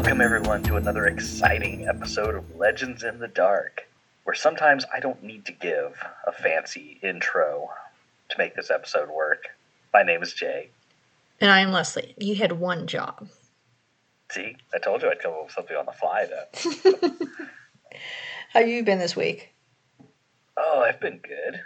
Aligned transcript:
Welcome, 0.00 0.22
everyone, 0.22 0.62
to 0.62 0.76
another 0.76 1.04
exciting 1.08 1.86
episode 1.86 2.34
of 2.34 2.56
Legends 2.56 3.04
in 3.04 3.18
the 3.18 3.28
Dark, 3.28 3.86
where 4.24 4.32
sometimes 4.32 4.86
I 4.94 4.98
don't 4.98 5.22
need 5.22 5.44
to 5.44 5.52
give 5.52 6.02
a 6.26 6.32
fancy 6.32 6.98
intro 7.02 7.68
to 8.30 8.38
make 8.38 8.56
this 8.56 8.70
episode 8.70 9.10
work. 9.10 9.48
My 9.92 10.02
name 10.02 10.22
is 10.22 10.32
Jay. 10.32 10.70
And 11.38 11.50
I 11.50 11.60
am 11.60 11.70
Leslie. 11.70 12.14
You 12.16 12.34
had 12.36 12.52
one 12.52 12.86
job. 12.86 13.28
See, 14.30 14.56
I 14.74 14.78
told 14.78 15.02
you 15.02 15.10
I'd 15.10 15.18
come 15.20 15.34
up 15.34 15.44
with 15.44 15.52
something 15.52 15.76
on 15.76 15.84
the 15.84 15.92
fly 15.92 16.26
then. 16.26 17.18
How 18.54 18.60
you 18.60 18.82
been 18.82 19.00
this 19.00 19.14
week? 19.14 19.54
Oh, 20.56 20.80
I've 20.80 20.98
been 20.98 21.18
good. 21.18 21.60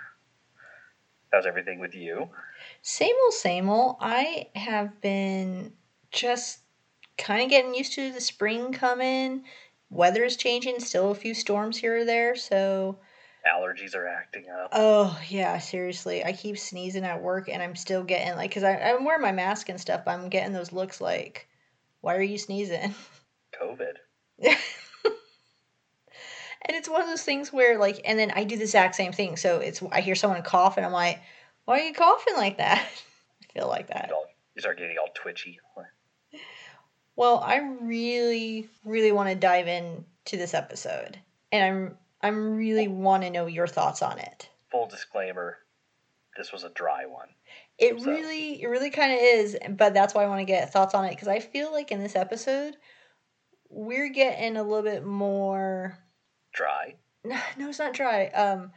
How's 1.32 1.46
everything 1.46 1.78
with 1.78 1.94
you? 1.94 2.30
Same 2.82 3.14
old, 3.26 3.34
same 3.34 3.68
old. 3.68 3.98
I 4.00 4.48
have 4.56 5.00
been 5.00 5.74
just 6.10 6.63
kind 7.16 7.42
of 7.42 7.50
getting 7.50 7.74
used 7.74 7.92
to 7.94 8.12
the 8.12 8.20
spring 8.20 8.72
coming. 8.72 9.44
Weather 9.90 10.24
is 10.24 10.36
changing, 10.36 10.80
still 10.80 11.10
a 11.10 11.14
few 11.14 11.34
storms 11.34 11.76
here 11.76 11.98
or 11.98 12.04
there, 12.04 12.34
so 12.34 12.98
Allergies 13.46 13.94
are 13.94 14.08
acting 14.08 14.46
up. 14.48 14.70
oh 14.72 15.18
yeah, 15.28 15.58
seriously. 15.58 16.24
I 16.24 16.32
keep 16.32 16.58
sneezing 16.58 17.04
at 17.04 17.22
work 17.22 17.48
and 17.48 17.62
I'm 17.62 17.76
still 17.76 18.02
getting 18.02 18.34
like 18.36 18.52
cuz 18.52 18.62
I 18.62 18.76
I'm 18.76 19.04
wearing 19.04 19.22
my 19.22 19.32
mask 19.32 19.68
and 19.68 19.80
stuff, 19.80 20.04
but 20.04 20.12
I'm 20.12 20.28
getting 20.28 20.52
those 20.52 20.72
looks 20.72 21.00
like 21.00 21.46
why 22.00 22.16
are 22.16 22.22
you 22.22 22.38
sneezing? 22.38 22.94
COVID. 23.60 23.94
and 24.42 24.56
it's 26.68 26.88
one 26.88 27.00
of 27.02 27.06
those 27.08 27.22
things 27.22 27.52
where 27.52 27.78
like 27.78 28.00
and 28.04 28.18
then 28.18 28.30
I 28.30 28.44
do 28.44 28.56
the 28.56 28.62
exact 28.62 28.94
same 28.94 29.12
thing. 29.12 29.36
So 29.36 29.58
it's 29.58 29.82
I 29.92 30.00
hear 30.00 30.14
someone 30.14 30.42
cough 30.42 30.76
and 30.76 30.84
I'm 30.84 30.92
like, 30.92 31.20
"Why 31.66 31.80
are 31.80 31.84
you 31.84 31.94
coughing 31.94 32.36
like 32.36 32.58
that?" 32.58 32.78
I 33.42 33.52
feel 33.52 33.68
like 33.68 33.88
that. 33.88 34.10
You 34.54 34.60
start 34.60 34.78
getting 34.78 34.96
all 34.98 35.08
twitchy. 35.14 35.58
Well, 37.16 37.38
I 37.38 37.56
really, 37.80 38.68
really 38.84 39.12
want 39.12 39.28
to 39.28 39.34
dive 39.34 39.68
in 39.68 40.04
to 40.26 40.36
this 40.36 40.54
episode, 40.54 41.18
and 41.52 41.64
I'm 41.64 41.98
I'm 42.22 42.56
really 42.56 42.88
want 42.88 43.22
to 43.22 43.30
know 43.30 43.46
your 43.46 43.66
thoughts 43.66 44.02
on 44.02 44.18
it. 44.18 44.48
Full 44.70 44.88
disclaimer: 44.88 45.58
this 46.36 46.52
was 46.52 46.64
a 46.64 46.70
dry 46.70 47.06
one. 47.06 47.28
It 47.78 48.00
So- 48.00 48.10
really, 48.10 48.62
it 48.62 48.66
really 48.66 48.90
kind 48.90 49.12
of 49.12 49.18
is, 49.20 49.56
but 49.70 49.94
that's 49.94 50.14
why 50.14 50.24
I 50.24 50.28
want 50.28 50.40
to 50.40 50.44
get 50.44 50.72
thoughts 50.72 50.94
on 50.94 51.04
it 51.04 51.10
because 51.10 51.28
I 51.28 51.40
feel 51.40 51.72
like 51.72 51.90
in 51.92 52.00
this 52.02 52.16
episode 52.16 52.76
we're 53.68 54.08
getting 54.10 54.56
a 54.56 54.62
little 54.62 54.82
bit 54.84 55.04
more. 55.04 55.98
Dry. 56.52 56.94
No, 57.26 57.38
no, 57.56 57.70
it's 57.70 57.78
not 57.78 57.94
dry. 57.94 58.26
Um, 58.26 58.70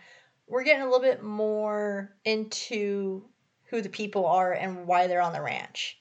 we're 0.47 0.63
getting 0.63 0.81
a 0.81 0.85
little 0.85 1.02
bit 1.02 1.21
more 1.21 2.15
into 2.23 3.25
who 3.65 3.81
the 3.81 3.89
people 3.89 4.25
are 4.25 4.53
and 4.53 4.88
why 4.88 5.08
they're 5.08 5.21
on 5.21 5.33
the 5.33 5.41
ranch, 5.41 5.97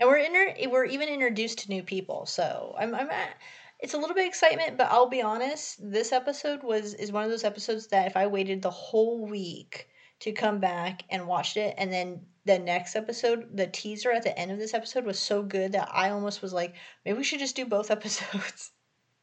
and 0.00 0.08
we're 0.08 0.16
inter- 0.16 0.54
we're 0.70 0.86
even 0.86 1.08
introduced 1.08 1.60
to 1.60 1.68
new 1.68 1.82
people. 1.82 2.26
So 2.26 2.74
I'm 2.78 2.94
I'm 2.94 3.10
at, 3.10 3.36
it's 3.78 3.94
a 3.94 3.98
little 3.98 4.14
bit 4.14 4.26
excitement, 4.26 4.78
but 4.78 4.88
I'll 4.90 5.08
be 5.08 5.22
honest. 5.22 5.78
This 5.80 6.12
episode 6.12 6.62
was 6.62 6.94
is 6.94 7.12
one 7.12 7.24
of 7.24 7.30
those 7.30 7.44
episodes 7.44 7.88
that 7.88 8.06
if 8.06 8.16
I 8.16 8.26
waited 8.26 8.62
the 8.62 8.70
whole 8.70 9.26
week 9.26 9.88
to 10.20 10.32
come 10.32 10.58
back 10.58 11.04
and 11.10 11.26
watched 11.26 11.56
it, 11.56 11.74
and 11.78 11.92
then 11.92 12.22
the 12.46 12.58
next 12.58 12.96
episode, 12.96 13.56
the 13.56 13.66
teaser 13.66 14.10
at 14.10 14.22
the 14.22 14.36
end 14.38 14.50
of 14.50 14.58
this 14.58 14.74
episode 14.74 15.04
was 15.04 15.18
so 15.18 15.42
good 15.42 15.72
that 15.72 15.88
I 15.92 16.10
almost 16.10 16.42
was 16.42 16.52
like, 16.52 16.74
maybe 17.04 17.18
we 17.18 17.24
should 17.24 17.38
just 17.38 17.56
do 17.56 17.66
both 17.66 17.90
episodes. 17.90 18.72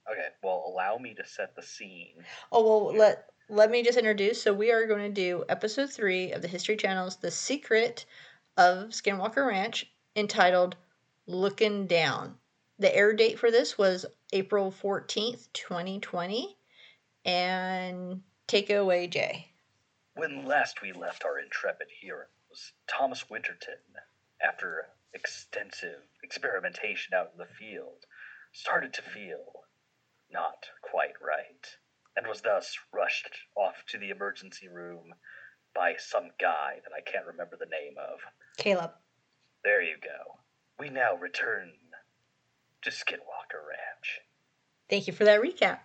Okay, 0.10 0.28
well, 0.44 0.64
allow 0.68 0.98
me 0.98 1.14
to 1.16 1.26
set 1.26 1.56
the 1.56 1.62
scene. 1.62 2.24
Oh 2.52 2.64
well, 2.64 2.98
let 2.98 3.26
let 3.50 3.72
me 3.72 3.84
just 3.84 3.98
introduce. 3.98 4.42
So 4.42 4.54
we 4.54 4.72
are 4.72 4.86
going 4.86 5.02
to 5.02 5.10
do 5.10 5.44
episode 5.50 5.92
three 5.92 6.32
of 6.32 6.42
the 6.42 6.48
History 6.48 6.78
Channel's 6.78 7.18
"The 7.18 7.32
Secret 7.32 8.06
of 8.58 8.90
Skinwalker 8.90 9.46
Ranch," 9.46 9.92
entitled 10.18 10.76
"Looking 11.28 11.88
Down." 11.88 12.38
The 12.80 12.94
air 12.94 13.14
date 13.14 13.40
for 13.40 13.52
this 13.52 13.78
was 13.78 14.06
April 14.34 14.72
fourteenth, 14.72 15.54
twenty 15.54 16.00
twenty. 16.00 16.58
And 17.24 18.24
take 18.48 18.70
it 18.70 18.76
away, 18.76 19.08
Jay. 19.08 19.52
When 20.16 20.46
last 20.46 20.82
we 20.82 20.92
left 20.92 21.24
our 21.24 21.40
intrepid 21.40 21.88
heroes, 22.02 22.74
Thomas 22.88 23.30
Winterton, 23.30 23.78
after 24.42 24.88
extensive 25.14 26.00
experimentation 26.24 27.14
out 27.14 27.32
in 27.34 27.38
the 27.38 27.46
field, 27.46 28.06
started 28.54 28.94
to 28.94 29.02
feel 29.02 29.66
not 30.32 30.66
quite 30.82 31.14
right, 31.22 31.78
and 32.16 32.26
was 32.28 32.42
thus 32.42 32.78
rushed 32.94 33.30
off 33.56 33.84
to 33.90 33.98
the 33.98 34.10
emergency 34.10 34.68
room 34.68 35.14
by 35.76 35.96
some 35.98 36.32
guy 36.40 36.80
that 36.84 36.94
I 36.96 37.02
can't 37.02 37.28
remember 37.28 37.56
the 37.58 37.66
name 37.66 37.96
of. 37.98 38.20
Caleb. 38.58 38.92
There 39.68 39.82
you 39.82 39.96
go. 40.02 40.38
We 40.80 40.90
now 40.90 41.18
return 41.18 41.74
to 42.84 42.90
Skinwalker 42.90 43.60
Ranch. 43.68 44.22
Thank 44.90 45.08
you 45.08 45.14
for 45.14 45.26
that 45.26 45.42
recap. 45.42 45.80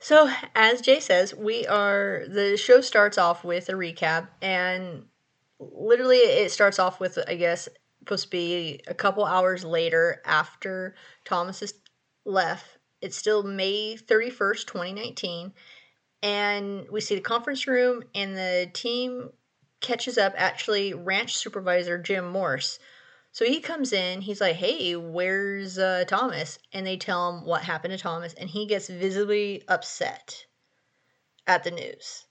So, 0.00 0.30
as 0.54 0.82
Jay 0.82 1.00
says, 1.00 1.34
we 1.34 1.66
are 1.66 2.24
the 2.28 2.58
show 2.58 2.82
starts 2.82 3.16
off 3.16 3.42
with 3.42 3.70
a 3.70 3.72
recap, 3.72 4.28
and 4.42 5.06
literally 5.58 6.18
it 6.18 6.52
starts 6.52 6.78
off 6.78 7.00
with, 7.00 7.18
I 7.26 7.36
guess, 7.36 7.70
supposed 8.00 8.24
to 8.24 8.30
be 8.30 8.82
a 8.86 8.92
couple 8.92 9.24
hours 9.24 9.64
later 9.64 10.20
after 10.26 10.94
Thomas 11.24 11.60
has 11.60 11.72
left. 12.26 12.66
It's 13.00 13.16
still 13.16 13.44
May 13.44 13.96
31st, 13.96 14.66
2019, 14.66 15.54
and 16.22 16.86
we 16.92 17.00
see 17.00 17.14
the 17.14 17.22
conference 17.22 17.66
room, 17.66 18.02
and 18.14 18.36
the 18.36 18.68
team 18.74 19.30
catches 19.80 20.18
up. 20.18 20.34
Actually, 20.36 20.94
ranch 20.94 21.36
supervisor 21.36 21.98
Jim 21.98 22.28
Morse. 22.28 22.78
So 23.32 23.44
he 23.44 23.60
comes 23.60 23.92
in, 23.92 24.22
he's 24.22 24.40
like, 24.40 24.56
hey, 24.56 24.96
where's 24.96 25.78
uh, 25.78 26.04
Thomas? 26.08 26.58
And 26.72 26.86
they 26.86 26.96
tell 26.96 27.30
him 27.30 27.46
what 27.46 27.62
happened 27.62 27.92
to 27.92 27.98
Thomas, 27.98 28.34
and 28.34 28.48
he 28.48 28.66
gets 28.66 28.88
visibly 28.88 29.62
upset 29.68 30.46
at 31.46 31.62
the 31.62 31.70
news. 31.70 32.24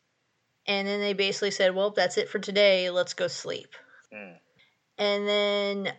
And 0.65 0.87
then 0.87 0.99
they 0.99 1.13
basically 1.13 1.51
said, 1.51 1.75
well, 1.75 1.91
that's 1.91 2.17
it 2.17 2.29
for 2.29 2.39
today. 2.39 2.89
Let's 2.89 3.13
go 3.13 3.27
sleep. 3.27 3.73
Hmm. 4.13 4.33
And 4.97 5.27
then 5.27 5.93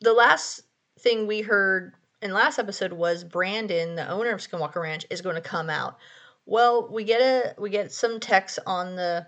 the 0.00 0.12
last 0.12 0.62
thing 1.00 1.26
we 1.26 1.42
heard 1.42 1.92
in 2.22 2.32
last 2.32 2.58
episode 2.58 2.92
was 2.92 3.22
Brandon, 3.22 3.96
the 3.96 4.08
owner 4.08 4.30
of 4.30 4.40
Skinwalker 4.40 4.80
Ranch, 4.80 5.04
is 5.10 5.20
going 5.20 5.34
to 5.34 5.42
come 5.42 5.68
out. 5.68 5.98
Well, 6.46 6.88
we 6.90 7.04
get 7.04 7.20
a 7.20 7.60
we 7.60 7.70
get 7.70 7.92
some 7.92 8.20
text 8.20 8.58
on 8.66 8.96
the 8.96 9.26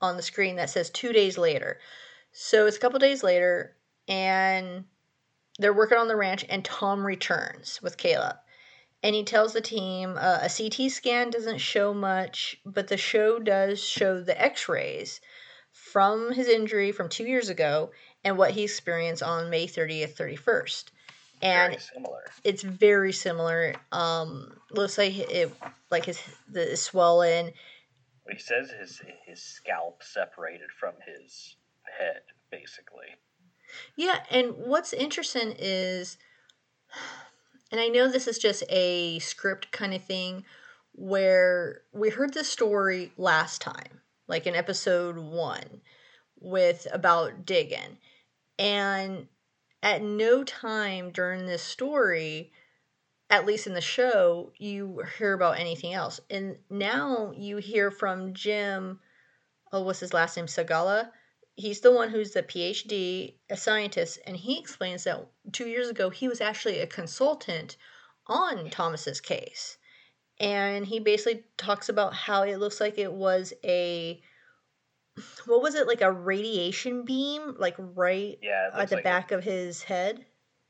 on 0.00 0.16
the 0.16 0.22
screen 0.22 0.56
that 0.56 0.70
says 0.70 0.90
two 0.90 1.12
days 1.12 1.36
later. 1.38 1.78
So 2.32 2.66
it's 2.66 2.76
a 2.76 2.80
couple 2.80 2.98
days 2.98 3.22
later, 3.22 3.76
and 4.08 4.84
they're 5.58 5.72
working 5.74 5.98
on 5.98 6.08
the 6.08 6.16
ranch, 6.16 6.44
and 6.48 6.64
Tom 6.64 7.04
returns 7.04 7.80
with 7.82 7.96
Caleb. 7.96 8.36
And 9.02 9.14
he 9.14 9.24
tells 9.24 9.52
the 9.52 9.60
team 9.60 10.16
uh, 10.18 10.40
a 10.42 10.48
CT 10.50 10.90
scan 10.90 11.30
doesn't 11.30 11.58
show 11.58 11.94
much, 11.94 12.58
but 12.66 12.88
the 12.88 12.96
show 12.96 13.38
does 13.38 13.82
show 13.82 14.20
the 14.20 14.40
x 14.40 14.68
rays 14.68 15.20
from 15.72 16.32
his 16.32 16.48
injury 16.48 16.92
from 16.92 17.08
two 17.08 17.24
years 17.24 17.48
ago 17.48 17.90
and 18.24 18.36
what 18.36 18.50
he 18.50 18.64
experienced 18.64 19.22
on 19.22 19.48
May 19.50 19.66
30th, 19.66 20.14
31st. 20.14 20.84
And 21.42 21.72
Very 21.72 21.80
similar. 21.80 22.22
it's 22.44 22.62
very 22.62 23.12
similar. 23.12 23.74
Um, 23.92 24.52
looks 24.72 24.98
like 24.98 25.16
it, 25.16 25.50
like 25.90 26.04
his 26.04 26.20
the 26.50 26.76
swollen. 26.76 27.52
He 28.28 28.38
says 28.38 28.70
his 28.70 29.02
his 29.26 29.42
scalp 29.42 30.02
separated 30.02 30.70
from 30.78 30.94
his 31.06 31.56
head, 31.98 32.22
basically. 32.50 33.16
Yeah, 33.96 34.24
and 34.30 34.54
what's 34.56 34.92
interesting 34.92 35.54
is, 35.58 36.16
and 37.70 37.80
I 37.80 37.88
know 37.88 38.08
this 38.08 38.28
is 38.28 38.38
just 38.38 38.64
a 38.68 39.18
script 39.20 39.70
kind 39.72 39.94
of 39.94 40.04
thing, 40.04 40.44
where 40.92 41.82
we 41.92 42.10
heard 42.10 42.34
this 42.34 42.48
story 42.48 43.12
last 43.16 43.60
time, 43.60 44.00
like 44.26 44.46
in 44.46 44.54
episode 44.54 45.16
one, 45.18 45.80
with 46.40 46.86
about 46.92 47.46
digging, 47.46 47.98
and 48.58 49.28
at 49.82 50.02
no 50.02 50.44
time 50.44 51.10
during 51.10 51.46
this 51.46 51.62
story, 51.62 52.52
at 53.30 53.46
least 53.46 53.66
in 53.66 53.74
the 53.74 53.80
show, 53.80 54.52
you 54.58 55.02
hear 55.18 55.32
about 55.32 55.58
anything 55.58 55.94
else, 55.94 56.20
and 56.30 56.58
now 56.68 57.32
you 57.36 57.58
hear 57.58 57.90
from 57.90 58.34
Jim. 58.34 59.00
Oh, 59.72 59.82
what's 59.82 60.00
his 60.00 60.12
last 60.14 60.36
name? 60.36 60.46
Segala 60.46 61.12
he's 61.60 61.80
the 61.80 61.92
one 61.92 62.08
who's 62.10 62.32
the 62.32 62.42
PhD, 62.42 63.34
a 63.50 63.56
scientist, 63.56 64.18
and 64.26 64.36
he 64.36 64.58
explains 64.58 65.04
that 65.04 65.26
two 65.52 65.68
years 65.68 65.88
ago 65.88 66.10
he 66.10 66.26
was 66.28 66.40
actually 66.40 66.78
a 66.78 66.86
consultant 66.86 67.76
on 68.26 68.70
Thomas's 68.70 69.20
case. 69.20 69.76
And 70.38 70.86
he 70.86 71.00
basically 71.00 71.44
talks 71.58 71.88
about 71.88 72.14
how 72.14 72.42
it 72.42 72.56
looks 72.56 72.80
like 72.80 72.98
it 72.98 73.12
was 73.12 73.52
a 73.62 74.22
what 75.44 75.60
was 75.60 75.74
it 75.74 75.86
like 75.86 76.00
a 76.00 76.10
radiation 76.10 77.04
beam 77.04 77.54
like 77.58 77.74
right 77.78 78.38
Yeah, 78.40 78.70
at 78.72 78.88
the 78.88 78.96
like 78.96 79.04
back 79.04 79.32
of 79.32 79.44
his 79.44 79.82
head. 79.82 80.24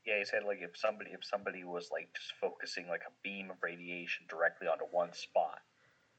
Yeah, 0.05 0.17
he 0.17 0.25
said 0.25 0.43
like 0.45 0.59
if 0.61 0.75
somebody 0.77 1.11
if 1.11 1.23
somebody 1.23 1.63
was 1.63 1.89
like 1.91 2.09
just 2.15 2.33
focusing 2.39 2.87
like 2.87 3.01
a 3.07 3.13
beam 3.23 3.51
of 3.51 3.57
radiation 3.61 4.25
directly 4.27 4.67
onto 4.67 4.85
one 4.85 5.13
spot 5.13 5.59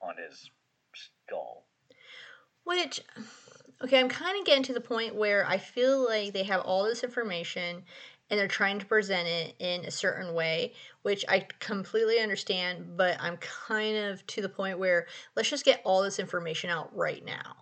on 0.00 0.14
his 0.16 0.50
skull. 0.94 1.64
Which, 2.64 3.00
okay, 3.82 3.98
I'm 3.98 4.08
kind 4.08 4.38
of 4.38 4.46
getting 4.46 4.62
to 4.64 4.72
the 4.72 4.80
point 4.80 5.16
where 5.16 5.44
I 5.46 5.58
feel 5.58 6.04
like 6.04 6.32
they 6.32 6.44
have 6.44 6.60
all 6.60 6.84
this 6.84 7.02
information 7.02 7.82
and 8.30 8.38
they're 8.38 8.48
trying 8.48 8.78
to 8.78 8.86
present 8.86 9.26
it 9.28 9.56
in 9.58 9.84
a 9.84 9.90
certain 9.90 10.32
way, 10.32 10.72
which 11.02 11.24
I 11.28 11.46
completely 11.58 12.20
understand, 12.20 12.96
but 12.96 13.16
I'm 13.20 13.36
kind 13.38 13.96
of 13.96 14.26
to 14.28 14.42
the 14.42 14.48
point 14.48 14.78
where 14.78 15.06
let's 15.34 15.50
just 15.50 15.64
get 15.64 15.82
all 15.84 16.02
this 16.02 16.18
information 16.18 16.70
out 16.70 16.94
right 16.96 17.24
now. 17.24 17.56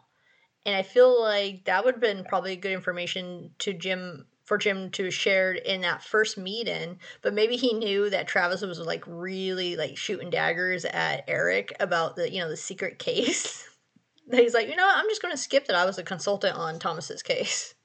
And 0.67 0.77
I 0.77 0.83
feel 0.83 1.21
like 1.21 1.65
that 1.65 1.85
would 1.85 1.95
have 1.95 2.01
been 2.01 2.25
probably 2.25 2.55
good 2.57 2.73
information 2.73 3.51
to 3.61 3.73
Jim 3.73 4.27
for 4.51 4.59
Jim 4.59 4.91
to 4.91 5.13
shared 5.13 5.59
in 5.59 5.83
that 5.83 6.03
first 6.03 6.37
meeting, 6.37 6.99
but 7.23 7.33
maybe 7.33 7.55
he 7.55 7.73
knew 7.73 8.11
that 8.11 8.27
Travis 8.27 8.63
was 8.63 8.81
like 8.81 9.05
really 9.07 9.77
like 9.77 9.97
shooting 9.97 10.29
daggers 10.29 10.85
at 10.85 11.23
Eric 11.29 11.73
about 11.79 12.17
the 12.17 12.29
you 12.29 12.41
know 12.41 12.49
the 12.49 12.57
secret 12.57 12.99
case. 12.99 13.65
He's 14.33 14.53
like, 14.53 14.69
you 14.69 14.75
know, 14.75 14.85
what? 14.85 14.99
I'm 14.99 15.09
just 15.09 15.23
going 15.23 15.31
to 15.33 15.39
skip 15.39 15.69
that 15.69 15.77
I 15.77 15.85
was 15.85 15.99
a 15.99 16.03
consultant 16.03 16.57
on 16.57 16.81
Thomas's 16.81 17.23
case. 17.23 17.77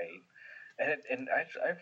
Right, 0.00 0.88
and 0.88 1.00
and 1.10 1.28
I, 1.28 1.68
I 1.68 1.72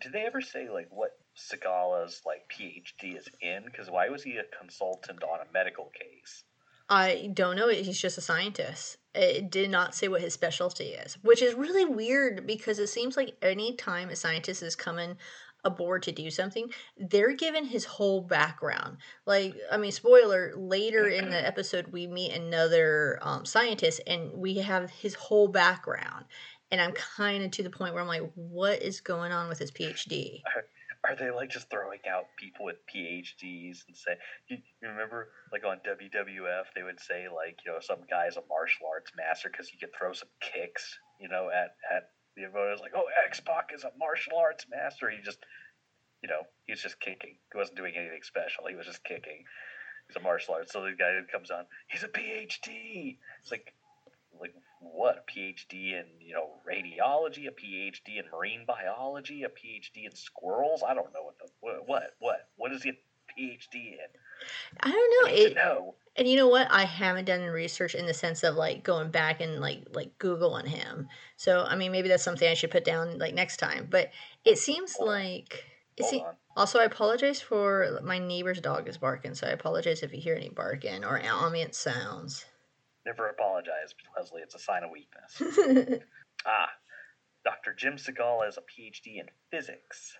did 0.00 0.12
they 0.12 0.26
ever 0.26 0.40
say 0.40 0.68
like 0.68 0.88
what 0.90 1.10
Segala's 1.36 2.22
like 2.26 2.50
PhD 2.50 3.16
is 3.16 3.28
in? 3.40 3.62
Because 3.64 3.88
why 3.88 4.08
was 4.08 4.24
he 4.24 4.38
a 4.38 4.58
consultant 4.60 5.22
on 5.22 5.38
a 5.38 5.52
medical 5.52 5.92
case? 5.96 6.42
I 6.88 7.30
don't 7.32 7.54
know. 7.54 7.68
He's 7.68 8.00
just 8.00 8.18
a 8.18 8.22
scientist. 8.22 8.96
It 9.18 9.50
did 9.50 9.68
not 9.70 9.96
say 9.96 10.06
what 10.06 10.20
his 10.20 10.32
specialty 10.32 10.90
is, 10.90 11.18
which 11.22 11.42
is 11.42 11.54
really 11.54 11.84
weird 11.84 12.46
because 12.46 12.78
it 12.78 12.86
seems 12.86 13.16
like 13.16 13.36
any 13.42 13.74
time 13.74 14.10
a 14.10 14.16
scientist 14.16 14.62
is 14.62 14.76
coming 14.76 15.16
aboard 15.64 16.04
to 16.04 16.12
do 16.12 16.30
something, 16.30 16.72
they're 16.96 17.32
given 17.32 17.64
his 17.64 17.84
whole 17.84 18.20
background. 18.20 18.98
Like, 19.26 19.56
I 19.72 19.76
mean, 19.76 19.90
spoiler, 19.90 20.52
later 20.56 21.08
in 21.08 21.30
the 21.30 21.46
episode, 21.46 21.88
we 21.88 22.06
meet 22.06 22.32
another 22.32 23.18
um, 23.20 23.44
scientist 23.44 24.00
and 24.06 24.32
we 24.34 24.58
have 24.58 24.88
his 24.88 25.14
whole 25.14 25.48
background. 25.48 26.26
And 26.70 26.80
I'm 26.80 26.92
kind 26.92 27.42
of 27.42 27.50
to 27.52 27.64
the 27.64 27.70
point 27.70 27.94
where 27.94 28.02
I'm 28.02 28.08
like, 28.08 28.30
what 28.36 28.82
is 28.82 29.00
going 29.00 29.32
on 29.32 29.48
with 29.48 29.58
his 29.58 29.72
PhD? 29.72 30.42
are 31.04 31.14
they 31.14 31.30
like 31.30 31.50
just 31.50 31.70
throwing 31.70 32.00
out 32.10 32.26
people 32.36 32.64
with 32.64 32.76
PhDs 32.92 33.86
and 33.86 33.96
say 33.96 34.16
you, 34.48 34.58
you, 34.82 34.88
remember 34.88 35.28
like 35.52 35.64
on 35.64 35.78
WWF 35.86 36.64
they 36.74 36.82
would 36.82 37.00
say 37.00 37.26
like 37.28 37.58
you 37.64 37.72
know 37.72 37.78
some 37.80 37.98
guy's 38.10 38.36
a 38.36 38.42
martial 38.48 38.86
arts 38.92 39.12
master 39.16 39.48
because 39.50 39.68
he 39.68 39.78
could 39.78 39.94
throw 39.96 40.12
some 40.12 40.28
kicks 40.40 40.98
you 41.20 41.28
know 41.28 41.50
at 41.50 41.76
at 41.94 42.10
the 42.36 42.44
opponent. 42.44 42.80
Like 42.80 42.92
oh 42.96 43.06
X 43.26 43.40
Pac 43.40 43.70
is 43.74 43.84
a 43.84 43.90
martial 43.98 44.38
arts 44.38 44.66
master. 44.70 45.10
He 45.10 45.22
just 45.22 45.38
you 46.22 46.28
know 46.28 46.42
he's 46.66 46.82
just 46.82 47.00
kicking. 47.00 47.36
He 47.52 47.58
wasn't 47.58 47.76
doing 47.76 47.94
anything 47.96 48.22
special. 48.22 48.66
He 48.68 48.76
was 48.76 48.86
just 48.86 49.04
kicking. 49.04 49.44
He's 50.08 50.16
a 50.16 50.20
martial 50.20 50.54
arts. 50.54 50.72
So 50.72 50.82
the 50.82 50.96
guy 50.98 51.18
comes 51.30 51.50
on 51.50 51.64
he's 51.88 52.02
a 52.02 52.08
PhD 52.08 53.18
it's 53.42 53.50
like 53.50 53.72
like 54.40 54.54
what 54.80 55.16
a 55.16 55.32
PhD 55.32 55.92
in 55.92 56.04
you 56.20 56.34
know 56.34 56.60
radiology, 56.68 57.48
a 57.48 57.52
PhD 57.52 58.18
in 58.18 58.24
marine 58.32 58.64
biology, 58.66 59.42
a 59.42 59.48
PhD 59.48 60.06
in 60.06 60.14
squirrels. 60.14 60.82
I 60.86 60.94
don't 60.94 61.12
know 61.12 61.22
what 61.22 61.38
the 61.38 61.48
what 61.60 61.88
what 61.88 62.02
what, 62.18 62.48
what 62.56 62.72
is 62.72 62.82
he 62.82 62.90
a 62.90 62.92
PhD 63.38 63.92
in? 63.92 64.08
I 64.80 64.90
don't 64.90 64.94
know. 64.94 65.30
I 65.30 65.48
it, 65.48 65.54
know. 65.54 65.94
And 66.16 66.28
you 66.28 66.36
know 66.36 66.48
what? 66.48 66.68
I 66.70 66.84
haven't 66.84 67.26
done 67.26 67.42
research 67.42 67.94
in 67.94 68.06
the 68.06 68.14
sense 68.14 68.42
of 68.42 68.54
like 68.54 68.82
going 68.82 69.10
back 69.10 69.40
and 69.40 69.60
like 69.60 69.84
like 69.92 70.18
googling 70.18 70.66
him. 70.66 71.08
So 71.36 71.64
I 71.64 71.76
mean, 71.76 71.92
maybe 71.92 72.08
that's 72.08 72.24
something 72.24 72.48
I 72.48 72.54
should 72.54 72.70
put 72.70 72.84
down 72.84 73.18
like 73.18 73.34
next 73.34 73.58
time. 73.58 73.88
But 73.90 74.10
it 74.44 74.58
seems 74.58 74.94
Hold 74.94 75.08
like. 75.08 75.64
See, 76.00 76.22
also, 76.56 76.78
I 76.78 76.84
apologize 76.84 77.40
for 77.40 78.00
my 78.04 78.20
neighbor's 78.20 78.60
dog 78.60 78.88
is 78.88 78.98
barking, 78.98 79.34
so 79.34 79.48
I 79.48 79.50
apologize 79.50 80.04
if 80.04 80.12
you 80.12 80.20
hear 80.20 80.36
any 80.36 80.48
barking 80.48 81.04
or 81.04 81.20
ambient 81.20 81.74
sounds. 81.74 82.44
Never 83.06 83.28
apologize, 83.28 83.94
Leslie. 84.16 84.42
It's 84.42 84.54
a 84.54 84.58
sign 84.58 84.82
of 84.84 84.90
weakness. 84.90 86.02
ah, 86.46 86.68
Dr. 87.44 87.74
Jim 87.74 87.94
Segala 87.94 88.44
has 88.44 88.58
a 88.58 88.60
PhD 88.60 89.18
in 89.20 89.26
physics. 89.50 90.16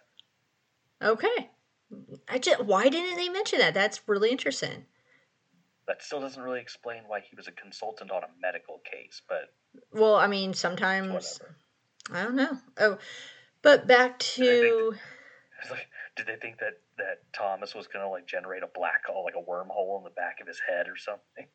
Okay. 1.02 1.50
I 2.28 2.38
just, 2.38 2.64
why 2.64 2.88
didn't 2.88 3.16
they 3.16 3.28
mention 3.28 3.58
that? 3.60 3.75
That's 3.75 4.00
really 4.06 4.30
interesting. 4.30 4.86
That 5.86 6.02
still 6.02 6.20
doesn't 6.20 6.42
really 6.42 6.60
explain 6.60 7.02
why 7.06 7.20
he 7.20 7.34
was 7.34 7.48
a 7.48 7.52
consultant 7.52 8.10
on 8.10 8.22
a 8.22 8.28
medical 8.40 8.81
case, 8.90 9.22
but. 9.28 9.52
Well, 9.92 10.16
I 10.16 10.26
mean, 10.26 10.52
sometimes. 10.52 11.40
I 12.12 12.22
don't 12.22 12.36
know. 12.36 12.58
Oh, 12.78 12.98
but 13.62 13.86
back 13.86 14.19
to. 14.19 14.42
Did 14.42 14.62
they 14.62 14.70
think, 15.69 15.86
did 16.16 16.26
they 16.26 16.36
think 16.36 16.58
that, 16.58 16.81
that 16.98 17.22
Thomas 17.32 17.74
was 17.74 17.86
going 17.86 18.04
to 18.04 18.10
like 18.10 18.26
generate 18.26 18.62
a 18.62 18.69
black 18.74 19.06
hole, 19.06 19.24
like 19.24 19.34
a 19.34 19.50
wormhole 19.50 19.98
in 19.98 20.04
the 20.04 20.10
back 20.10 20.40
of 20.40 20.46
his 20.46 20.60
head 20.66 20.88
or 20.88 20.96
something? 20.96 21.46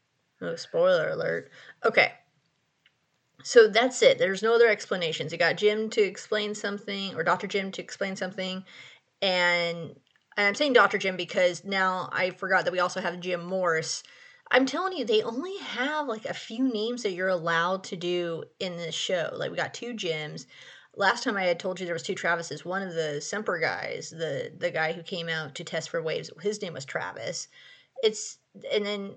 Oh, 0.44 0.56
spoiler 0.56 1.10
alert. 1.10 1.50
Okay. 1.86 2.12
So 3.44 3.68
that's 3.68 4.02
it. 4.02 4.18
There's 4.18 4.44
no 4.44 4.56
other 4.56 4.68
explanations. 4.68 5.32
You 5.32 5.38
got 5.38 5.58
Jim 5.58 5.90
to 5.92 6.02
explain 6.02 6.56
something, 6.56 7.16
or 7.16 7.24
Dr. 7.24 7.48
Jim 7.48 7.72
to 7.72 7.82
explain 7.82 8.16
something. 8.16 8.64
And, 9.22 9.96
and 10.38 10.48
I'm 10.48 10.56
saying 10.56 10.74
Dr. 10.74 10.98
Jim 10.98 11.18
because 11.18 11.64
now 11.64 12.10
I 12.12 12.32
forgot 12.32 12.66
that 12.66 12.72
we 12.72 12.80
also 12.80 13.02
have 13.02 13.20
Jim 13.20 13.44
Morse. 13.46 14.04
I'm 14.52 14.66
telling 14.66 14.98
you, 14.98 15.06
they 15.06 15.24
only 15.24 15.58
have 15.60 16.08
like 16.08 16.26
a 16.26 16.34
few 16.34 16.72
names 16.72 17.04
that 17.04 17.14
you're 17.14 17.28
allowed 17.30 17.84
to 17.86 17.96
do 17.96 18.44
in 18.60 18.78
this 18.78 18.96
show. 18.96 19.32
Like 19.34 19.52
we 19.52 19.58
got 19.58 19.74
two 19.74 19.94
Jims. 19.94 20.48
Last 20.96 21.24
time 21.24 21.38
I 21.38 21.44
had 21.44 21.60
told 21.60 21.80
you 21.80 21.86
there 21.86 21.96
was 21.96 22.04
two 22.04 22.14
Travises. 22.14 22.64
One 22.64 22.84
of 22.84 22.94
the 22.94 23.20
Semper 23.20 23.58
guys, 23.58 24.12
the 24.12 24.52
the 24.56 24.70
guy 24.70 24.94
who 24.94 25.02
came 25.02 25.28
out 25.28 25.56
to 25.56 25.64
test 25.64 25.90
for 25.90 26.04
waves, 26.04 26.30
his 26.42 26.62
name 26.62 26.74
was 26.74 26.86
Travis. 26.86 27.48
It's 28.04 28.38
and 28.72 28.86
then 28.86 29.16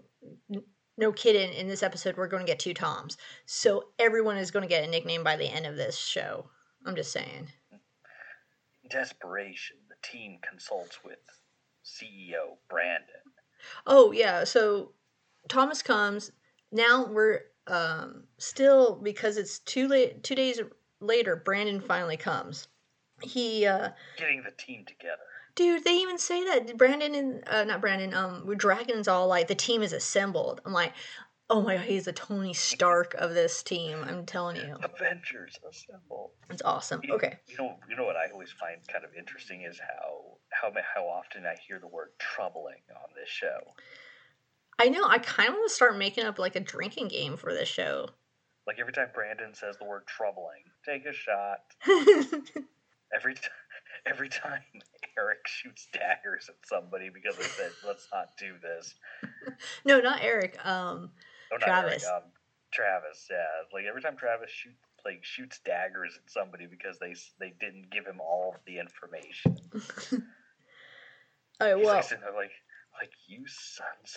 no 0.97 1.13
kidding, 1.13 1.53
in 1.53 1.69
this 1.69 1.83
episode, 1.83 2.17
we're 2.17 2.29
going 2.29 2.45
to 2.45 2.51
get 2.51 2.59
two 2.59 2.75
Toms. 2.75 3.17
So 3.45 3.89
everyone 3.99 4.37
is 4.37 4.51
going 4.51 4.63
to 4.63 4.69
get 4.69 4.85
a 4.85 4.91
nickname 4.91 5.23
by 5.23 5.37
the 5.37 5.47
end 5.47 5.67
of 5.67 5.77
this 5.77 5.97
show. 5.97 6.49
I'm 6.85 6.97
just 6.97 7.13
saying. 7.13 7.49
Desperation, 8.89 9.77
the 9.89 9.97
team 10.09 10.39
consults 10.49 10.99
with 11.05 11.19
CEO 11.85 12.57
Brandon. 12.69 13.05
Oh, 13.87 14.13
yeah. 14.13 14.45
So 14.45 14.93
Thomas 15.49 15.83
comes. 15.83 16.33
Now 16.73 17.07
we're 17.07 17.41
um, 17.67 18.25
still, 18.39 18.97
because 19.03 19.37
it's 19.37 19.59
two, 19.61 19.89
late, 19.89 20.23
two 20.23 20.35
days 20.35 20.61
later, 21.01 21.37
Brandon 21.37 21.81
finally 21.81 22.17
comes. 22.17 22.69
He. 23.23 23.67
Uh, 23.67 23.91
Getting 24.17 24.43
the 24.43 24.53
team 24.53 24.85
together 24.87 25.19
dude 25.57 25.83
they 25.85 25.97
even 25.97 26.19
say 26.19 26.45
that 26.45 26.77
brandon 26.77 27.15
and 27.15 27.49
uh, 27.49 27.65
not 27.65 27.81
brandon 27.81 28.15
um 28.15 28.47
dragon's 28.57 29.09
all 29.09 29.27
like 29.27 29.49
the 29.49 29.55
team 29.55 29.83
is 29.83 29.93
assembled. 29.93 30.61
I'm 30.65 30.73
like 30.73 30.93
oh 31.49 31.63
my 31.63 31.77
god 31.77 31.87
he's 31.87 32.05
the 32.05 32.13
tony 32.13 32.55
stark 32.55 33.15
of 33.15 33.35
this 33.35 33.63
team 33.63 34.05
i'm 34.07 34.25
telling 34.25 34.57
you. 34.57 34.77
Avengers 34.83 35.59
assemble 35.69 36.33
it's 36.51 36.63
awesome. 36.63 37.01
You, 37.03 37.15
okay. 37.15 37.39
you 37.49 37.57
know 37.57 37.77
you 37.89 37.97
know 37.97 38.05
what 38.05 38.17
i 38.17 38.31
always 38.33 38.53
find 38.53 38.77
kind 38.87 39.05
of 39.05 39.11
interesting 39.19 39.63
is 39.63 39.81
how 39.81 40.39
how 40.53 40.73
how 40.95 41.05
often 41.05 41.45
i 41.47 41.57
hear 41.67 41.81
the 41.81 41.89
word 41.89 42.11
troubling 42.19 42.83
on 42.91 43.09
this 43.17 43.29
show. 43.29 43.59
I 44.79 44.91
know 44.91 45.05
i 45.09 45.19
kind 45.19 45.49
of 45.49 45.55
want 45.55 45.69
to 45.69 45.75
start 45.75 45.97
making 45.97 46.25
up 46.25 46.39
like 46.39 46.55
a 46.55 46.61
drinking 46.61 47.09
game 47.09 47.37
for 47.37 47.53
this 47.53 47.69
show. 47.69 48.11
Like 48.67 48.79
every 48.79 48.93
time 48.93 49.09
brandon 49.15 49.55
says 49.55 49.77
the 49.79 49.87
word 49.87 50.07
troubling 50.07 50.65
take 50.85 51.07
a 51.07 51.13
shot. 51.13 51.61
Every 53.15 53.35
time 53.35 53.51
every 54.07 54.29
time 54.29 54.61
Eric 55.19 55.47
shoots 55.47 55.89
daggers 55.93 56.49
at 56.49 56.57
somebody 56.65 57.09
because 57.09 57.37
they 57.37 57.45
said, 57.45 57.71
"Let's 57.87 58.09
not 58.13 58.37
do 58.39 58.55
this." 58.61 58.95
no, 59.85 60.01
not 60.01 60.23
Eric. 60.23 60.59
Um, 60.65 61.11
oh, 61.53 61.59
Travis. 61.59 62.05
Eric, 62.05 62.25
um, 62.25 62.31
Travis. 62.73 63.27
Yeah, 63.31 63.45
like 63.73 63.85
every 63.87 64.03
time 64.03 64.17
Travis 64.17 64.51
shoots 64.51 64.77
like 65.05 65.25
shoots 65.25 65.61
daggers 65.65 66.19
at 66.23 66.31
somebody 66.31 66.67
because 66.67 66.99
they 66.99 67.15
they 67.41 67.55
didn't 67.61 67.91
give 67.91 68.05
him 68.05 68.21
all 68.21 68.55
of 68.55 68.61
the 68.67 68.79
information. 68.79 69.57
oh 71.61 71.79
well, 71.79 71.95
like, 71.95 72.11
like 72.11 72.51
like 73.01 73.11
you 73.27 73.45
sons. 73.47 74.17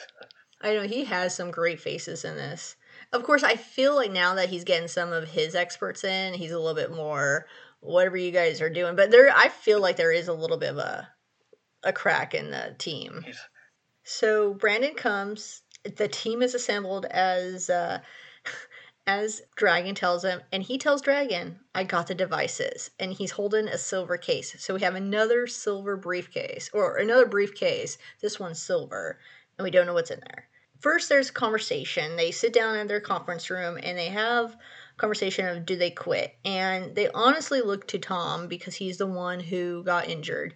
I 0.62 0.74
know 0.74 0.82
he 0.82 1.06
has 1.06 1.34
some 1.34 1.52
great 1.52 1.80
faces 1.80 2.26
in 2.26 2.36
this. 2.36 2.76
Of 3.14 3.24
course, 3.24 3.44
I 3.44 3.56
feel 3.56 3.96
like 3.96 4.12
now 4.12 4.36
that 4.36 4.50
he's 4.50 4.66
getting 4.66 4.90
some 4.90 5.14
of 5.14 5.30
his 5.30 5.56
experts 5.56 6.04
in, 6.04 6.34
he's 6.34 6.52
a 6.52 6.60
little 6.60 6.76
bit 6.76 6.94
more 6.94 7.46
whatever 7.82 8.18
you 8.18 8.32
guys 8.32 8.62
are 8.62 8.70
doing. 8.70 8.96
But 8.96 9.12
there, 9.12 9.32
I 9.36 9.50
feel 9.50 9.80
like 9.80 9.98
there 9.98 10.12
is 10.12 10.28
a 10.28 10.34
little 10.34 10.58
bit 10.58 10.72
of 10.72 10.78
a 10.78 11.08
a 11.84 11.94
crack 11.94 12.34
in 12.34 12.52
the 12.52 12.76
team. 12.78 13.24
So 14.04 14.54
Brandon 14.54 14.96
comes. 14.96 15.62
The 15.84 16.10
team 16.10 16.42
is 16.42 16.54
assembled 16.54 17.06
as 17.06 17.70
uh, 17.70 18.00
as 19.08 19.42
Dragon 19.56 19.96
tells 19.96 20.24
him, 20.24 20.42
and 20.52 20.62
he 20.62 20.78
tells 20.78 21.02
Dragon, 21.02 21.60
"I 21.74 21.84
got 21.84 22.08
the 22.08 22.16
devices," 22.16 22.92
and 23.00 23.14
he's 23.14 23.32
holding 23.32 23.68
a 23.68 23.78
silver 23.78 24.18
case. 24.18 24.56
So 24.60 24.74
we 24.74 24.82
have 24.82 24.96
another 24.96 25.48
silver 25.48 25.96
briefcase, 25.96 26.70
or 26.74 26.98
another 26.98 27.26
briefcase. 27.26 27.98
This 28.22 28.40
one's 28.40 28.62
silver, 28.62 29.20
and 29.58 29.64
we 29.64 29.72
don't 29.72 29.86
know 29.86 29.94
what's 29.94 30.12
in 30.12 30.20
there. 30.20 30.50
First, 30.80 31.10
there's 31.10 31.30
a 31.30 31.34
conversation. 31.34 32.16
They 32.16 32.32
sit 32.32 32.54
down 32.54 32.78
in 32.78 32.88
their 32.88 33.02
conference 33.02 33.50
room 33.50 33.78
and 33.84 33.98
they 33.98 34.08
have 34.08 34.56
conversation 35.00 35.48
of 35.48 35.66
do 35.66 35.76
they 35.76 35.92
quit? 35.92 36.36
And 36.46 36.96
they 36.96 37.10
honestly 37.10 37.62
look 37.62 37.88
to 37.88 38.00
tom 38.00 38.48
because 38.48 38.76
he's 38.76 38.98
the 38.98 39.08
one 39.08 39.40
who 39.40 39.84
got 39.84 40.10
injured. 40.10 40.54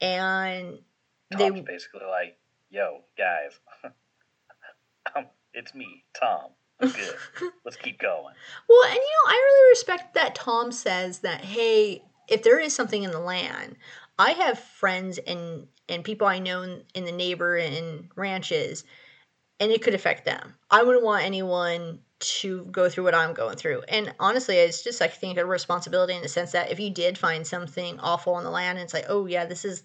And 0.00 0.78
Tom's 1.30 1.54
they 1.54 1.60
basically 1.60 2.06
like 2.08 2.38
yo 2.70 3.02
guys 3.16 3.52
um, 5.16 5.26
it's 5.54 5.74
me 5.74 6.04
tom. 6.18 6.50
Good. 6.80 7.14
Let's 7.64 7.76
keep 7.76 8.00
going. 8.00 8.34
Well 8.68 8.84
and 8.84 8.94
you 8.94 9.00
know 9.00 9.30
i 9.30 9.34
really 9.34 9.70
respect 9.70 10.14
that 10.14 10.34
tom 10.34 10.72
says 10.72 11.20
that 11.20 11.42
hey 11.42 12.02
if 12.28 12.42
there 12.42 12.58
is 12.58 12.74
something 12.74 13.02
in 13.02 13.10
the 13.10 13.20
land, 13.20 13.76
I 14.18 14.30
have 14.32 14.58
friends 14.58 15.18
and 15.18 15.66
and 15.88 16.04
people 16.04 16.26
I 16.26 16.38
know 16.38 16.62
in, 16.62 16.82
in 16.94 17.04
the 17.04 17.12
neighbor 17.12 17.56
and 17.56 18.08
ranches, 18.16 18.84
and 19.60 19.70
it 19.70 19.82
could 19.82 19.94
affect 19.94 20.24
them. 20.24 20.54
I 20.70 20.82
wouldn't 20.82 21.04
want 21.04 21.24
anyone 21.24 22.00
to 22.22 22.64
go 22.66 22.88
through 22.88 23.04
what 23.04 23.14
I'm 23.14 23.34
going 23.34 23.56
through. 23.56 23.82
And 23.88 24.14
honestly, 24.18 24.56
it's 24.56 24.82
just 24.82 25.02
I 25.02 25.08
think 25.08 25.38
a 25.38 25.44
responsibility 25.44 26.14
in 26.14 26.22
the 26.22 26.28
sense 26.28 26.52
that 26.52 26.70
if 26.70 26.80
you 26.80 26.90
did 26.90 27.18
find 27.18 27.46
something 27.46 27.98
awful 28.00 28.34
on 28.34 28.44
the 28.44 28.50
land, 28.50 28.78
and 28.78 28.84
it's 28.84 28.94
like, 28.94 29.06
oh 29.08 29.26
yeah, 29.26 29.44
this 29.44 29.64
is 29.64 29.84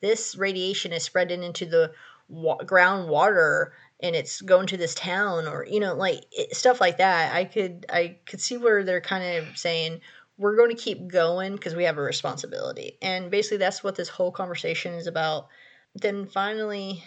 this 0.00 0.36
radiation 0.36 0.92
is 0.92 1.02
spreading 1.02 1.42
into 1.42 1.66
the 1.66 1.92
wa- 2.28 2.58
groundwater 2.58 3.70
and 4.00 4.14
it's 4.14 4.40
going 4.40 4.66
to 4.68 4.76
this 4.76 4.94
town 4.94 5.48
or 5.48 5.66
you 5.66 5.80
know 5.80 5.94
like 5.94 6.24
it, 6.30 6.54
stuff 6.54 6.80
like 6.80 6.98
that. 6.98 7.34
I 7.34 7.44
could 7.44 7.86
i 7.90 8.16
could 8.26 8.40
see 8.40 8.56
where 8.56 8.84
they're 8.84 9.00
kind 9.00 9.38
of 9.38 9.58
saying 9.58 10.00
we're 10.36 10.56
going 10.56 10.70
to 10.70 10.80
keep 10.80 11.08
going 11.08 11.56
because 11.56 11.74
we 11.74 11.84
have 11.84 11.98
a 11.98 12.02
responsibility. 12.02 12.96
And 13.02 13.30
basically 13.30 13.56
that's 13.56 13.82
what 13.82 13.96
this 13.96 14.08
whole 14.08 14.30
conversation 14.30 14.94
is 14.94 15.08
about. 15.08 15.48
Then 15.96 16.26
finally 16.26 17.02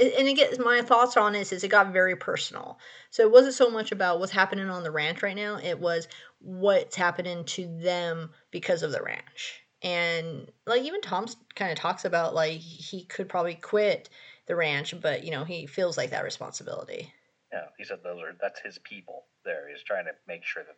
and 0.00 0.28
again 0.28 0.52
my 0.64 0.82
thoughts 0.82 1.16
on 1.16 1.32
this 1.32 1.52
is 1.52 1.62
it 1.62 1.68
got 1.68 1.92
very 1.92 2.16
personal 2.16 2.78
so 3.10 3.22
it 3.22 3.30
wasn't 3.30 3.54
so 3.54 3.70
much 3.70 3.92
about 3.92 4.18
what's 4.18 4.32
happening 4.32 4.70
on 4.70 4.82
the 4.82 4.90
ranch 4.90 5.22
right 5.22 5.36
now 5.36 5.58
it 5.62 5.78
was 5.78 6.08
what's 6.40 6.96
happening 6.96 7.44
to 7.44 7.66
them 7.80 8.30
because 8.50 8.82
of 8.82 8.92
the 8.92 9.02
ranch 9.02 9.62
and 9.82 10.50
like 10.66 10.82
even 10.82 11.00
Tom 11.00 11.26
kind 11.54 11.72
of 11.72 11.78
talks 11.78 12.04
about 12.04 12.34
like 12.34 12.58
he 12.58 13.04
could 13.04 13.28
probably 13.28 13.54
quit 13.54 14.10
the 14.46 14.56
ranch, 14.56 14.94
but 15.00 15.24
you 15.24 15.30
know 15.30 15.44
he 15.44 15.66
feels 15.66 15.96
like 15.96 16.10
that 16.10 16.24
responsibility. 16.24 17.12
Yeah, 17.52 17.66
he 17.78 17.84
said 17.84 18.00
those 18.02 18.20
are 18.20 18.36
that's 18.40 18.60
his 18.60 18.78
people. 18.78 19.24
There, 19.44 19.68
he's 19.70 19.82
trying 19.82 20.04
to 20.04 20.12
make 20.28 20.44
sure 20.44 20.62
that 20.64 20.76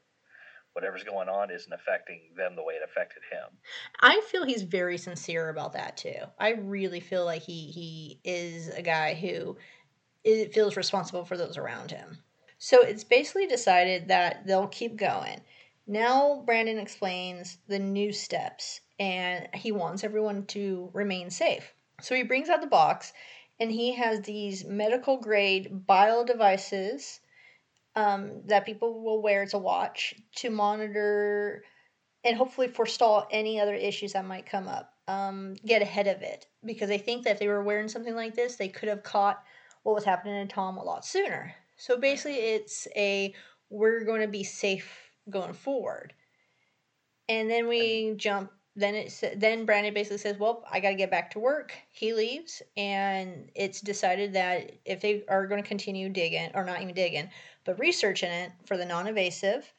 whatever's 0.73 1.05
going 1.05 1.29
on 1.29 1.50
isn't 1.50 1.73
affecting 1.73 2.21
them 2.37 2.57
the 2.57 2.62
way 2.62 2.75
it 2.75 2.83
affected 2.85 3.23
him. 3.31 3.59
I 4.00 4.21
feel 4.31 4.45
he's 4.45 4.62
very 4.62 4.99
sincere 4.99 5.49
about 5.49 5.73
that 5.75 5.97
too. 5.97 6.14
I 6.38 6.50
really 6.50 7.00
feel 7.00 7.25
like 7.25 7.43
he 7.43 7.67
he 7.67 8.21
is 8.25 8.69
a 8.69 8.83
guy 8.83 9.14
who 9.14 9.57
it 10.25 10.55
feels 10.55 10.76
responsible 10.76 11.25
for 11.25 11.37
those 11.37 11.59
around 11.59 11.91
him. 11.91 12.19
So 12.59 12.83
it's 12.83 13.05
basically 13.05 13.47
decided 13.47 14.09
that 14.09 14.47
they'll 14.47 14.69
keep 14.69 14.97
going. 14.97 15.41
Now 15.87 16.43
Brandon 16.47 16.79
explains 16.79 17.59
the 17.67 17.79
new 17.79 18.12
steps 18.12 18.81
and 19.00 19.49
he 19.55 19.73
wants 19.73 20.05
everyone 20.05 20.47
to 20.47 20.91
remain 20.93 21.29
safe. 21.31 21.75
So 22.00 22.14
he 22.14 22.23
brings 22.23 22.49
out 22.49 22.61
the 22.61 22.67
box 22.69 23.12
and 23.59 23.71
he 23.71 23.93
has 23.95 24.23
these 24.23 24.64
medical 24.64 25.19
grade 25.19 25.87
bio 25.87 26.25
devices 26.25 27.21
um, 27.97 28.43
that 28.47 28.67
people 28.67 29.03
will 29.03 29.23
wear 29.23 29.47
to 29.47 29.59
watch 29.59 30.15
to 30.37 30.51
monitor 30.51 31.63
and 32.25 32.37
hopefully 32.37 32.69
forestall 32.69 33.27
any 33.31 33.61
other 33.61 33.75
issues 33.75 34.13
that 34.13 34.25
might 34.25 34.47
come 34.47 34.69
up. 34.69 34.91
Um, 35.09 35.57
get 35.67 35.83
ahead 35.83 36.07
of 36.07 36.23
it 36.23 36.47
because 36.65 36.91
I 36.91 36.97
think 36.97 37.25
that 37.25 37.33
if 37.33 37.39
they 37.41 37.49
were 37.49 37.65
wearing 37.65 37.89
something 37.89 38.15
like 38.15 38.35
this, 38.35 38.55
they 38.55 38.69
could 38.69 38.89
have 38.89 39.03
caught 39.03 39.43
what 39.83 39.97
was 39.97 40.05
happening 40.05 40.47
to 40.47 40.55
Tom 40.55 40.79
a 40.79 40.83
lot 40.85 41.05
sooner. 41.05 41.53
So 41.77 41.99
basically, 41.99 42.39
it's 42.39 42.87
a 42.95 43.35
we're 43.69 44.05
going 44.05 44.21
to 44.21 44.29
be 44.29 44.45
safe 44.45 45.11
going 45.29 45.55
forward. 45.55 46.13
And 47.29 47.51
then 47.51 47.67
we 47.67 48.15
jump 48.17 48.53
then 48.75 48.95
it's 48.95 49.23
then 49.37 49.67
Brandon 49.67 49.93
basically 49.93 50.19
says, 50.19 50.39
"Well, 50.39 50.65
I 50.71 50.81
got 50.81 50.91
to 50.91 50.95
get 50.95 51.11
back 51.11 51.33
to 51.33 51.39
work." 51.39 51.75
He 51.91 52.15
leaves, 52.15 52.63
and 52.77 53.51
it's 53.55 53.83
decided 53.83 54.33
that 54.33 54.73
if 54.87 55.01
they 55.03 55.25
are 55.29 55.47
going 55.47 55.63
to 55.63 55.69
continue 55.69 56.09
digging, 56.09 56.51
or 56.55 56.65
not 56.65 56.81
even 56.81 56.95
digging, 56.95 57.29
but 57.64 57.78
researching 57.78 58.31
it 58.31 58.52
for 58.64 58.76
the 58.76 58.85
non-invasive, 58.85 59.71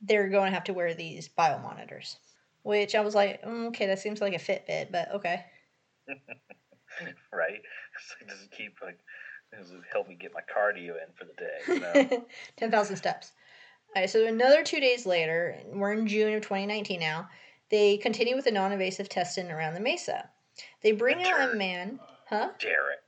they're 0.00 0.28
going 0.28 0.50
to 0.50 0.54
have 0.54 0.64
to 0.64 0.74
wear 0.74 0.94
these 0.94 1.28
biomonitors. 1.28 2.16
Which 2.62 2.94
I 2.94 3.00
was 3.00 3.14
like, 3.14 3.42
mm, 3.42 3.66
okay, 3.68 3.86
that 3.86 3.98
seems 3.98 4.20
like 4.20 4.32
a 4.32 4.38
Fitbit, 4.38 4.90
but 4.90 5.12
okay. 5.14 5.44
right? 7.32 7.60
So 7.96 8.26
just 8.26 8.50
keep 8.50 8.78
like, 8.82 8.98
this 9.52 9.70
help 9.92 10.08
me 10.08 10.16
get 10.16 10.32
my 10.34 10.40
cardio 10.40 10.94
in 10.94 11.12
for 11.14 11.24
the 11.24 11.32
day. 11.34 11.58
You 11.68 11.78
know? 11.78 12.26
Ten 12.56 12.72
thousand 12.72 12.96
steps. 12.96 13.30
All 13.94 14.02
right, 14.02 14.10
so 14.10 14.26
another 14.26 14.64
two 14.64 14.80
days 14.80 15.06
later, 15.06 15.56
we're 15.72 15.92
in 15.92 16.08
June 16.08 16.34
of 16.34 16.42
2019 16.42 16.98
now 16.98 17.28
they 17.70 17.96
continue 17.96 18.36
with 18.36 18.44
the 18.44 18.52
non-invasive 18.52 19.08
testing 19.08 19.50
around 19.50 19.74
the 19.74 19.80
mesa. 19.80 20.30
They 20.82 20.92
bring 20.92 21.24
out 21.24 21.52
a 21.52 21.56
man, 21.56 21.98
huh? 22.28 22.50
Derek. 22.60 23.00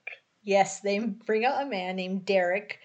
Yes, 0.43 0.81
they 0.81 0.99
bring 0.99 1.45
out 1.45 1.63
a 1.63 1.67
man 1.67 1.97
named 1.97 2.25
Derek 2.25 2.81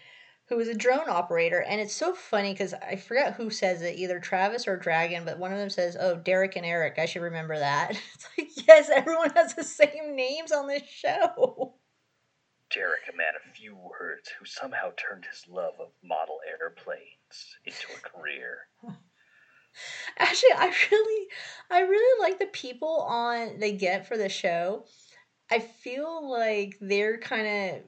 who 0.51 0.59
is 0.59 0.67
a 0.67 0.75
drone 0.75 1.07
operator 1.07 1.61
and 1.61 1.79
it's 1.79 1.95
so 1.95 2.13
funny 2.13 2.51
because 2.51 2.73
i 2.73 2.97
forget 2.97 3.35
who 3.35 3.49
says 3.49 3.81
it 3.81 3.97
either 3.97 4.19
travis 4.19 4.67
or 4.67 4.75
dragon 4.75 5.23
but 5.23 5.39
one 5.39 5.53
of 5.53 5.57
them 5.57 5.69
says 5.69 5.95
oh 5.97 6.17
derek 6.17 6.57
and 6.57 6.65
eric 6.65 6.99
i 6.99 7.05
should 7.05 7.21
remember 7.21 7.57
that. 7.57 7.91
It's 8.13 8.27
like 8.37 8.67
yes 8.67 8.89
everyone 8.93 9.29
has 9.29 9.55
the 9.55 9.63
same 9.63 10.13
names 10.13 10.51
on 10.51 10.67
this 10.67 10.83
show. 10.83 11.75
Derek 12.69 13.01
a 13.11 13.15
man 13.15 13.33
of 13.35 13.55
few 13.55 13.75
words 13.75 14.29
who 14.37 14.45
somehow 14.45 14.91
turned 14.97 15.25
his 15.25 15.45
love 15.49 15.73
of 15.79 15.87
model 16.03 16.39
airplanes 16.59 17.55
into 17.65 17.87
a 17.95 18.09
career. 18.09 18.59
Actually, 20.17 20.53
I 20.57 20.73
really, 20.91 21.27
I 21.69 21.79
really 21.81 22.21
like 22.21 22.39
the 22.39 22.47
people 22.47 23.05
on 23.07 23.59
they 23.59 23.71
get 23.71 24.05
for 24.05 24.17
the 24.17 24.29
show. 24.29 24.85
I 25.49 25.59
feel 25.59 26.29
like 26.29 26.77
they're 26.79 27.17
kind 27.17 27.47
of 27.47 27.81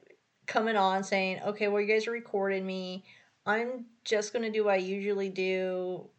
coming 0.45 0.75
on 0.75 1.03
saying, 1.03 1.41
"Okay, 1.45 1.67
well, 1.67 1.81
you 1.81 1.88
guys 1.88 2.07
are 2.07 2.12
recording 2.12 2.65
me. 2.65 3.03
I'm 3.45 3.85
just 4.03 4.33
gonna 4.33 4.50
do 4.50 4.65
what 4.65 4.75
I 4.75 4.77
usually 4.77 5.29
do. 5.29 6.09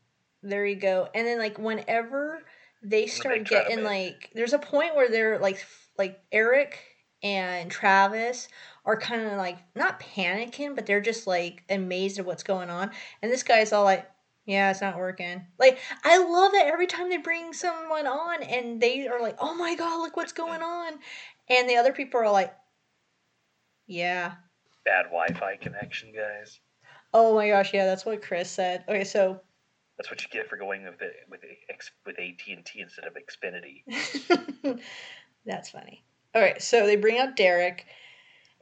There 0.42 0.66
you 0.66 0.76
go." 0.76 1.08
And 1.14 1.26
then 1.26 1.38
like 1.38 1.58
whenever 1.58 2.42
they 2.82 3.06
start 3.06 3.44
getting 3.44 3.82
like, 3.82 4.30
there's 4.34 4.52
a 4.52 4.58
point 4.58 4.94
where 4.94 5.08
they're 5.08 5.38
like, 5.38 5.64
like 5.98 6.20
Eric 6.30 6.78
and 7.22 7.70
Travis 7.70 8.48
are 8.84 8.98
kind 8.98 9.26
of 9.26 9.38
like 9.38 9.56
not 9.74 9.98
panicking, 10.00 10.74
but 10.74 10.84
they're 10.84 11.00
just 11.00 11.26
like 11.26 11.64
amazed 11.70 12.18
at 12.18 12.26
what's 12.26 12.42
going 12.42 12.68
on. 12.68 12.90
And 13.22 13.32
this 13.32 13.42
guy's 13.42 13.72
all 13.72 13.84
like, 13.84 14.08
yeah, 14.44 14.70
it's 14.70 14.82
not 14.82 14.98
working. 14.98 15.46
Like, 15.58 15.78
I 16.04 16.18
love 16.18 16.52
that 16.52 16.66
every 16.66 16.86
time 16.86 17.08
they 17.08 17.16
bring 17.16 17.54
someone 17.54 18.06
on 18.06 18.42
and 18.42 18.80
they 18.80 19.08
are 19.08 19.22
like, 19.22 19.36
oh 19.40 19.54
my 19.54 19.74
God, 19.74 20.00
look 20.00 20.16
what's 20.16 20.34
going 20.34 20.60
on. 20.60 20.92
And 21.48 21.68
the 21.68 21.76
other 21.76 21.92
people 21.92 22.20
are 22.20 22.30
like, 22.30 22.54
yeah. 23.86 24.32
Bad 24.84 25.06
Wi 25.06 25.28
Fi 25.38 25.56
connection, 25.56 26.12
guys. 26.12 26.60
Oh 27.12 27.34
my 27.34 27.48
gosh, 27.48 27.72
yeah, 27.72 27.86
that's 27.86 28.04
what 28.04 28.22
Chris 28.22 28.50
said. 28.50 28.84
Okay, 28.88 29.04
so. 29.04 29.40
That's 29.96 30.10
what 30.10 30.20
you 30.22 30.28
get 30.32 30.48
for 30.48 30.56
going 30.56 30.84
with 30.84 31.00
it, 31.02 31.14
with 31.30 31.40
with 32.04 32.18
AT 32.18 32.40
and 32.48 32.66
T 32.66 32.80
instead 32.80 33.04
of 33.04 33.14
Xfinity. 33.14 34.80
that's 35.46 35.70
funny. 35.70 36.04
All 36.34 36.42
right, 36.42 36.60
so 36.60 36.84
they 36.84 36.96
bring 36.96 37.18
out 37.18 37.36
Derek, 37.36 37.86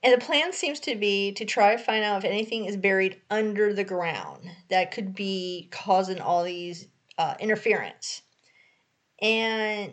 and 0.02 0.12
the 0.12 0.24
plan 0.24 0.52
seems 0.52 0.78
to 0.80 0.94
be 0.94 1.32
to 1.32 1.46
try 1.46 1.74
to 1.74 1.82
find 1.82 2.04
out 2.04 2.18
if 2.18 2.30
anything 2.30 2.66
is 2.66 2.76
buried 2.76 3.22
under 3.30 3.72
the 3.72 3.84
ground 3.84 4.50
that 4.68 4.90
could 4.90 5.14
be 5.14 5.68
causing 5.70 6.20
all 6.20 6.44
these 6.44 6.88
uh, 7.16 7.34
interference. 7.40 8.22
And 9.22 9.92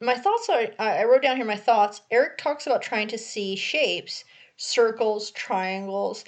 my 0.00 0.14
thoughts 0.14 0.48
are 0.48 0.66
I 0.78 1.04
wrote 1.04 1.22
down 1.22 1.36
here 1.36 1.46
my 1.46 1.56
thoughts. 1.56 2.02
Eric 2.10 2.38
talks 2.38 2.66
about 2.66 2.82
trying 2.82 3.08
to 3.08 3.18
see 3.18 3.56
shapes, 3.56 4.24
circles, 4.56 5.30
triangles. 5.30 6.24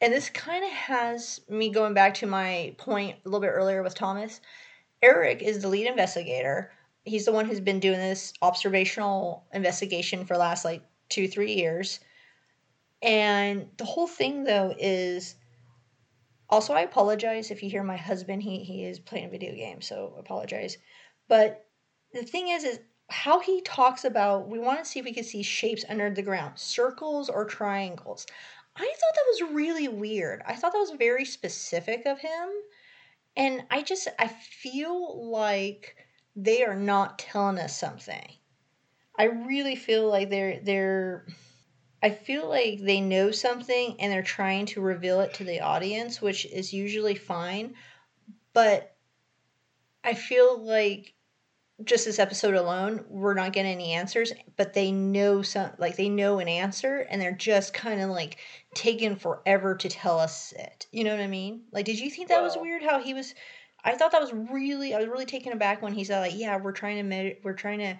And 0.00 0.12
this 0.12 0.30
kind 0.30 0.64
of 0.64 0.70
has 0.70 1.40
me 1.48 1.70
going 1.70 1.94
back 1.94 2.14
to 2.14 2.26
my 2.26 2.74
point 2.78 3.16
a 3.24 3.28
little 3.28 3.40
bit 3.40 3.48
earlier 3.48 3.82
with 3.82 3.94
Thomas. 3.94 4.40
Eric 5.00 5.42
is 5.42 5.62
the 5.62 5.68
lead 5.68 5.86
investigator. 5.86 6.72
He's 7.04 7.24
the 7.24 7.32
one 7.32 7.46
who's 7.46 7.60
been 7.60 7.80
doing 7.80 7.98
this 7.98 8.32
observational 8.42 9.44
investigation 9.52 10.24
for 10.24 10.36
last 10.36 10.64
like 10.64 10.82
two, 11.08 11.28
three 11.28 11.54
years 11.54 12.00
and 13.02 13.68
the 13.78 13.84
whole 13.84 14.06
thing 14.06 14.44
though 14.44 14.74
is 14.78 15.34
also 16.48 16.72
I 16.72 16.82
apologize 16.82 17.50
if 17.50 17.62
you 17.62 17.68
hear 17.68 17.82
my 17.82 17.96
husband 17.96 18.42
he 18.42 18.62
he 18.62 18.84
is 18.84 18.98
playing 18.98 19.26
a 19.26 19.30
video 19.30 19.54
games, 19.54 19.86
so 19.86 20.14
apologize. 20.18 20.78
But 21.28 21.66
the 22.12 22.22
thing 22.22 22.48
is 22.48 22.64
is 22.64 22.78
how 23.10 23.40
he 23.40 23.60
talks 23.62 24.04
about 24.04 24.48
we 24.48 24.58
want 24.58 24.78
to 24.78 24.84
see 24.84 24.98
if 24.98 25.04
we 25.04 25.12
can 25.12 25.24
see 25.24 25.42
shapes 25.42 25.84
under 25.88 26.10
the 26.10 26.22
ground, 26.22 26.58
circles 26.58 27.28
or 27.28 27.44
triangles. 27.44 28.26
I 28.76 28.84
thought 28.84 29.14
that 29.14 29.46
was 29.46 29.54
really 29.54 29.88
weird. 29.88 30.42
I 30.46 30.54
thought 30.54 30.72
that 30.72 30.78
was 30.78 30.92
very 30.92 31.24
specific 31.24 32.06
of 32.06 32.18
him. 32.18 32.48
And 33.36 33.64
I 33.70 33.82
just 33.82 34.08
I 34.18 34.28
feel 34.28 35.30
like 35.30 35.96
they 36.36 36.64
are 36.64 36.76
not 36.76 37.18
telling 37.18 37.58
us 37.58 37.78
something. 37.78 38.28
I 39.18 39.24
really 39.24 39.76
feel 39.76 40.08
like 40.08 40.30
they're 40.30 40.60
they're 40.62 41.26
I 42.02 42.10
feel 42.10 42.48
like 42.48 42.80
they 42.80 43.00
know 43.00 43.30
something 43.30 43.96
and 44.00 44.10
they're 44.12 44.22
trying 44.22 44.66
to 44.66 44.80
reveal 44.80 45.20
it 45.20 45.34
to 45.34 45.44
the 45.44 45.60
audience, 45.60 46.20
which 46.20 46.46
is 46.46 46.72
usually 46.72 47.14
fine. 47.14 47.74
But 48.52 48.96
I 50.02 50.14
feel 50.14 50.58
like 50.60 51.14
just 51.84 52.04
this 52.04 52.18
episode 52.18 52.54
alone, 52.54 53.04
we're 53.08 53.34
not 53.34 53.52
getting 53.52 53.72
any 53.72 53.92
answers, 53.92 54.32
but 54.56 54.74
they 54.74 54.92
know 54.92 55.42
some 55.42 55.70
like 55.78 55.96
they 55.96 56.08
know 56.08 56.38
an 56.38 56.48
answer 56.48 57.06
and 57.10 57.20
they're 57.20 57.32
just 57.32 57.74
kind 57.74 58.00
of 58.00 58.10
like 58.10 58.38
taking 58.74 59.16
forever 59.16 59.74
to 59.76 59.88
tell 59.88 60.18
us 60.18 60.52
it. 60.58 60.86
You 60.92 61.04
know 61.04 61.10
what 61.10 61.22
I 61.22 61.26
mean? 61.26 61.62
Like 61.72 61.84
did 61.84 61.98
you 61.98 62.10
think 62.10 62.28
that 62.28 62.36
well, 62.36 62.44
was 62.44 62.56
weird 62.56 62.82
how 62.82 63.00
he 63.00 63.14
was 63.14 63.34
I 63.84 63.94
thought 63.94 64.12
that 64.12 64.20
was 64.20 64.32
really 64.32 64.94
I 64.94 64.98
was 64.98 65.08
really 65.08 65.26
taken 65.26 65.52
aback 65.52 65.82
when 65.82 65.92
he 65.92 66.04
said 66.04 66.20
like, 66.20 66.36
yeah, 66.36 66.56
we're 66.56 66.72
trying 66.72 66.96
to 66.96 67.02
med- 67.02 67.38
we're 67.42 67.54
trying 67.54 67.78
to 67.80 67.98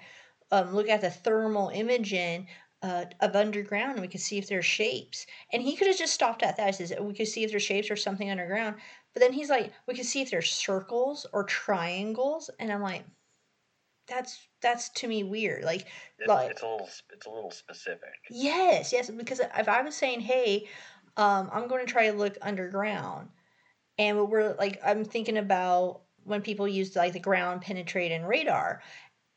um, 0.53 0.75
look 0.75 0.89
at 0.89 1.01
the 1.01 1.11
thermal 1.11 1.71
imaging 1.71 2.47
uh, 2.83 3.07
of 3.21 3.35
underground 3.37 3.93
and 3.93 4.01
we 4.01 4.09
could 4.09 4.21
see 4.21 4.39
if 4.39 4.49
there's 4.49 4.67
shapes. 4.67 5.27
And 5.53 5.63
he 5.63 5.77
could 5.77 5.87
have 5.87 5.99
just 5.99 6.15
stopped 6.15 6.43
at 6.43 6.57
that. 6.57 6.67
He 6.77 6.85
says 6.85 6.93
we 7.01 7.15
could 7.15 7.29
see 7.29 7.45
if 7.45 7.51
there's 7.51 7.63
shapes 7.63 7.91
or 7.91 7.97
something 7.97 8.31
underground. 8.31 8.77
But 9.15 9.21
then 9.21 9.33
he's 9.33 9.51
like, 9.51 9.73
we 9.87 9.95
could 9.95 10.07
see 10.07 10.23
if 10.23 10.31
there's 10.31 10.51
circles 10.51 11.27
or 11.33 11.45
triangles, 11.45 12.49
and 12.59 12.73
I'm 12.73 12.81
like, 12.81 13.05
that's 14.13 14.47
that's 14.61 14.89
to 14.91 15.09
me 15.09 15.25
weird. 15.25 15.65
Like, 15.65 15.87
It, 16.19 16.29
like 16.29 16.51
it's 16.51 16.63
a 16.63 16.67
little 16.67 16.89
it's 17.13 17.27
a 17.27 17.31
little 17.31 17.51
specific. 17.51 18.11
yes, 18.31 18.93
yes. 18.93 19.11
Because 19.11 19.41
if 19.41 19.69
I 19.69 19.83
was 19.83 19.97
saying, 19.97 20.21
hey, 20.21 20.69
um, 21.17 21.51
I'm 21.53 21.69
going 21.69 21.85
to 21.85 21.93
try 21.93 22.11
to 22.11 22.17
look 22.17 22.37
underground, 22.43 23.29
and 23.99 24.17
what 24.19 24.31
we're 24.31 24.55
like, 24.55 24.81
I'm 24.85 25.05
thinking 25.05 25.39
about 25.39 26.03
when 26.25 26.43
people 26.43 26.69
use 26.69 26.95
like 26.95 27.13
the 27.13 27.21
ground 27.21 27.63
penetrating 27.63 28.25
radar, 28.25 28.83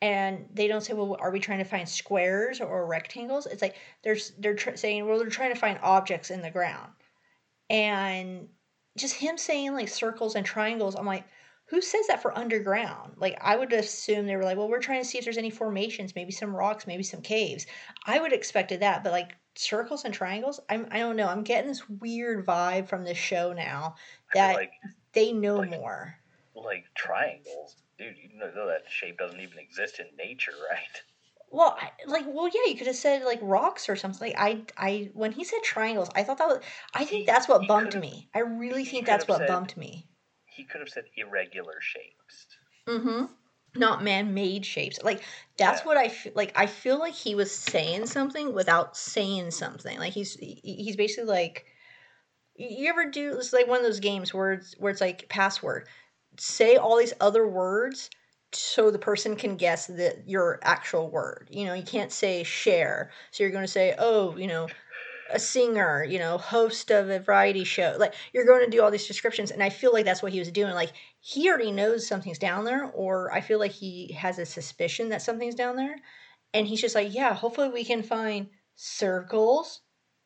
and 0.02 0.46
they 0.54 0.68
don't 0.68 0.82
say, 0.82 0.94
well, 0.94 1.18
are 1.20 1.32
we 1.32 1.40
trying 1.40 1.60
to 1.60 1.66
find 1.66 1.88
squares 1.88 2.62
or 2.62 2.86
rectangles? 2.86 3.46
It's 3.46 3.62
like 3.62 3.78
there's 4.04 4.32
they're 4.40 4.56
tr- 4.56 4.76
saying, 4.76 5.08
well, 5.08 5.18
they're 5.20 5.30
trying 5.30 5.54
to 5.54 5.60
find 5.60 5.80
objects 5.82 6.30
in 6.32 6.42
the 6.42 6.52
ground, 6.52 6.92
and 7.70 8.48
just 8.98 9.16
him 9.16 9.38
saying 9.38 9.74
like 9.74 9.90
circles 9.90 10.36
and 10.36 10.46
triangles, 10.46 10.96
I'm 10.96 11.06
like, 11.06 11.26
who 11.68 11.82
says 11.82 12.08
that 12.08 12.22
for 12.22 12.38
underground? 12.38 13.14
Like, 13.18 13.38
I 13.42 13.56
would 13.56 13.74
assume 13.74 14.26
they 14.28 14.36
were 14.36 14.44
like, 14.44 14.58
well, 14.58 14.70
we're 14.70 14.80
trying 14.80 15.02
to 15.02 15.08
see 15.08 15.18
if 15.18 15.24
there's 15.24 15.38
any 15.38 15.50
formations, 15.50 16.14
maybe 16.16 16.32
some 16.32 16.56
rocks, 16.56 16.86
maybe 16.86 17.04
some 17.04 17.22
caves. 17.22 17.66
I 18.06 18.20
would 18.20 18.34
expected 18.34 18.82
that, 18.82 19.04
but 19.04 19.12
like 19.12 19.36
circles 19.56 20.06
and 20.06 20.14
triangles, 20.14 20.60
I'm 20.70 20.88
I 20.92 21.00
don't 21.00 21.16
know. 21.16 21.28
I'm 21.28 21.44
getting 21.44 21.68
this 21.70 21.88
weird 21.90 22.46
vibe 22.46 22.88
from 22.88 23.04
this 23.04 23.18
show 23.18 23.54
now 23.54 23.96
that 24.34 24.56
like 24.56 24.72
they 25.14 25.32
know 25.34 25.58
like- 25.58 25.72
more. 25.72 26.16
like 26.54 26.86
triangles, 26.96 27.78
dude. 27.98 28.16
You 28.18 28.38
know 28.38 28.68
that 28.68 28.84
shape 28.90 29.18
doesn't 29.18 29.40
even 29.40 29.58
exist 29.60 30.00
in 30.00 30.06
nature, 30.18 30.52
right? 30.72 31.02
Well, 31.52 31.78
I, 31.80 31.92
like, 32.08 32.26
well, 32.28 32.48
yeah, 32.48 32.62
you 32.70 32.76
could 32.76 32.88
have 32.88 32.96
said 32.96 33.24
like 33.24 33.40
rocks 33.42 33.88
or 33.88 33.96
something. 33.96 34.34
Like, 34.34 34.38
I, 34.38 34.64
I, 34.78 35.10
when 35.14 35.32
he 35.32 35.44
said 35.46 35.60
triangles, 35.64 36.10
I 36.16 36.24
thought 36.24 36.38
that 36.40 36.48
was. 36.48 36.60
I 36.94 37.06
think 37.06 37.22
He- 37.22 37.26
that's 37.26 37.48
what 37.48 37.68
bumped 37.68 37.96
me. 37.96 38.30
I 38.36 38.40
really 38.40 38.84
think 38.86 39.06
that's 39.06 39.28
what 39.28 39.40
said- 39.40 39.48
bumped 39.48 39.78
me. 39.78 40.06
He 40.56 40.64
could 40.64 40.80
have 40.80 40.90
said 40.90 41.06
irregular 41.18 41.80
shapes. 41.82 42.48
Mm-hmm. 42.88 43.26
Not 43.78 44.04
man-made 44.04 44.66
shapes. 44.66 45.00
Like 45.04 45.22
that's 45.58 45.82
Yeah. 45.82 45.86
what 45.86 45.98
I 45.98 46.08
feel. 46.08 46.32
Like 46.36 46.54
I 46.56 46.66
feel 46.66 46.98
like 46.98 47.14
he 47.14 47.36
was 47.36 47.52
saying 47.54 48.08
something 48.08 48.54
without 48.54 48.96
saying 48.96 49.52
something. 49.52 50.00
Like 50.00 50.14
he's 50.14 50.36
he's 50.36 50.96
basically 50.96 51.30
like. 51.30 51.66
You 52.58 52.88
ever 52.88 53.12
do? 53.12 53.36
It's 53.38 53.52
like 53.52 53.68
one 53.68 53.80
of 53.80 53.84
those 53.84 54.00
games 54.00 54.34
where 54.34 54.54
it's 54.54 54.76
where 54.80 54.92
it's 54.92 55.02
like 55.02 55.28
password. 55.28 55.88
Say 56.38 56.78
all 56.78 56.98
these 56.98 57.14
other 57.20 57.46
words 57.46 58.10
so 58.54 58.90
the 58.92 59.00
person 59.00 59.36
can 59.36 59.58
guess 59.58 59.88
that 59.88 60.24
your 60.28 60.60
actual 60.62 61.10
word. 61.10 61.50
You 61.52 61.66
know, 61.66 61.74
you 61.74 61.84
can't 61.84 62.12
say 62.12 62.44
share. 62.44 63.12
So 63.32 63.44
you're 63.44 63.52
going 63.52 63.66
to 63.66 63.72
say, 63.72 63.96
oh, 63.98 64.38
you 64.38 64.48
know, 64.48 64.68
a 65.32 65.40
singer, 65.40 66.04
you 66.04 66.20
know, 66.20 66.38
host 66.38 66.92
of 66.92 67.10
a 67.10 67.20
variety 67.20 67.64
show. 67.64 67.96
Like 67.98 68.14
you're 68.34 68.46
going 68.46 68.64
to 68.64 68.70
do 68.70 68.82
all 68.84 68.92
these 68.92 69.08
descriptions, 69.08 69.52
and 69.52 69.64
I 69.64 69.70
feel 69.70 69.92
like 69.92 70.06
that's 70.06 70.22
what 70.22 70.32
he 70.32 70.40
was 70.40 70.52
doing. 70.52 70.74
Like 70.74 70.92
he 71.20 71.50
already 71.50 71.72
knows 71.72 72.08
something's 72.08 72.40
down 72.40 72.66
there, 72.66 72.86
or 72.94 73.34
I 73.34 73.42
feel 73.42 73.60
like 73.60 73.72
he 73.72 74.14
has 74.14 74.40
a 74.40 74.46
suspicion 74.46 75.10
that 75.10 75.22
something's 75.22 75.56
down 75.56 75.76
there, 75.76 75.96
and 76.54 76.68
he's 76.68 76.82
just 76.82 76.96
like, 76.96 77.14
yeah, 77.14 77.34
hopefully 77.34 77.70
we 77.70 77.84
can 77.84 78.04
find 78.04 78.48
circles, 78.76 79.82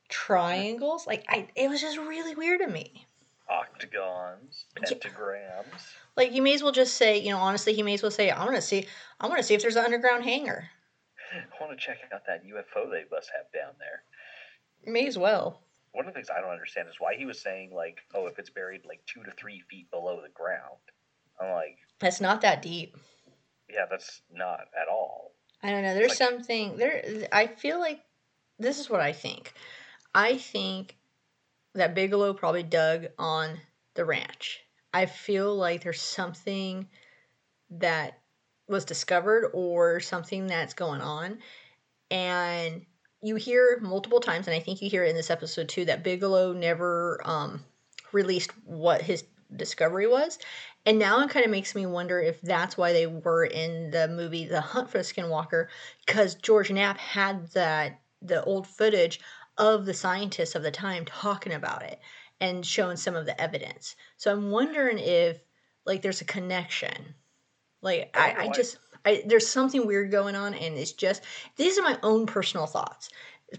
triangles. 0.10 1.08
Like 1.08 1.25
I, 1.29 1.48
it 1.56 1.70
was 1.70 1.82
just 1.82 1.98
really 1.98 2.36
weird 2.36 2.62
to 2.62 2.68
me. 2.68 3.08
Octagons, 3.50 4.65
pentagrams. 4.75 5.96
Like 6.15 6.34
you 6.34 6.41
may 6.41 6.53
as 6.53 6.62
well 6.62 6.72
just 6.72 6.96
say, 6.96 7.18
you 7.20 7.32
know, 7.32 7.39
honestly, 7.39 7.74
he 7.74 7.84
may 7.84 7.94
as 7.94 8.03
well 8.03 8.12
say, 8.12 8.30
I 8.30 8.43
want 8.43 8.56
to 8.56 8.62
see, 8.62 8.86
I 9.19 9.28
want 9.28 9.39
to 9.39 9.43
see 9.43 9.56
if 9.56 9.62
there's 9.62 9.76
an 9.76 9.86
underground 9.86 10.24
hangar. 10.24 10.69
I 11.34 11.63
want 11.63 11.78
to 11.78 11.84
check 11.84 11.97
out 12.13 12.21
that 12.28 12.43
UFO 12.43 12.89
they 12.89 13.06
must 13.12 13.30
have 13.36 13.52
down 13.54 13.74
there. 13.80 14.04
May 14.89 15.08
as 15.08 15.17
well. 15.17 15.62
One 15.91 16.06
of 16.06 16.13
the 16.13 16.17
things 16.17 16.30
I 16.30 16.39
don't 16.41 16.52
understand 16.52 16.88
is 16.88 16.95
why 16.99 17.15
he 17.15 17.25
was 17.25 17.41
saying 17.41 17.71
like, 17.73 17.97
oh, 18.13 18.28
if 18.28 18.38
it's 18.39 18.49
buried 18.49 18.82
like 18.88 19.02
two 19.06 19.23
to 19.23 19.32
three 19.32 19.62
feet 19.69 19.89
below 19.91 20.21
the 20.21 20.30
ground. 20.30 20.78
I'm 21.41 21.52
like, 21.52 21.78
That's 21.99 22.21
not 22.21 22.41
that 22.41 22.62
deep. 22.62 22.95
yeah, 23.69 23.86
that's 23.89 24.21
not 24.32 24.62
at 24.80 24.88
all. 24.89 25.32
I 25.63 25.71
don't 25.71 25.84
know. 25.84 25.93
There's 25.93 26.10
like- 26.10 26.17
something 26.17 26.78
there. 26.78 27.28
I 27.32 27.47
feel 27.47 27.80
like 27.80 28.02
this 28.60 28.80
is 28.80 28.89
what 28.89 28.99
I 29.02 29.13
think. 29.13 29.54
I 30.13 30.38
think 30.38 30.95
that 31.75 31.95
Bigelow 31.95 32.34
probably 32.34 32.63
dug 32.63 33.08
on 33.17 33.58
the 33.95 34.06
ranch. 34.06 34.60
I 34.93 35.06
feel 35.06 35.56
like 35.56 35.84
there's 35.84 36.02
something 36.02 36.88
that 37.71 38.19
was 38.67 38.86
discovered 38.86 39.52
or 39.54 39.99
something 39.99 40.47
that's 40.47 40.73
going 40.73 41.02
on. 41.02 41.39
And 42.12 42.86
you 43.21 43.36
hear 43.36 43.79
multiple 43.82 44.19
times, 44.19 44.47
and 44.47 44.55
I 44.55 44.60
think 44.60 44.82
you 44.82 44.89
hear 44.89 45.03
it 45.03 45.10
in 45.10 45.15
this 45.15 45.29
episode 45.29 45.69
too, 45.69 45.86
that 45.86 46.03
Bigelow 46.03 46.53
never 46.53 47.21
um, 47.23 47.63
released 48.12 48.51
what 48.65 49.01
his 49.01 49.23
discovery 49.55 50.08
was. 50.08 50.39
And 50.86 50.97
now 50.99 51.21
it 51.21 51.29
kind 51.29 51.45
of 51.45 51.51
makes 51.51 51.75
me 51.75 51.86
wonder 51.86 52.19
if 52.19 52.41
that's 52.41 52.77
why 52.77 52.93
they 52.93 53.08
were 53.08 53.45
in 53.45 53.91
the 53.91 54.08
movie 54.08 54.45
The 54.45 54.62
Hunt 54.62 54.89
for 54.89 54.99
the 54.99 55.03
Skinwalker, 55.03 55.67
because 56.05 56.36
George 56.36 56.71
Knapp 56.71 56.97
had 56.97 57.51
that 57.51 57.99
the 58.21 58.43
old 58.43 58.67
footage 58.67 59.19
of 59.58 59.86
the 59.86 59.93
scientists 59.93 60.55
of 60.55 60.63
the 60.63 60.71
time 60.71 61.05
talking 61.05 61.53
about 61.53 61.84
it 61.84 61.99
and 62.39 62.65
showing 62.65 62.97
some 62.97 63.15
of 63.15 63.25
the 63.25 63.39
evidence. 63.39 63.95
So 64.17 64.32
I'm 64.32 64.51
wondering 64.51 64.99
if 64.99 65.39
like 65.86 66.01
there's 66.01 66.21
a 66.21 66.25
connection. 66.25 67.15
Like 67.82 68.15
I 68.17 68.34
know 68.34 68.39
I 68.39 68.47
just 68.49 68.77
I 69.06 69.24
there's 69.26 69.48
something 69.48 69.86
weird 69.86 70.12
going 70.12 70.36
on 70.36 70.54
and 70.54 70.76
it's 70.76 70.92
just 70.92 71.24
these 71.56 71.78
are 71.78 71.84
my 71.84 71.98
own 72.04 72.26
personal 72.26 72.66
thoughts. 72.66 73.10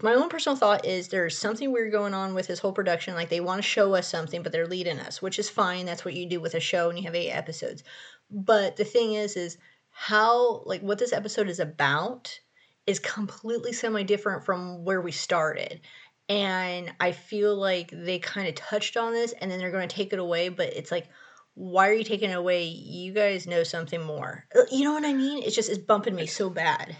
My 0.01 0.13
own 0.13 0.29
personal 0.29 0.55
thought 0.55 0.85
is 0.85 1.09
there's 1.09 1.37
something 1.37 1.71
weird 1.71 1.91
going 1.91 2.13
on 2.13 2.33
with 2.33 2.47
this 2.47 2.59
whole 2.59 2.71
production. 2.71 3.13
Like 3.13 3.29
they 3.29 3.41
want 3.41 3.59
to 3.59 3.67
show 3.67 3.93
us 3.93 4.07
something, 4.07 4.41
but 4.41 4.53
they're 4.53 4.67
leading 4.67 4.99
us, 4.99 5.21
which 5.21 5.37
is 5.37 5.49
fine. 5.49 5.85
That's 5.85 6.05
what 6.05 6.13
you 6.13 6.29
do 6.29 6.39
with 6.39 6.55
a 6.55 6.61
show 6.61 6.89
and 6.89 6.97
you 6.97 7.03
have 7.05 7.15
eight 7.15 7.31
episodes. 7.31 7.83
But 8.29 8.77
the 8.77 8.85
thing 8.85 9.13
is, 9.15 9.35
is 9.35 9.57
how 9.89 10.63
like 10.65 10.81
what 10.81 10.97
this 10.97 11.11
episode 11.11 11.49
is 11.49 11.59
about 11.59 12.39
is 12.87 12.99
completely 12.99 13.73
semi 13.73 14.03
different 14.03 14.45
from 14.45 14.85
where 14.85 15.01
we 15.01 15.11
started. 15.11 15.81
And 16.29 16.93
I 17.01 17.11
feel 17.11 17.55
like 17.55 17.91
they 17.91 18.19
kind 18.19 18.47
of 18.47 18.55
touched 18.55 18.95
on 18.95 19.11
this 19.11 19.33
and 19.33 19.51
then 19.51 19.59
they're 19.59 19.71
going 19.71 19.87
to 19.89 19.95
take 19.95 20.13
it 20.13 20.19
away, 20.19 20.47
but 20.47 20.73
it's 20.73 20.91
like, 20.91 21.09
why 21.53 21.89
are 21.89 21.93
you 21.93 22.03
taking 22.03 22.29
it 22.29 22.37
away? 22.37 22.63
You 22.65 23.13
guys 23.13 23.47
know 23.47 23.63
something 23.63 24.01
more. 24.01 24.45
Uh, 24.55 24.63
You 24.71 24.83
know 24.83 24.93
what 24.93 25.05
I 25.05 25.13
mean? 25.13 25.43
It's 25.43 25.55
just, 25.55 25.69
it's 25.69 25.79
bumping 25.79 26.15
me 26.15 26.25
so 26.25 26.49
bad. 26.49 26.95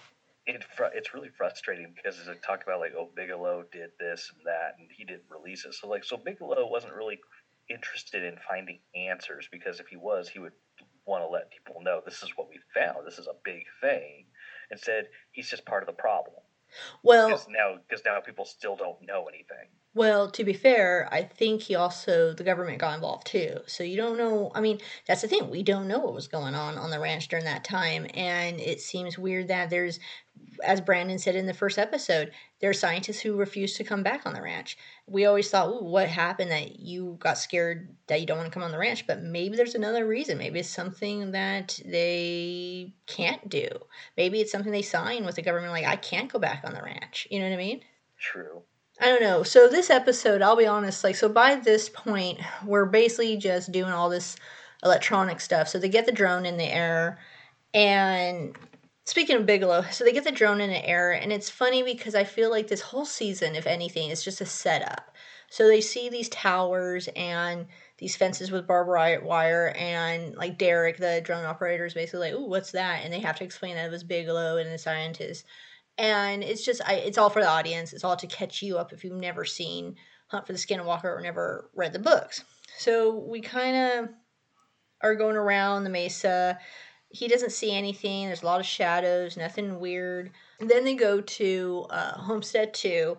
It 0.46 0.64
fr- 0.76 0.94
it's 0.94 1.14
really 1.14 1.30
frustrating 1.30 1.94
because 1.96 2.18
they 2.26 2.34
talk 2.46 2.64
about 2.64 2.80
like, 2.80 2.94
oh, 2.98 3.10
Bigelow 3.16 3.66
did 3.72 3.92
this 4.00 4.32
and 4.36 4.46
that, 4.46 4.76
and 4.80 4.90
he 4.92 5.06
didn't 5.06 5.24
release 5.30 5.66
it. 5.66 5.74
So 5.76 5.88
like, 5.88 6.04
so 6.04 6.18
Bigelow 6.18 6.68
wasn't 6.68 6.94
really 6.94 7.20
interested 7.70 8.24
in 8.24 8.36
finding 8.50 8.80
answers 8.96 9.48
because 9.52 9.80
if 9.80 9.88
he 9.88 9.98
was, 9.98 10.28
he 10.28 10.40
would 10.40 10.54
want 11.06 11.24
to 11.24 11.28
let 11.28 11.52
people 11.52 11.82
know 11.82 12.02
this 12.04 12.24
is 12.24 12.30
what 12.36 12.50
we 12.50 12.60
found. 12.74 13.06
This 13.06 13.20
is 13.20 13.28
a 13.28 13.36
big 13.44 13.64
thing. 13.82 14.26
Instead, 14.72 15.06
he's 15.32 15.50
just 15.50 15.66
part 15.66 15.84
of 15.84 15.88
the 15.88 15.94
problem 15.94 16.38
Well, 17.04 17.28
because 17.30 17.48
now 17.50 17.78
because 17.88 18.04
now 18.06 18.20
people 18.22 18.46
still 18.46 18.76
don't 18.76 19.02
know 19.06 19.26
anything. 19.28 19.70
Well, 19.94 20.32
to 20.32 20.46
be 20.46 20.54
fair, 20.54 21.10
I 21.12 21.24
think 21.24 21.64
he 21.64 21.76
also 21.76 22.34
the 22.34 22.46
government 22.46 22.80
got 22.80 22.96
involved 22.96 23.28
too. 23.28 23.60
So 23.68 23.84
you 23.84 23.98
don't 23.98 24.18
know. 24.18 24.50
I 24.56 24.62
mean, 24.62 24.80
that's 25.06 25.22
the 25.22 25.28
thing. 25.28 25.50
We 25.50 25.64
don't 25.64 25.88
know 25.90 26.00
what 26.00 26.14
was 26.14 26.30
going 26.30 26.56
on 26.56 26.78
on 26.78 26.92
the 26.92 27.00
ranch 27.00 27.28
during 27.28 27.44
that 27.44 27.66
time, 27.66 28.08
and 28.14 28.62
it 28.62 28.80
seems 28.80 29.18
weird 29.18 29.50
that 29.50 29.70
there's, 29.70 30.00
as 30.64 30.80
Brandon 30.80 31.20
said 31.20 31.36
in 31.36 31.46
the 31.46 31.54
first 31.54 31.78
episode, 31.78 32.32
there 32.62 32.70
are 32.70 32.74
scientists 32.74 33.20
who 33.20 33.36
refuse 33.36 33.76
to 33.76 33.84
come 33.84 34.02
back 34.02 34.26
on 34.26 34.34
the 34.34 34.42
ranch. 34.42 34.78
We 35.08 35.26
always 35.26 35.50
thought, 35.50 35.84
what 35.84 36.08
happened 36.08 36.52
that 36.52 36.80
you 36.80 37.18
got 37.20 37.38
scared 37.38 37.94
that 38.08 38.22
you 38.22 38.26
don't 38.26 38.38
want 38.38 38.48
to 38.50 38.54
come 38.54 38.64
on 38.64 38.72
the 38.72 38.78
ranch? 38.78 39.06
But 39.06 39.22
maybe 39.22 39.58
there's 39.58 39.76
another 39.76 40.08
reason. 40.08 40.38
Maybe 40.38 40.60
it's 40.60 40.70
something 40.70 41.32
that 41.32 41.82
they 41.86 42.94
can't 43.08 43.50
do. 43.50 43.68
Maybe 44.16 44.40
it's 44.40 44.54
something 44.54 44.72
they 44.72 44.84
sign 44.84 45.26
with 45.26 45.36
the 45.36 45.42
government, 45.42 45.74
like 45.74 45.86
I 45.86 45.98
can't 45.98 46.32
go 46.32 46.40
back 46.40 46.64
on 46.64 46.74
the 46.74 46.82
ranch. 46.82 47.28
You 47.30 47.40
know 47.40 47.50
what 47.50 47.56
I 47.56 47.58
mean? 47.58 47.82
True. 48.18 48.64
I 49.02 49.08
don't 49.08 49.22
know. 49.22 49.42
So 49.44 49.68
this 49.68 49.90
episode, 49.90 50.44
I'll 50.44 50.56
be 50.56 50.68
honest, 50.68 51.04
like 51.04 51.16
so 51.16 51.28
by 51.28 51.56
this 51.56 51.90
point, 51.90 52.40
we're 52.66 52.86
basically 52.86 53.36
just 53.38 53.72
doing 53.72 53.92
all 53.92 54.10
this 54.10 54.36
electronic 54.84 55.42
stuff. 55.42 55.68
So 55.68 55.80
they 55.80 55.90
get 55.90 56.06
the 56.06 56.12
drone 56.12 56.46
in 56.46 56.58
the 56.58 56.72
air 56.72 57.20
and 57.74 58.56
speaking 59.06 59.38
of 59.38 59.48
Bigelow, 59.48 59.84
so 59.92 60.04
they 60.04 60.14
get 60.14 60.24
the 60.24 60.32
drone 60.32 60.62
in 60.62 60.70
the 60.70 60.88
air 60.88 61.14
and 61.14 61.34
it's 61.34 61.50
funny 61.50 61.82
because 61.82 62.14
I 62.14 62.24
feel 62.26 62.52
like 62.52 62.68
this 62.68 62.82
whole 62.82 63.06
season, 63.06 63.56
if 63.56 63.66
anything, 63.66 64.12
is 64.12 64.24
just 64.24 64.40
a 64.42 64.46
setup. 64.46 65.16
So 65.50 65.68
they 65.68 65.82
see 65.82 66.08
these 66.10 66.30
towers 66.30 67.10
and 67.16 67.66
these 67.98 68.16
fences 68.16 68.52
with 68.52 68.68
barbed 68.68 69.26
wire 69.26 69.74
and 69.78 70.36
like 70.36 70.60
Derek, 70.60 70.98
the 70.98 71.22
drone 71.24 71.46
operator, 71.46 71.86
is 71.86 71.96
basically 71.96 72.32
like, 72.32 72.40
"Ooh, 72.40 72.46
what's 72.48 72.72
that?" 72.72 73.04
And 73.04 73.12
they 73.12 73.20
have 73.20 73.38
to 73.38 73.44
explain 73.44 73.76
that 73.76 73.88
it 73.88 73.92
was 73.92 74.04
Bigelow 74.04 74.58
and 74.58 74.72
the 74.72 74.78
scientist 74.78 75.46
and 76.02 76.44
it's 76.44 76.66
just 76.66 76.82
I, 76.86 76.96
it's 76.96 77.18
all 77.18 77.30
for 77.30 77.42
the 77.42 77.48
audience 77.48 77.94
it's 77.94 78.04
all 78.04 78.18
to 78.18 78.28
catch 78.28 78.62
you 78.62 78.78
up 78.78 78.92
if 78.92 79.04
you've 79.04 79.14
never 79.14 79.46
seen 79.46 79.96
hunt 80.28 80.46
for 80.46 80.54
the 80.54 80.60
skinwalker 80.60 81.06
or 81.06 81.22
never 81.22 81.70
read 81.74 81.94
the 81.94 82.00
books 82.00 82.44
so 82.78 83.16
we 83.16 83.42
kind 83.42 83.76
of 83.76 84.10
are 85.02 85.16
going 85.16 85.36
around 85.36 85.84
the 85.84 85.90
mesa. 85.90 86.58
He 87.10 87.28
doesn't 87.28 87.52
see 87.52 87.76
anything. 87.76 88.28
There's 88.28 88.44
a 88.44 88.46
lot 88.46 88.60
of 88.60 88.66
shadows, 88.66 89.38
nothing 89.38 89.80
weird. 89.80 90.32
Then 90.60 90.86
they 90.86 90.96
go 90.96 91.22
to 91.22 91.86
uh, 91.90 92.14
Homestead 92.14 92.74
2, 92.74 93.18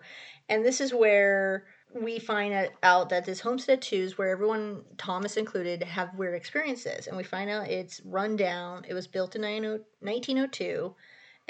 and 0.49 0.65
this 0.65 0.81
is 0.81 0.95
where 0.95 1.67
we 1.95 2.19
find 2.19 2.71
out 2.83 3.11
that 3.11 3.27
this 3.27 3.41
Homestead 3.41 3.83
2 3.83 3.97
is 3.97 4.19
where 4.19 4.31
everyone, 4.31 4.83
Thomas 4.97 5.37
included, 5.37 5.83
have 5.83 6.15
weird 6.17 6.35
experiences. 6.35 7.07
And 7.07 7.17
we 7.17 7.23
find 7.23 7.51
out 7.51 7.69
it's 7.69 8.01
run 8.07 8.35
down. 8.35 8.85
It 8.89 8.95
was 8.95 9.07
built 9.07 9.37
in 9.37 9.43
1902 9.43 10.95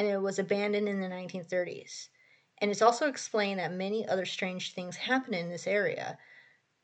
and 0.02 0.12
it 0.12 0.20
was 0.20 0.38
abandoned 0.38 0.88
in 0.88 1.00
the 1.00 1.08
1930s. 1.08 2.08
And 2.58 2.70
it's 2.70 2.82
also 2.82 3.08
explained 3.08 3.58
that 3.60 3.72
many 3.72 4.06
other 4.06 4.24
strange 4.24 4.74
things 4.74 4.96
happen 4.96 5.34
in 5.34 5.48
this 5.48 5.66
area. 5.66 6.18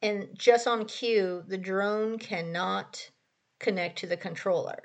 And 0.03 0.29
just 0.35 0.67
on 0.67 0.87
cue, 0.87 1.45
the 1.47 1.59
drone 1.59 2.19
cannot 2.19 3.11
connect 3.59 3.99
to 3.99 4.07
the 4.07 4.17
controller. 4.17 4.83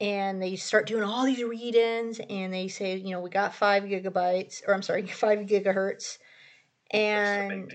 And 0.00 0.42
they 0.42 0.56
start 0.56 0.86
doing 0.86 1.04
all 1.04 1.24
these 1.24 1.44
read 1.44 1.74
ins 1.74 2.20
and 2.28 2.52
they 2.52 2.68
say, 2.68 2.96
you 2.96 3.10
know, 3.10 3.20
we 3.20 3.30
got 3.30 3.54
five 3.54 3.84
gigabytes, 3.84 4.62
or 4.66 4.74
I'm 4.74 4.82
sorry, 4.82 5.06
five 5.06 5.40
gigahertz 5.40 6.18
and 6.92 7.72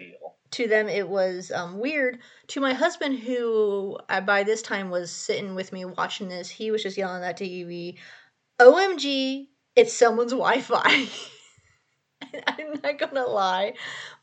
to 0.52 0.68
them 0.68 0.88
it 0.88 1.08
was 1.08 1.52
um, 1.52 1.80
weird 1.80 2.20
to 2.48 2.62
my 2.62 2.74
husband 2.74 3.20
who 3.20 3.98
I, 4.10 4.22
by 4.22 4.44
this 4.44 4.62
time 4.62 4.90
was 4.90 5.12
sitting 5.12 5.56
with 5.56 5.74
me 5.74 5.86
watching 5.86 6.30
this 6.30 6.50
he 6.50 6.72
was 6.72 6.84
just 6.84 6.98
yelling 6.98 7.24
at 7.24 7.38
the 7.38 7.46
tv 7.46 7.98
omg 8.62 9.48
it's 9.78 9.94
someone's 9.94 10.34
wi-fi 10.34 11.08
i'm 12.48 12.74
not 12.84 13.00
gonna 13.00 13.26
lie 13.26 13.74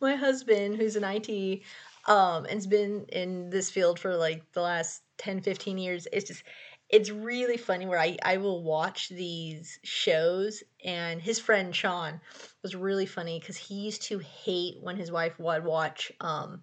my 0.01 0.14
husband 0.14 0.77
who's 0.77 0.97
an 0.97 1.05
it 1.05 1.62
um, 2.07 2.45
and 2.45 2.55
has 2.55 2.67
been 2.67 3.07
in 3.09 3.49
this 3.49 3.71
field 3.71 3.99
for 3.99 4.14
like 4.14 4.45
the 4.53 4.61
last 4.61 5.01
10 5.17 5.40
15 5.40 5.79
years 5.79 6.07
it's 6.12 6.29
just 6.29 6.43
it's 6.90 7.11
really 7.11 7.57
funny 7.57 7.87
where 7.87 7.99
I, 7.99 8.17
I 8.23 8.37
will 8.37 8.62
watch 8.62 9.09
these 9.09 9.79
shows 9.83 10.62
and 10.85 11.21
his 11.21 11.40
friend 11.40 11.75
Sean 11.75 12.21
was 12.62 12.77
really 12.77 13.07
funny 13.07 13.40
because 13.40 13.57
he 13.57 13.75
used 13.75 14.03
to 14.03 14.19
hate 14.19 14.77
when 14.81 14.97
his 14.97 15.11
wife 15.11 15.38
would 15.38 15.64
watch 15.64 16.12
um, 16.21 16.62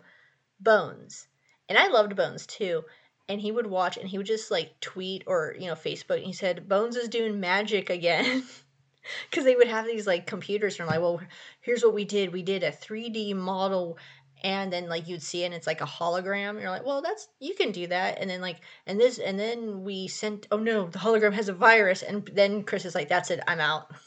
Bones. 0.60 1.27
And 1.67 1.77
I 1.77 1.88
loved 1.88 2.15
Bones 2.15 2.45
too. 2.45 2.84
And 3.27 3.41
he 3.41 3.51
would 3.51 3.67
watch 3.67 3.97
and 3.97 4.08
he 4.08 4.17
would 4.17 4.27
just 4.27 4.51
like 4.51 4.80
tweet 4.80 5.23
or, 5.25 5.56
you 5.60 5.67
know, 5.67 5.75
Facebook 5.75 6.17
and 6.17 6.25
he 6.25 6.34
said, 6.34 6.69
Bones 6.69 6.95
is 6.95 7.10
doing 7.10 7.39
magic 7.39 7.89
again. 7.89 8.43
Because 9.29 9.45
they 9.45 9.55
would 9.55 9.67
have 9.67 9.85
these 9.85 10.07
like 10.07 10.27
computers 10.27 10.79
and 10.79 10.87
like, 10.87 10.99
well, 10.99 11.21
here's 11.61 11.83
what 11.83 11.93
we 11.93 12.05
did. 12.05 12.31
We 12.33 12.43
did 12.43 12.63
a 12.63 12.71
3D 12.71 13.35
model 13.35 13.97
and 14.43 14.73
then 14.73 14.89
like 14.89 15.07
you'd 15.07 15.21
see 15.21 15.43
it 15.43 15.47
and 15.47 15.53
it's 15.53 15.67
like 15.67 15.81
a 15.81 15.85
hologram. 15.85 16.59
You're 16.59 16.69
like 16.69 16.85
well 16.85 17.01
that's 17.01 17.27
you 17.39 17.53
can 17.55 17.71
do 17.71 17.87
that. 17.87 18.17
And 18.19 18.29
then 18.29 18.41
like 18.41 18.61
and 18.85 18.99
this 18.99 19.19
and 19.19 19.39
then 19.39 19.83
we 19.83 20.07
sent 20.07 20.47
oh 20.51 20.57
no 20.57 20.87
the 20.87 20.99
hologram 20.99 21.33
has 21.33 21.49
a 21.49 21.53
virus. 21.53 22.01
And 22.01 22.29
then 22.33 22.63
chris 22.63 22.85
is 22.85 22.95
like 22.95 23.09
that's 23.09 23.31
it. 23.31 23.41
I'm 23.47 23.59
out. 23.59 23.87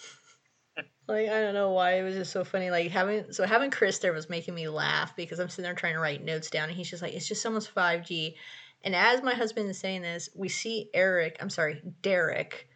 Like 1.06 1.28
i 1.28 1.38
don't 1.42 1.52
know 1.52 1.72
why. 1.72 1.98
It 1.98 2.02
was 2.02 2.14
just 2.14 2.32
so 2.32 2.44
funny. 2.44 2.70
Like 2.70 2.90
having 2.90 3.30
so 3.30 3.44
having 3.44 3.70
chris 3.70 3.98
there 3.98 4.14
was 4.14 4.30
making 4.30 4.54
me 4.54 4.68
laugh 4.68 5.14
because 5.14 5.38
i'm 5.38 5.50
sitting 5.50 5.64
there 5.64 5.74
trying 5.74 5.92
to 5.92 6.00
write 6.00 6.24
notes 6.24 6.48
down 6.48 6.70
and 6.70 6.76
he's 6.76 6.88
just 6.88 7.02
like 7.02 7.12
it's 7.12 7.28
just 7.28 7.44
almost 7.44 7.74
5g 7.74 8.34
and 8.82 8.94
as 8.94 9.22
my 9.22 9.34
husband 9.34 9.68
is 9.68 9.78
saying 9.78 10.00
this 10.00 10.30
we 10.34 10.48
see 10.48 10.88
eric 10.94 11.36
i'm 11.40 11.50
sorry 11.50 11.82
derek 12.00 12.68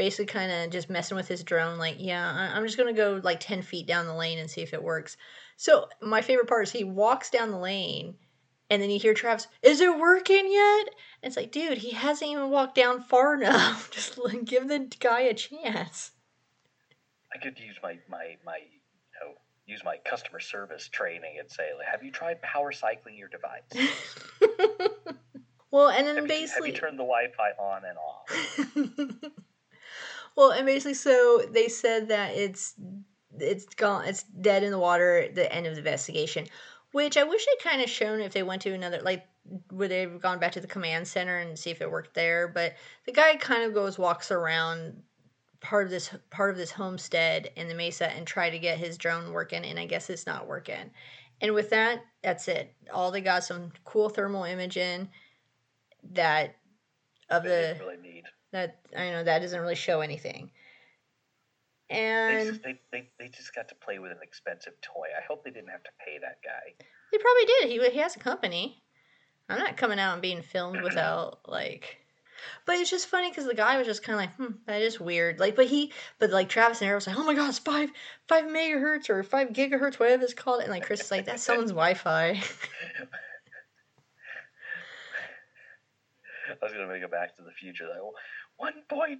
basically 0.00 0.24
kind 0.24 0.50
of 0.50 0.70
just 0.70 0.88
messing 0.88 1.14
with 1.14 1.28
his 1.28 1.44
drone 1.44 1.76
like 1.76 1.96
yeah 1.98 2.50
i'm 2.54 2.64
just 2.64 2.78
gonna 2.78 2.90
go 2.90 3.20
like 3.22 3.38
10 3.38 3.60
feet 3.60 3.86
down 3.86 4.06
the 4.06 4.14
lane 4.14 4.38
and 4.38 4.50
see 4.50 4.62
if 4.62 4.72
it 4.72 4.82
works 4.82 5.18
so 5.58 5.84
my 6.00 6.22
favorite 6.22 6.48
part 6.48 6.62
is 6.62 6.72
he 6.72 6.84
walks 6.84 7.28
down 7.28 7.50
the 7.50 7.58
lane 7.58 8.14
and 8.70 8.80
then 8.80 8.88
you 8.88 8.98
hear 8.98 9.12
Travis, 9.14 9.48
is 9.62 9.80
it 9.80 9.98
working 9.98 10.50
yet? 10.50 10.86
And 11.22 11.28
it's 11.28 11.36
like, 11.36 11.50
dude, 11.50 11.78
he 11.78 11.90
hasn't 11.90 12.30
even 12.30 12.50
walked 12.50 12.76
down 12.76 13.02
far 13.02 13.34
enough. 13.42 13.90
Just 13.90 14.18
give 14.44 14.68
the 14.68 14.88
guy 15.00 15.22
a 15.22 15.34
chance. 15.34 16.12
I 17.34 17.38
could 17.38 17.58
use 17.58 17.76
my, 17.82 17.98
my, 18.08 18.36
my, 18.46 18.58
you 18.58 19.20
know, 19.20 19.34
use 19.66 19.82
my 19.84 19.96
customer 20.08 20.38
service 20.38 20.88
training 20.88 21.38
and 21.40 21.50
say, 21.50 21.70
like, 21.76 21.88
have 21.88 22.04
you 22.04 22.12
tried 22.12 22.40
power 22.42 22.70
cycling 22.70 23.16
your 23.16 23.28
device? 23.28 23.90
well, 25.72 25.88
and 25.88 26.06
then 26.06 26.16
have 26.16 26.28
basically. 26.28 26.68
You, 26.68 26.74
have 26.74 26.82
you 26.82 26.88
turned 26.88 26.98
the 26.98 27.04
Wi 27.04 27.26
Fi 27.36 27.50
on 27.60 27.82
and 27.84 27.98
off? 27.98 29.32
well, 30.36 30.50
and 30.50 30.66
basically, 30.66 30.94
so 30.94 31.42
they 31.50 31.68
said 31.68 32.08
that 32.08 32.34
it's 32.34 32.74
it's 33.38 33.66
gone 33.74 34.04
it's 34.06 34.24
dead 34.24 34.62
in 34.62 34.70
the 34.70 34.78
water 34.78 35.18
at 35.18 35.34
the 35.34 35.50
end 35.54 35.66
of 35.66 35.74
the 35.74 35.78
investigation 35.78 36.46
which 36.92 37.16
i 37.16 37.22
wish 37.22 37.46
they'd 37.46 37.70
kind 37.70 37.80
of 37.80 37.88
shown 37.88 38.20
if 38.20 38.32
they 38.32 38.42
went 38.42 38.60
to 38.60 38.74
another 38.74 39.00
like 39.02 39.24
would 39.70 39.88
they 39.88 40.00
have 40.00 40.20
gone 40.20 40.40
back 40.40 40.50
to 40.50 40.60
the 40.60 40.66
command 40.66 41.06
center 41.06 41.38
and 41.38 41.56
see 41.56 41.70
if 41.70 41.80
it 41.80 41.90
worked 41.90 42.12
there 42.12 42.48
but 42.48 42.74
the 43.06 43.12
guy 43.12 43.36
kind 43.36 43.62
of 43.62 43.72
goes 43.72 44.00
walks 44.00 44.32
around 44.32 45.00
part 45.60 45.84
of 45.84 45.90
this 45.90 46.10
part 46.30 46.50
of 46.50 46.56
this 46.56 46.70
homestead 46.70 47.50
in 47.56 47.68
the 47.68 47.74
mesa 47.74 48.10
and 48.12 48.26
try 48.26 48.50
to 48.50 48.58
get 48.58 48.78
his 48.78 48.96
drone 48.96 49.32
working 49.32 49.64
and 49.64 49.78
i 49.78 49.86
guess 49.86 50.10
it's 50.10 50.26
not 50.26 50.46
working. 50.46 50.90
And 51.42 51.54
with 51.54 51.70
that 51.70 52.04
that's 52.22 52.48
it. 52.48 52.74
All 52.92 53.10
they 53.10 53.20
got 53.20 53.44
some 53.44 53.72
cool 53.84 54.08
thermal 54.08 54.44
imaging 54.44 55.08
that 56.12 56.56
of 57.30 57.44
the 57.44 57.76
really 57.80 58.22
that 58.52 58.80
i 58.96 59.10
know 59.10 59.24
that 59.24 59.40
doesn't 59.40 59.60
really 59.60 59.74
show 59.74 60.00
anything 60.00 60.50
and 61.90 62.48
they, 62.48 62.72
they, 62.72 62.80
they, 62.92 63.08
they, 63.18 63.28
just 63.28 63.52
got 63.54 63.68
to 63.68 63.74
play 63.74 63.98
with 63.98 64.12
an 64.12 64.18
expensive 64.22 64.80
toy. 64.80 65.08
I 65.16 65.24
hope 65.26 65.42
they 65.42 65.50
didn't 65.50 65.70
have 65.70 65.82
to 65.82 65.90
pay 65.98 66.18
that 66.18 66.38
guy. 66.44 66.72
They 67.10 67.18
probably 67.18 67.44
did. 67.46 67.68
He 67.68 67.90
he 67.92 67.98
has 67.98 68.14
a 68.14 68.20
company. 68.20 68.80
I'm 69.48 69.58
not 69.58 69.76
coming 69.76 69.98
out 69.98 70.12
and 70.12 70.22
being 70.22 70.42
filmed 70.42 70.82
without 70.84 71.40
like. 71.48 71.98
But 72.64 72.76
it's 72.76 72.90
just 72.90 73.08
funny 73.08 73.28
because 73.28 73.44
the 73.44 73.54
guy 73.54 73.76
was 73.76 73.86
just 73.86 74.02
kind 74.02 74.14
of 74.14 74.20
like, 74.20 74.34
hmm, 74.36 74.56
that 74.66 74.80
is 74.80 74.98
weird. 74.98 75.38
Like, 75.38 75.56
but 75.56 75.66
he, 75.66 75.92
but 76.18 76.30
like 76.30 76.48
Travis 76.48 76.80
and 76.80 76.88
Eric 76.88 76.98
was 76.98 77.06
like, 77.06 77.18
oh 77.18 77.24
my 77.24 77.34
god, 77.34 77.50
it's 77.50 77.58
five, 77.58 77.90
five 78.28 78.44
megahertz 78.44 79.10
or 79.10 79.22
five 79.22 79.48
gigahertz, 79.48 79.98
whatever 79.98 80.22
it's 80.22 80.32
called. 80.32 80.62
And 80.62 80.70
like 80.70 80.86
Chris 80.86 81.00
is 81.00 81.10
like, 81.10 81.26
that's 81.26 81.42
someone's 81.42 81.72
Wi-Fi. 81.72 82.30
I 86.50 86.64
was 86.64 86.72
gonna 86.72 86.88
make 86.88 87.02
a 87.02 87.08
Back 87.08 87.36
to 87.36 87.42
the 87.42 87.52
Future. 87.52 87.88
Like, 87.88 88.00
1.28 88.60 89.18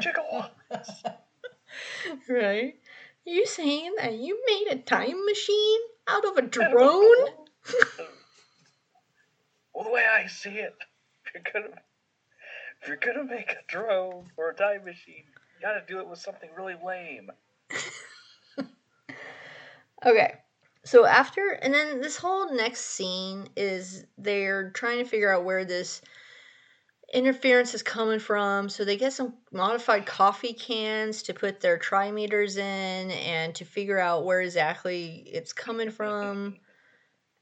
gigawatts. 0.00 1.04
right? 2.28 2.74
Are 3.26 3.30
You 3.30 3.46
saying 3.46 3.94
that 3.98 4.14
you 4.14 4.42
made 4.46 4.66
a 4.70 4.76
time 4.76 5.24
machine 5.24 5.80
out 6.08 6.24
of 6.24 6.36
a 6.36 6.42
drone? 6.42 6.74
well, 9.72 9.84
the 9.84 9.90
way 9.90 10.04
I 10.04 10.26
see 10.26 10.50
it, 10.50 10.74
if 11.24 11.34
you're 11.34 11.44
gonna 11.52 11.76
if 12.80 12.88
you're 12.88 12.96
gonna 12.96 13.24
make 13.24 13.52
a 13.52 13.62
drone 13.68 14.32
or 14.36 14.50
a 14.50 14.54
time 14.54 14.84
machine, 14.84 15.24
you 15.26 15.60
gotta 15.62 15.84
do 15.86 16.00
it 16.00 16.08
with 16.08 16.18
something 16.18 16.50
really 16.56 16.74
lame. 16.84 17.30
okay. 20.04 20.34
So 20.84 21.06
after 21.06 21.50
and 21.62 21.72
then 21.72 22.00
this 22.00 22.16
whole 22.16 22.52
next 22.52 22.80
scene 22.86 23.46
is 23.56 24.04
they're 24.18 24.70
trying 24.70 24.98
to 24.98 25.04
figure 25.04 25.32
out 25.32 25.44
where 25.44 25.64
this 25.64 26.02
interference 27.12 27.74
is 27.74 27.82
coming 27.82 28.18
from. 28.18 28.68
So 28.68 28.84
they 28.84 28.96
get 28.96 29.12
some 29.12 29.34
modified 29.52 30.06
coffee 30.06 30.54
cans 30.54 31.22
to 31.24 31.34
put 31.34 31.60
their 31.60 31.78
trimeters 31.78 32.56
in 32.56 33.10
and 33.10 33.54
to 33.56 33.64
figure 33.64 33.98
out 33.98 34.24
where 34.24 34.40
exactly 34.40 35.24
it's 35.26 35.52
coming 35.52 35.90
from. 35.90 36.56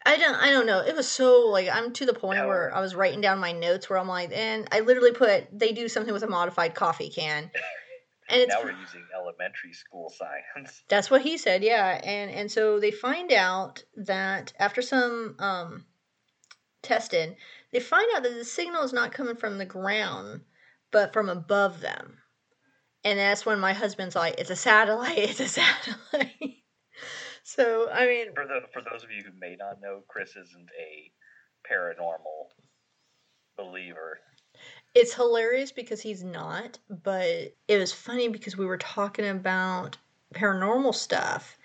I 0.04 0.16
don't 0.16 0.35
I 0.35 0.50
don't 0.50 0.66
know. 0.66 0.80
It 0.80 0.96
was 0.96 1.09
so 1.09 1.46
like 1.48 1.68
I'm 1.70 1.92
to 1.94 2.06
the 2.06 2.14
point 2.14 2.46
where 2.46 2.74
I 2.74 2.80
was 2.80 2.94
writing 2.94 3.20
down 3.20 3.38
my 3.38 3.52
notes 3.52 3.88
where 3.88 3.98
I'm 3.98 4.09
like, 4.09 4.30
and 4.33 4.66
I 4.72 4.80
literally 4.80 5.12
put 5.12 5.46
they 5.56 5.72
do 5.72 5.88
something 5.88 6.12
with 6.12 6.22
a 6.22 6.28
modified 6.28 6.74
coffee 6.74 7.11
can. 7.11 7.50
And 8.33 8.42
it's, 8.42 8.54
now 8.54 8.62
we're 8.62 8.70
using 8.70 9.04
elementary 9.12 9.72
school 9.72 10.09
science. 10.09 10.85
That's 10.88 11.11
what 11.11 11.22
he 11.22 11.37
said, 11.37 11.64
yeah. 11.64 12.00
And 12.04 12.30
and 12.30 12.48
so 12.48 12.78
they 12.78 12.92
find 12.92 13.33
out 13.33 13.83
that 13.96 14.52
after 14.59 14.83
some 14.83 15.35
um 15.40 15.85
testing, 16.80 17.35
they 17.72 17.80
find 17.80 18.06
out 18.14 18.22
that 18.22 18.35
the 18.35 18.44
signal 18.44 18.83
is 18.83 18.92
not 18.92 19.12
coming 19.12 19.37
from 19.37 19.59
the 19.59 19.66
ground, 19.66 20.42
but 20.90 21.12
from 21.12 21.28
above 21.28 21.80
them. 21.80 22.18
And 23.04 23.18
that's 23.18 23.46
when 23.46 23.61
my 23.61 23.72
husband's 23.72 24.16
like, 24.16 24.35
it's 24.38 24.50
a 24.50 24.56
satellite, 24.56 25.18
it's 25.18 25.40
a 25.40 25.48
satellite. 25.48 26.56
so, 27.44 27.88
I 27.90 28.06
mean. 28.06 28.26
For, 28.35 28.46
the, 28.46 28.61
for 28.72 28.83
those 28.83 29.04
of 29.04 29.11
you 29.11 29.22
who 29.22 29.38
may 29.38 29.56
not 29.59 29.80
know, 29.80 30.02
Chris 30.09 30.30
isn't 30.30 30.70
a 30.78 31.12
paranormal 31.70 32.48
believer. 33.56 34.18
It's 34.94 35.14
hilarious 35.14 35.70
because 35.70 36.00
he's 36.00 36.24
not, 36.24 36.78
but 36.88 37.54
it 37.68 37.78
was 37.78 37.92
funny 37.92 38.28
because 38.28 38.56
we 38.56 38.66
were 38.66 38.78
talking 38.78 39.28
about 39.28 39.96
paranormal 40.35 40.94
stuff 40.94 41.56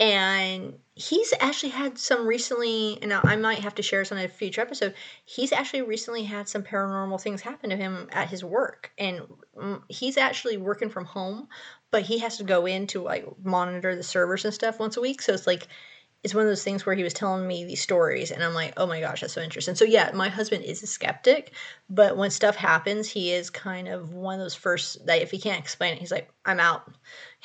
and 0.00 0.74
he's 0.94 1.34
actually 1.40 1.70
had 1.70 1.98
some 1.98 2.26
recently 2.26 2.98
and 3.02 3.12
i 3.12 3.36
might 3.36 3.58
have 3.58 3.74
to 3.74 3.82
share 3.82 4.00
this 4.00 4.12
on 4.12 4.18
a 4.18 4.28
future 4.28 4.60
episode 4.60 4.94
he's 5.24 5.52
actually 5.52 5.82
recently 5.82 6.24
had 6.24 6.48
some 6.48 6.62
paranormal 6.62 7.20
things 7.20 7.40
happen 7.40 7.70
to 7.70 7.76
him 7.76 8.08
at 8.12 8.28
his 8.28 8.44
work. 8.44 8.90
And 8.98 9.22
mm, 9.56 9.82
he's 9.88 10.16
actually 10.16 10.56
working 10.56 10.88
from 10.88 11.04
home 11.04 11.48
but 11.90 12.02
he 12.02 12.18
has 12.18 12.36
to 12.38 12.44
go 12.44 12.66
in 12.66 12.86
to 12.88 13.02
like 13.02 13.26
monitor 13.42 13.96
the 13.96 14.02
servers 14.02 14.44
and 14.44 14.52
stuff 14.52 14.78
once 14.78 14.96
a 14.96 15.00
week. 15.00 15.22
So 15.22 15.32
it's 15.32 15.46
like 15.46 15.68
it's 16.24 16.34
one 16.34 16.42
of 16.42 16.48
those 16.48 16.64
things 16.64 16.84
where 16.84 16.96
he 16.96 17.04
was 17.04 17.14
telling 17.14 17.46
me 17.46 17.64
these 17.64 17.80
stories 17.80 18.30
and 18.30 18.42
I'm 18.42 18.54
like, 18.54 18.74
"Oh 18.76 18.86
my 18.86 19.00
gosh, 19.00 19.20
that's 19.20 19.32
so 19.32 19.40
interesting." 19.40 19.74
So 19.76 19.84
yeah, 19.84 20.10
my 20.14 20.28
husband 20.28 20.64
is 20.64 20.82
a 20.82 20.86
skeptic, 20.86 21.52
but 21.88 22.16
when 22.16 22.30
stuff 22.30 22.56
happens, 22.56 23.08
he 23.08 23.32
is 23.32 23.50
kind 23.50 23.88
of 23.88 24.12
one 24.12 24.34
of 24.34 24.40
those 24.40 24.54
first 24.54 25.06
that 25.06 25.22
if 25.22 25.30
he 25.30 25.38
can't 25.38 25.60
explain 25.60 25.94
it, 25.94 26.00
he's 26.00 26.10
like, 26.10 26.30
"I'm 26.44 26.60
out." 26.60 26.90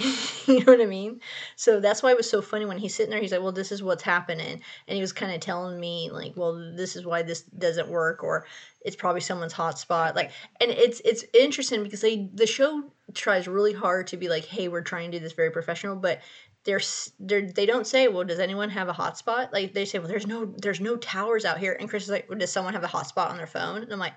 you 0.48 0.60
know 0.60 0.72
what 0.72 0.82
I 0.82 0.86
mean? 0.86 1.22
So 1.56 1.80
that's 1.80 2.02
why 2.02 2.12
it 2.12 2.18
was 2.18 2.30
so 2.30 2.42
funny 2.42 2.66
when 2.66 2.80
he's 2.80 2.96
sitting 2.96 3.12
there, 3.12 3.22
he's 3.22 3.32
like, 3.32 3.42
Well, 3.42 3.52
this 3.52 3.72
is 3.72 3.84
what's 3.84 4.02
happening. 4.04 4.62
And 4.88 4.96
he 4.96 5.02
was 5.02 5.14
kind 5.14 5.32
of 5.32 5.40
telling 5.40 5.80
me, 5.80 6.10
like, 6.12 6.34
well, 6.36 6.74
this 6.76 6.96
is 6.96 7.06
why 7.06 7.22
this 7.22 7.44
doesn't 7.44 7.90
work, 7.90 8.24
or 8.24 8.48
it's 8.82 8.96
probably 8.96 9.22
someone's 9.22 9.54
hotspot. 9.54 10.16
Like 10.16 10.32
and 10.60 10.72
it's 10.72 11.02
it's 11.06 11.24
interesting 11.34 11.84
because 11.84 12.02
they 12.02 12.30
the 12.34 12.48
show 12.48 12.92
tries 13.14 13.48
really 13.48 13.74
hard 13.74 14.08
to 14.08 14.18
be 14.18 14.30
like, 14.30 14.46
hey, 14.46 14.68
we're 14.68 14.82
trying 14.82 15.12
to 15.12 15.20
do 15.20 15.24
this 15.24 15.34
very 15.34 15.52
professional, 15.52 15.96
but 15.96 16.22
they're, 16.66 16.82
they're 17.20 17.52
they 17.52 17.66
don't 17.66 17.88
say 17.88 18.08
well 18.08 18.24
does 18.24 18.40
anyone 18.40 18.70
have 18.70 18.90
a 18.90 18.94
hotspot? 18.94 19.52
Like 19.52 19.74
they 19.74 19.86
say 19.86 20.00
well 20.00 20.08
there's 20.08 20.28
no 20.28 20.46
there's 20.46 20.80
no 20.80 20.96
towers 20.96 21.46
out 21.46 21.60
here. 21.60 21.76
And 21.80 21.90
chris 21.90 22.04
is 22.04 22.10
like 22.10 22.30
well, 22.30 22.40
does 22.40 22.52
someone 22.52 22.74
have 22.74 22.84
a 22.84 22.88
hotspot 22.88 23.30
on 23.30 23.38
their 23.38 23.48
phone? 23.48 23.84
And 23.84 23.92
i'm 23.92 24.00
like 24.00 24.14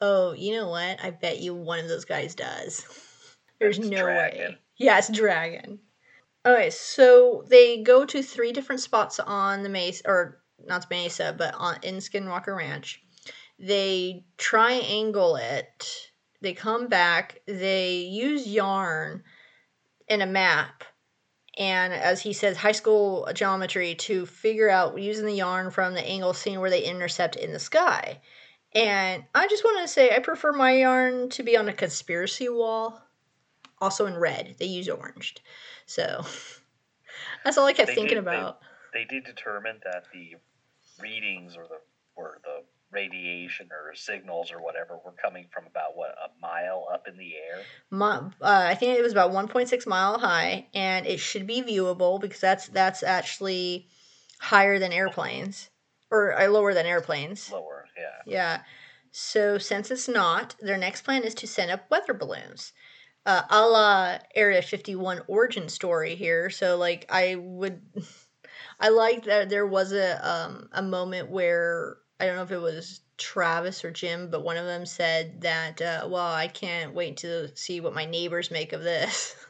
oh 0.00 0.32
you 0.32 0.54
know 0.54 0.68
what? 0.68 1.02
I 1.02 1.10
bet 1.10 1.40
you 1.40 1.54
one 1.54 1.80
of 1.80 1.88
those 1.88 2.04
guys 2.04 2.34
does. 2.34 2.84
There's 3.58 3.78
no 3.78 4.02
dragon. 4.02 4.52
way 4.52 4.58
yeah 4.76 4.98
it's 4.98 5.08
dragon. 5.08 5.80
Okay 6.46 6.70
so 6.70 7.44
they 7.48 7.82
go 7.82 8.04
to 8.04 8.22
three 8.22 8.52
different 8.52 8.80
spots 8.80 9.18
on 9.18 9.62
the 9.62 9.68
mesa 9.68 10.02
or 10.06 10.42
not 10.64 10.88
mesa 10.90 11.34
but 11.36 11.54
on 11.54 11.78
in 11.82 11.96
skinwalker 11.96 12.56
ranch. 12.56 13.02
They 13.58 14.24
triangle 14.38 15.36
it. 15.36 16.10
They 16.40 16.52
come 16.54 16.88
back. 16.88 17.40
They 17.46 17.98
use 17.98 18.46
yarn 18.46 19.22
and 20.08 20.22
a 20.22 20.26
map 20.26 20.84
and 21.58 21.92
as 21.92 22.20
he 22.22 22.32
says, 22.32 22.56
high 22.56 22.72
school 22.72 23.28
geometry 23.34 23.94
to 23.96 24.24
figure 24.24 24.70
out 24.70 24.98
using 24.98 25.26
the 25.26 25.34
yarn 25.34 25.70
from 25.70 25.94
the 25.94 26.06
angle 26.06 26.32
scene 26.32 26.60
where 26.60 26.70
they 26.70 26.82
intercept 26.82 27.36
in 27.36 27.52
the 27.52 27.58
sky. 27.58 28.20
And 28.74 29.24
I 29.34 29.48
just 29.48 29.64
want 29.64 29.82
to 29.82 29.88
say, 29.88 30.14
I 30.14 30.20
prefer 30.20 30.52
my 30.52 30.72
yarn 30.72 31.28
to 31.30 31.42
be 31.42 31.56
on 31.56 31.68
a 31.68 31.74
conspiracy 31.74 32.48
wall, 32.48 33.02
also 33.80 34.06
in 34.06 34.16
red. 34.16 34.56
They 34.58 34.64
use 34.66 34.88
orange. 34.88 35.36
So 35.84 36.24
that's 37.44 37.58
all 37.58 37.66
I 37.66 37.74
kept 37.74 37.88
they 37.88 37.94
thinking 37.94 38.16
did, 38.16 38.26
about. 38.26 38.60
They, 38.94 39.00
they 39.00 39.04
did 39.04 39.24
determine 39.24 39.80
that 39.84 40.04
the 40.12 40.36
readings 41.02 41.54
or 41.56 41.64
the 41.64 41.80
or 42.14 42.38
the 42.44 42.62
radiation 42.92 43.68
or 43.70 43.94
signals 43.94 44.52
or 44.52 44.62
whatever 44.62 44.98
were 45.04 45.14
coming 45.22 45.46
from 45.52 45.64
about 45.66 45.96
what 45.96 46.10
a 46.10 46.28
mile 46.40 46.86
up 46.92 47.08
in 47.08 47.16
the 47.16 47.34
air. 47.34 47.62
My, 47.90 48.16
uh, 48.16 48.30
I 48.40 48.74
think 48.74 48.98
it 48.98 49.02
was 49.02 49.12
about 49.12 49.32
1.6 49.32 49.86
mile 49.86 50.18
high, 50.18 50.66
and 50.74 51.06
it 51.06 51.18
should 51.18 51.46
be 51.46 51.62
viewable 51.62 52.20
because 52.20 52.40
that's 52.40 52.68
that's 52.68 53.02
actually 53.02 53.88
higher 54.40 54.78
than 54.78 54.92
airplanes 54.92 55.70
or 56.10 56.38
uh, 56.38 56.48
lower 56.48 56.74
than 56.74 56.86
airplanes. 56.86 57.50
Lower, 57.50 57.86
yeah. 57.96 58.32
Yeah. 58.32 58.62
So 59.10 59.58
since 59.58 59.90
it's 59.90 60.08
not, 60.08 60.56
their 60.60 60.78
next 60.78 61.02
plan 61.02 61.22
is 61.24 61.34
to 61.36 61.46
send 61.46 61.70
up 61.70 61.90
weather 61.90 62.14
balloons. 62.14 62.72
Uh, 63.24 63.42
a 63.50 63.66
la 63.66 64.18
Area 64.34 64.62
51 64.62 65.22
origin 65.28 65.68
story 65.68 66.16
here. 66.16 66.50
So 66.50 66.76
like 66.76 67.06
I 67.08 67.36
would, 67.36 67.80
I 68.80 68.88
like 68.88 69.24
that 69.24 69.48
there 69.48 69.66
was 69.66 69.92
a 69.92 70.28
um, 70.28 70.68
a 70.72 70.82
moment 70.82 71.30
where 71.30 71.98
I 72.22 72.26
don't 72.26 72.36
know 72.36 72.44
if 72.44 72.52
it 72.52 72.58
was 72.58 73.00
Travis 73.18 73.84
or 73.84 73.90
Jim, 73.90 74.30
but 74.30 74.44
one 74.44 74.56
of 74.56 74.64
them 74.64 74.86
said 74.86 75.40
that, 75.40 75.82
uh, 75.82 76.06
well, 76.08 76.32
I 76.32 76.46
can't 76.46 76.94
wait 76.94 77.16
to 77.18 77.48
see 77.56 77.80
what 77.80 77.96
my 77.96 78.04
neighbors 78.04 78.52
make 78.52 78.72
of 78.72 78.84
this. 78.84 79.34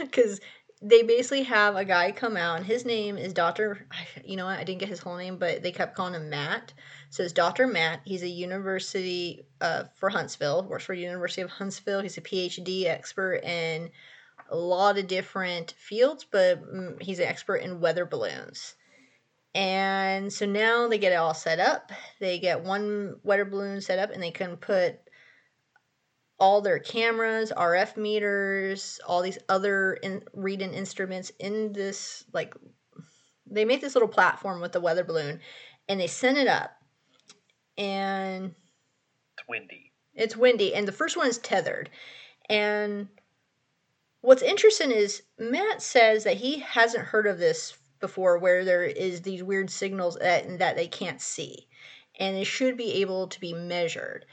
Because 0.00 0.40
they 0.80 1.02
basically 1.02 1.42
have 1.42 1.76
a 1.76 1.84
guy 1.84 2.10
come 2.12 2.38
out, 2.38 2.56
and 2.56 2.64
his 2.64 2.86
name 2.86 3.18
is 3.18 3.34
Dr. 3.34 3.86
You 4.24 4.36
know 4.36 4.46
what? 4.46 4.58
I 4.58 4.64
didn't 4.64 4.80
get 4.80 4.88
his 4.88 5.00
whole 5.00 5.18
name, 5.18 5.36
but 5.36 5.62
they 5.62 5.72
kept 5.72 5.94
calling 5.94 6.14
him 6.14 6.30
Matt. 6.30 6.72
So 7.10 7.22
it's 7.22 7.34
Dr. 7.34 7.66
Matt. 7.66 8.00
He's 8.06 8.22
a 8.22 8.28
university 8.28 9.44
uh, 9.60 9.84
for 9.96 10.08
Huntsville, 10.08 10.66
works 10.66 10.84
for 10.84 10.94
University 10.94 11.42
of 11.42 11.50
Huntsville. 11.50 12.00
He's 12.00 12.16
a 12.16 12.22
PhD 12.22 12.86
expert 12.86 13.44
in 13.44 13.90
a 14.48 14.56
lot 14.56 14.96
of 14.96 15.06
different 15.06 15.72
fields, 15.72 16.24
but 16.24 16.62
mm, 16.62 17.02
he's 17.02 17.18
an 17.18 17.26
expert 17.26 17.56
in 17.56 17.82
weather 17.82 18.06
balloons. 18.06 18.76
And 19.54 20.32
so 20.32 20.46
now 20.46 20.88
they 20.88 20.98
get 20.98 21.12
it 21.12 21.16
all 21.16 21.34
set 21.34 21.58
up. 21.58 21.92
They 22.20 22.38
get 22.38 22.64
one 22.64 23.16
weather 23.22 23.44
balloon 23.44 23.80
set 23.80 23.98
up 23.98 24.10
and 24.10 24.22
they 24.22 24.30
can 24.30 24.56
put 24.56 25.00
all 26.38 26.60
their 26.60 26.78
cameras, 26.78 27.52
RF 27.56 27.96
meters, 27.96 29.00
all 29.06 29.22
these 29.22 29.38
other 29.48 29.94
in, 29.94 30.22
reading 30.34 30.72
instruments 30.72 31.32
in 31.40 31.72
this 31.72 32.24
like 32.32 32.54
they 33.50 33.64
make 33.64 33.80
this 33.80 33.94
little 33.94 34.08
platform 34.08 34.60
with 34.60 34.72
the 34.72 34.80
weather 34.80 35.04
balloon 35.04 35.40
and 35.88 35.98
they 35.98 36.06
send 36.06 36.36
it 36.38 36.46
up 36.46 36.70
and 37.76 38.54
it's 39.36 39.48
windy. 39.48 39.92
It's 40.14 40.36
windy 40.36 40.74
and 40.74 40.86
the 40.86 40.92
first 40.92 41.16
one 41.16 41.26
is 41.26 41.38
tethered. 41.38 41.90
And 42.48 43.08
what's 44.20 44.42
interesting 44.42 44.90
is 44.90 45.22
Matt 45.38 45.82
says 45.82 46.24
that 46.24 46.36
he 46.36 46.58
hasn't 46.60 47.06
heard 47.06 47.26
of 47.26 47.38
this 47.38 47.76
before 48.00 48.38
where 48.38 48.64
there 48.64 48.84
is 48.84 49.22
these 49.22 49.42
weird 49.42 49.70
signals 49.70 50.16
that, 50.16 50.58
that 50.58 50.76
they 50.76 50.86
can't 50.86 51.20
see. 51.20 51.66
And 52.18 52.36
it 52.36 52.46
should 52.46 52.76
be 52.76 52.94
able 52.94 53.28
to 53.28 53.40
be 53.40 53.52
measured. 53.52 54.26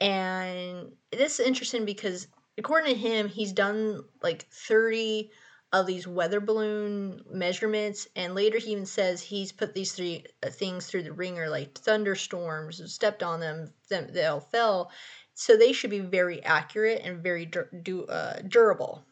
And 0.00 0.92
this 1.10 1.40
is 1.40 1.46
interesting 1.46 1.84
because 1.84 2.28
according 2.56 2.94
to 2.94 3.00
him 3.00 3.28
he's 3.28 3.52
done 3.52 4.04
like 4.22 4.46
30 4.50 5.30
of 5.72 5.86
these 5.86 6.06
weather 6.06 6.40
balloon 6.40 7.22
measurements. 7.30 8.08
And 8.16 8.34
later 8.34 8.58
he 8.58 8.72
even 8.72 8.86
says 8.86 9.20
he's 9.20 9.52
put 9.52 9.74
these 9.74 9.92
three 9.92 10.24
uh, 10.42 10.50
things 10.50 10.86
through 10.86 11.02
the 11.02 11.12
ringer 11.12 11.48
like 11.48 11.76
thunderstorms 11.76 12.80
stepped 12.92 13.22
on 13.22 13.40
them 13.40 13.72
they 13.90 14.24
all 14.24 14.40
fell. 14.40 14.90
So 15.34 15.56
they 15.56 15.72
should 15.72 15.90
be 15.90 16.00
very 16.00 16.42
accurate 16.42 17.02
and 17.04 17.22
very 17.22 17.46
dur- 17.46 17.70
du- 17.82 18.06
uh, 18.06 18.40
durable. 18.46 19.04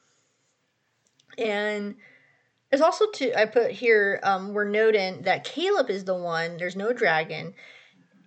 And 1.38 1.96
there's 2.70 2.82
also 2.82 3.06
two 3.12 3.32
I 3.36 3.46
put 3.46 3.70
here. 3.70 4.20
Um, 4.22 4.52
we're 4.52 4.68
noting 4.68 5.22
that 5.22 5.44
Caleb 5.44 5.90
is 5.90 6.04
the 6.04 6.14
one. 6.14 6.56
There's 6.56 6.76
no 6.76 6.92
dragon, 6.92 7.54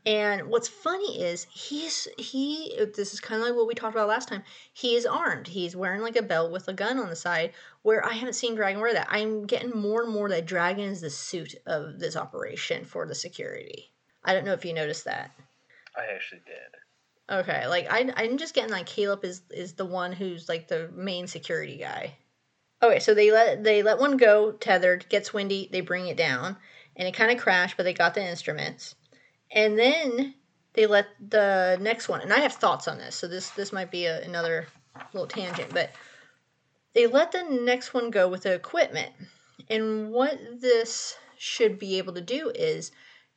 and 0.06 0.48
what's 0.48 0.68
funny 0.68 1.22
is 1.22 1.46
he's 1.52 2.08
he. 2.18 2.74
This 2.96 3.14
is 3.14 3.20
kind 3.20 3.42
of 3.42 3.48
like 3.48 3.56
what 3.56 3.68
we 3.68 3.74
talked 3.74 3.96
about 3.96 4.08
last 4.08 4.30
time. 4.30 4.44
He 4.74 4.96
is 4.96 5.06
armed. 5.06 5.48
He's 5.48 5.76
wearing 5.76 6.02
like 6.02 6.16
a 6.16 6.22
belt 6.22 6.52
with 6.52 6.68
a 6.68 6.74
gun 6.74 7.00
on 7.00 7.10
the 7.10 7.16
side. 7.16 7.54
Where 7.82 8.06
I 8.06 8.14
haven't 8.14 8.34
seen 8.34 8.56
Dragon 8.56 8.82
wear 8.82 8.94
that. 8.94 9.08
I'm 9.10 9.46
getting 9.46 9.72
more 9.72 10.04
and 10.04 10.14
more 10.14 10.30
that 10.30 10.46
Dragon 10.46 10.86
is 10.86 11.02
the 11.02 11.10
suit 11.10 11.56
of 11.66 12.00
this 12.00 12.16
operation 12.16 12.86
for 12.86 13.06
the 13.06 13.16
security. 13.16 13.92
I 14.24 14.34
don't 14.34 14.46
know 14.46 14.54
if 14.54 14.66
you 14.66 14.74
noticed 14.74 15.06
that. 15.06 15.32
I 15.98 16.14
actually 16.14 16.42
did. 16.46 17.38
Okay, 17.40 17.68
like 17.68 17.88
I, 17.92 18.12
I'm 18.16 18.38
just 18.38 18.56
getting 18.56 18.72
like 18.72 18.86
Caleb 18.86 19.24
is 19.24 19.42
is 19.52 19.74
the 19.74 19.86
one 19.86 20.12
who's 20.12 20.50
like 20.50 20.68
the 20.68 20.90
main 20.94 21.28
security 21.28 21.78
guy. 21.78 22.16
Okay, 22.82 23.00
so 23.00 23.14
they 23.14 23.32
let 23.32 23.64
they 23.64 23.84
let 23.84 24.00
one 24.00 24.16
go 24.16 24.54
tethered, 24.54 25.10
gets 25.10 25.34
windy, 25.34 25.68
they 25.72 25.82
bring 25.82 26.08
it 26.08 26.16
down, 26.16 26.56
and 26.96 27.08
it 27.08 27.14
kind 27.14 27.30
of 27.32 27.38
crashed, 27.38 27.76
but 27.76 27.84
they 27.84 27.94
got 27.94 28.14
the 28.14 28.26
instruments, 28.26 28.96
and 29.52 29.78
then 29.78 30.34
they 30.74 30.86
let 30.86 31.08
the 31.20 31.78
next 31.82 32.08
one. 32.08 32.22
And 32.22 32.32
I 32.32 32.40
have 32.40 32.54
thoughts 32.54 32.88
on 32.88 32.98
this, 32.98 33.16
so 33.16 33.28
this 33.28 33.50
this 33.50 33.74
might 33.74 33.92
be 33.92 34.06
a, 34.06 34.22
another 34.22 34.68
little 35.14 35.28
tangent, 35.28 35.74
but 35.74 35.92
they 36.94 37.06
let 37.06 37.34
the 37.34 37.44
next 37.44 37.94
one 37.94 38.12
go 38.12 38.30
with 38.30 38.44
the 38.44 38.54
equipment, 38.54 39.12
and 39.70 40.12
what 40.12 40.40
this 40.62 41.18
should 41.38 41.80
be 41.80 41.98
able 41.98 42.14
to 42.14 42.22
do 42.22 42.50
is 42.56 42.92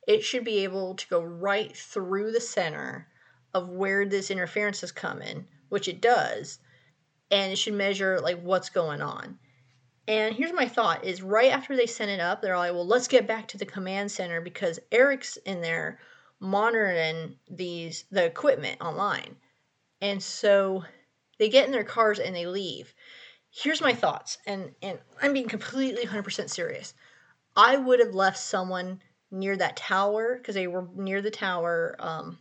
it 0.07 0.23
should 0.23 0.45
be 0.45 0.63
able 0.63 0.95
to 0.95 1.07
go 1.07 1.21
right 1.21 1.75
through 1.75 2.31
the 2.31 2.41
center 2.41 3.07
of 3.53 3.67
where 3.69 4.05
this 4.05 4.31
interference 4.31 4.83
is 4.83 4.91
coming, 4.93 5.47
which 5.67 5.89
it 5.89 6.01
does 6.01 6.59
and 7.33 7.51
it 7.51 7.57
should 7.57 7.73
measure 7.73 8.19
like 8.21 8.39
what's 8.41 8.69
going 8.69 9.01
on. 9.01 9.39
And 10.07 10.35
here's 10.35 10.53
my 10.53 10.67
thought 10.67 11.03
is 11.03 11.23
right 11.23 11.51
after 11.51 11.75
they 11.75 11.87
send 11.87 12.11
it 12.11 12.19
up, 12.19 12.41
they're 12.41 12.57
like, 12.57 12.73
well, 12.73 12.85
let's 12.85 13.07
get 13.07 13.27
back 13.27 13.47
to 13.49 13.57
the 13.57 13.65
command 13.65 14.11
center 14.11 14.39
because 14.39 14.79
Eric's 14.91 15.37
in 15.37 15.59
there 15.59 15.99
monitoring 16.39 17.35
these 17.49 18.05
the 18.11 18.23
equipment 18.23 18.79
online. 18.81 19.35
And 19.99 20.21
so 20.21 20.83
they 21.39 21.49
get 21.49 21.65
in 21.65 21.71
their 21.71 21.83
cars 21.83 22.19
and 22.19 22.35
they 22.35 22.45
leave. 22.45 22.93
Here's 23.49 23.81
my 23.81 23.93
thoughts, 23.93 24.37
and, 24.47 24.71
and 24.81 24.99
I'm 25.21 25.33
being 25.33 25.47
completely 25.47 26.05
100% 26.05 26.49
serious. 26.49 26.93
I 27.55 27.77
would 27.77 27.99
have 27.99 28.15
left 28.15 28.39
someone 28.39 28.99
near 29.31 29.55
that 29.57 29.77
tower 29.77 30.37
because 30.37 30.55
they 30.55 30.67
were 30.67 30.87
near 30.95 31.21
the 31.21 31.31
tower 31.31 31.95
um, 31.99 32.37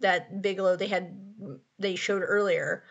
that 0.00 0.42
Bigelow 0.42 0.76
they 0.76 0.88
had 0.88 1.16
they 1.78 1.94
showed 1.94 2.22
earlier 2.22 2.84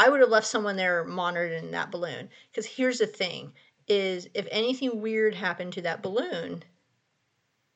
I 0.00 0.08
would 0.08 0.20
have 0.20 0.30
left 0.30 0.46
someone 0.46 0.76
there 0.76 1.04
monitoring 1.04 1.72
that 1.72 1.90
balloon. 1.90 2.30
Because 2.50 2.64
here's 2.64 3.00
the 3.00 3.06
thing: 3.06 3.52
is 3.86 4.30
if 4.32 4.48
anything 4.50 5.02
weird 5.02 5.34
happened 5.34 5.74
to 5.74 5.82
that 5.82 6.02
balloon, 6.02 6.64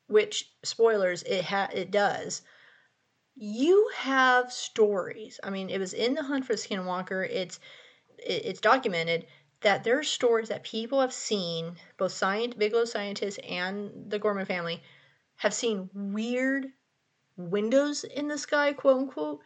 which 0.06 0.50
spoilers 0.62 1.22
it 1.24 1.44
ha- 1.44 1.68
it 1.74 1.90
does, 1.90 2.40
you 3.34 3.90
have 3.96 4.50
stories. 4.50 5.38
I 5.44 5.50
mean, 5.50 5.68
it 5.68 5.78
was 5.78 5.92
in 5.92 6.14
the 6.14 6.22
Hunt 6.22 6.46
for 6.46 6.54
the 6.54 6.58
Skinwalker. 6.62 7.28
It's 7.30 7.60
it, 8.16 8.46
it's 8.46 8.60
documented 8.62 9.26
that 9.60 9.84
there 9.84 9.98
are 9.98 10.02
stories 10.02 10.48
that 10.48 10.64
people 10.64 11.02
have 11.02 11.12
seen, 11.12 11.76
both 11.98 12.12
science, 12.12 12.54
Bigelow 12.54 12.86
scientists 12.86 13.38
and 13.46 14.10
the 14.10 14.18
Gorman 14.18 14.46
family, 14.46 14.82
have 15.36 15.52
seen 15.52 15.90
weird 15.92 16.72
windows 17.36 18.02
in 18.02 18.28
the 18.28 18.38
sky, 18.38 18.72
quote 18.72 18.96
unquote, 19.02 19.40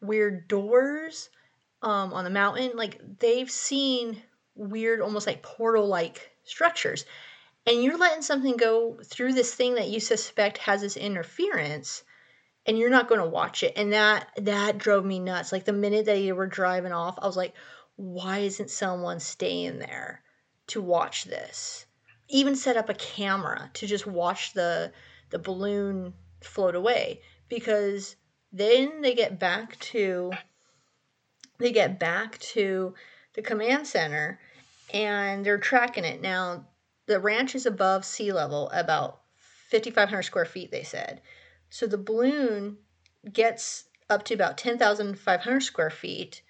weird 0.00 0.48
doors 0.48 1.30
um, 1.84 2.14
on 2.14 2.24
the 2.24 2.30
mountain. 2.30 2.72
Like 2.74 3.00
they've 3.20 3.50
seen 3.50 4.20
weird, 4.56 5.00
almost 5.00 5.26
like 5.26 5.42
portal 5.42 5.86
like 5.86 6.32
structures. 6.42 7.04
And 7.66 7.82
you're 7.82 7.98
letting 7.98 8.22
something 8.22 8.56
go 8.56 8.98
through 9.04 9.34
this 9.34 9.54
thing 9.54 9.74
that 9.76 9.88
you 9.88 10.00
suspect 10.00 10.58
has 10.58 10.80
this 10.80 10.96
interference 10.96 12.02
and 12.66 12.78
you're 12.78 12.90
not 12.90 13.08
going 13.08 13.20
to 13.20 13.28
watch 13.28 13.62
it. 13.62 13.74
And 13.76 13.92
that 13.92 14.28
that 14.38 14.78
drove 14.78 15.04
me 15.04 15.18
nuts. 15.18 15.52
Like 15.52 15.64
the 15.64 15.72
minute 15.72 16.06
that 16.06 16.20
you 16.20 16.34
were 16.34 16.46
driving 16.46 16.92
off, 16.92 17.18
I 17.20 17.26
was 17.26 17.36
like, 17.36 17.54
why 17.96 18.38
isn't 18.38 18.70
someone 18.70 19.20
staying 19.20 19.78
there 19.78 20.22
to 20.68 20.80
watch 20.80 21.24
this? 21.24 21.86
Even 22.28 22.56
set 22.56 22.76
up 22.76 22.88
a 22.88 22.94
camera 22.94 23.70
to 23.74 23.86
just 23.86 24.06
watch 24.06 24.54
the 24.54 24.92
the 25.30 25.38
balloon 25.38 26.14
float 26.40 26.74
away 26.74 27.20
because 27.48 28.16
then 28.52 29.00
they 29.02 29.14
get 29.14 29.38
back 29.38 29.78
to 29.80 30.32
they 31.58 31.72
get 31.72 31.98
back 31.98 32.38
to 32.38 32.94
the 33.34 33.42
command 33.42 33.86
center 33.86 34.40
and 34.92 35.44
they're 35.44 35.58
tracking 35.58 36.04
it. 36.04 36.20
Now, 36.20 36.66
the 37.06 37.20
ranch 37.20 37.54
is 37.54 37.66
above 37.66 38.04
sea 38.04 38.32
level, 38.32 38.70
about 38.70 39.20
5,500 39.70 40.22
square 40.22 40.44
feet, 40.44 40.70
they 40.70 40.82
said. 40.82 41.20
So 41.70 41.86
the 41.86 41.98
balloon 41.98 42.78
gets 43.32 43.84
up 44.10 44.24
to 44.26 44.34
about 44.34 44.58
10,500 44.58 45.60
square 45.60 45.90
feet, 45.90 46.42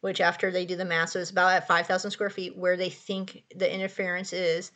which 0.00 0.20
after 0.20 0.50
they 0.50 0.66
do 0.66 0.76
the 0.76 0.84
math, 0.84 1.10
so 1.10 1.20
it's 1.20 1.30
about 1.30 1.52
at 1.52 1.68
5,000 1.68 2.10
square 2.10 2.30
feet 2.30 2.56
where 2.56 2.76
they 2.76 2.90
think 2.90 3.44
the 3.54 3.72
interference 3.72 4.32
is, 4.32 4.72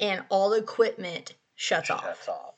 and 0.00 0.24
all 0.28 0.50
the 0.50 0.58
equipment 0.58 1.34
shuts, 1.54 1.88
Shuts 1.88 2.00
off 2.00 2.28
off. 2.28 2.54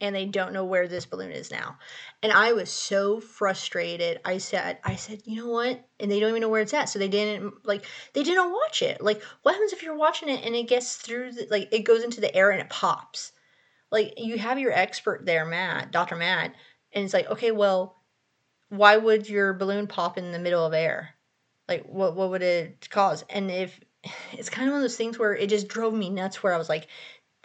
And 0.00 0.14
they 0.14 0.24
don't 0.26 0.52
know 0.52 0.64
where 0.64 0.88
this 0.88 1.06
balloon 1.06 1.30
is 1.30 1.50
now. 1.50 1.76
And 2.22 2.32
I 2.32 2.52
was 2.52 2.70
so 2.70 3.20
frustrated. 3.20 4.20
I 4.24 4.38
said, 4.38 4.78
I 4.84 4.96
said, 4.96 5.22
you 5.24 5.36
know 5.36 5.50
what? 5.50 5.84
And 5.98 6.10
they 6.10 6.20
don't 6.20 6.30
even 6.30 6.40
know 6.40 6.48
where 6.48 6.62
it's 6.62 6.74
at. 6.74 6.88
So 6.88 6.98
they 6.98 7.08
didn't 7.08 7.66
like 7.66 7.84
they 8.14 8.22
didn't 8.22 8.52
watch 8.52 8.82
it. 8.82 9.02
Like 9.02 9.22
what 9.42 9.52
happens 9.52 9.72
if 9.72 9.82
you're 9.82 9.96
watching 9.96 10.28
it 10.28 10.44
and 10.44 10.54
it 10.54 10.68
gets 10.68 10.96
through 10.96 11.32
the, 11.32 11.46
like 11.50 11.68
it 11.72 11.80
goes 11.80 12.02
into 12.02 12.20
the 12.20 12.34
air 12.34 12.50
and 12.50 12.60
it 12.60 12.70
pops? 12.70 13.32
Like 13.90 14.14
you 14.16 14.38
have 14.38 14.58
your 14.58 14.72
expert 14.72 15.26
there, 15.26 15.44
Matt, 15.44 15.90
Dr. 15.90 16.16
Matt, 16.16 16.54
and 16.92 17.04
it's 17.04 17.14
like, 17.14 17.28
okay, 17.30 17.50
well, 17.50 17.96
why 18.68 18.96
would 18.96 19.28
your 19.28 19.52
balloon 19.52 19.86
pop 19.86 20.16
in 20.16 20.32
the 20.32 20.38
middle 20.38 20.64
of 20.64 20.72
air? 20.72 21.14
Like 21.68 21.84
what 21.86 22.16
what 22.16 22.30
would 22.30 22.42
it 22.42 22.88
cause? 22.88 23.24
And 23.28 23.50
if 23.50 23.78
it's 24.32 24.48
kind 24.50 24.68
of 24.68 24.72
one 24.72 24.80
of 24.80 24.84
those 24.84 24.96
things 24.96 25.18
where 25.18 25.34
it 25.34 25.48
just 25.50 25.68
drove 25.68 25.92
me 25.92 26.08
nuts 26.08 26.42
where 26.42 26.54
I 26.54 26.58
was 26.58 26.68
like, 26.68 26.86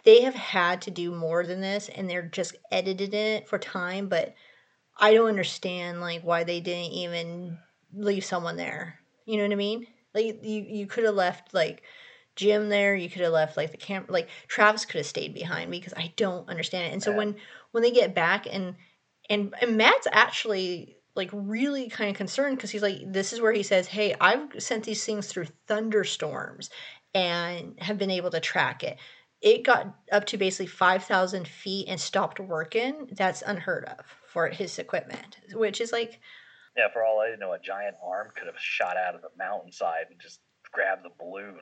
they 0.06 0.22
have 0.22 0.34
had 0.34 0.82
to 0.82 0.90
do 0.90 1.12
more 1.12 1.44
than 1.44 1.60
this 1.60 1.90
and 1.90 2.08
they're 2.08 2.22
just 2.22 2.56
edited 2.72 3.12
it 3.14 3.48
for 3.48 3.58
time 3.58 4.08
but 4.08 4.34
i 4.98 5.12
don't 5.12 5.28
understand 5.28 6.00
like 6.00 6.22
why 6.22 6.44
they 6.44 6.60
didn't 6.60 6.92
even 6.92 7.58
leave 7.94 8.24
someone 8.24 8.56
there. 8.56 8.98
You 9.26 9.38
know 9.38 9.44
what 9.44 9.52
i 9.52 9.56
mean? 9.56 9.86
Like 10.14 10.42
you 10.44 10.62
you 10.68 10.86
could 10.86 11.04
have 11.04 11.14
left 11.14 11.54
like 11.54 11.82
jim 12.36 12.68
there 12.68 12.94
you 12.94 13.08
could 13.08 13.22
have 13.22 13.32
left 13.32 13.56
like 13.56 13.70
the 13.70 13.78
camp 13.78 14.06
like 14.10 14.28
travis 14.46 14.84
could 14.84 14.98
have 14.98 15.06
stayed 15.06 15.32
behind 15.34 15.70
because 15.70 15.94
i 15.96 16.12
don't 16.16 16.48
understand 16.48 16.86
it. 16.86 16.92
And 16.92 17.02
so 17.02 17.10
Yeah. 17.12 17.16
when 17.18 17.36
when 17.72 17.82
they 17.82 17.90
get 17.90 18.14
back 18.14 18.46
and 18.50 18.76
and 19.30 19.54
and 19.60 19.76
matt's 19.76 20.06
actually 20.12 20.96
like 21.14 21.30
really 21.32 21.88
kind 21.88 22.10
of 22.10 22.16
concerned 22.16 22.56
because 22.56 22.70
he's 22.70 22.82
like 22.82 23.00
this 23.06 23.32
is 23.32 23.40
where 23.40 23.52
he 23.52 23.62
says 23.62 23.86
hey 23.86 24.14
i've 24.20 24.48
sent 24.62 24.84
these 24.84 25.04
things 25.04 25.26
through 25.26 25.46
thunderstorms 25.66 26.70
and 27.14 27.74
have 27.80 27.98
been 27.98 28.10
able 28.10 28.30
to 28.30 28.40
track 28.40 28.84
it 28.84 28.98
it 29.42 29.64
got 29.64 29.94
up 30.12 30.24
to 30.26 30.36
basically 30.38 30.66
5,000 30.66 31.46
feet 31.46 31.88
and 31.88 32.00
stopped 32.00 32.40
working. 32.40 33.08
That's 33.12 33.42
unheard 33.42 33.84
of 33.84 34.04
for 34.32 34.48
his 34.48 34.78
equipment, 34.78 35.36
which 35.52 35.80
is 35.80 35.92
like, 35.92 36.20
Yeah, 36.76 36.88
for 36.92 37.04
all 37.04 37.20
I 37.20 37.34
know, 37.36 37.52
a 37.52 37.58
giant 37.58 37.96
arm 38.04 38.28
could 38.36 38.46
have 38.46 38.58
shot 38.58 38.96
out 38.96 39.14
of 39.14 39.22
the 39.22 39.28
mountainside 39.38 40.06
and 40.10 40.20
just 40.20 40.40
grabbed 40.72 41.04
the 41.04 41.10
balloon. 41.18 41.60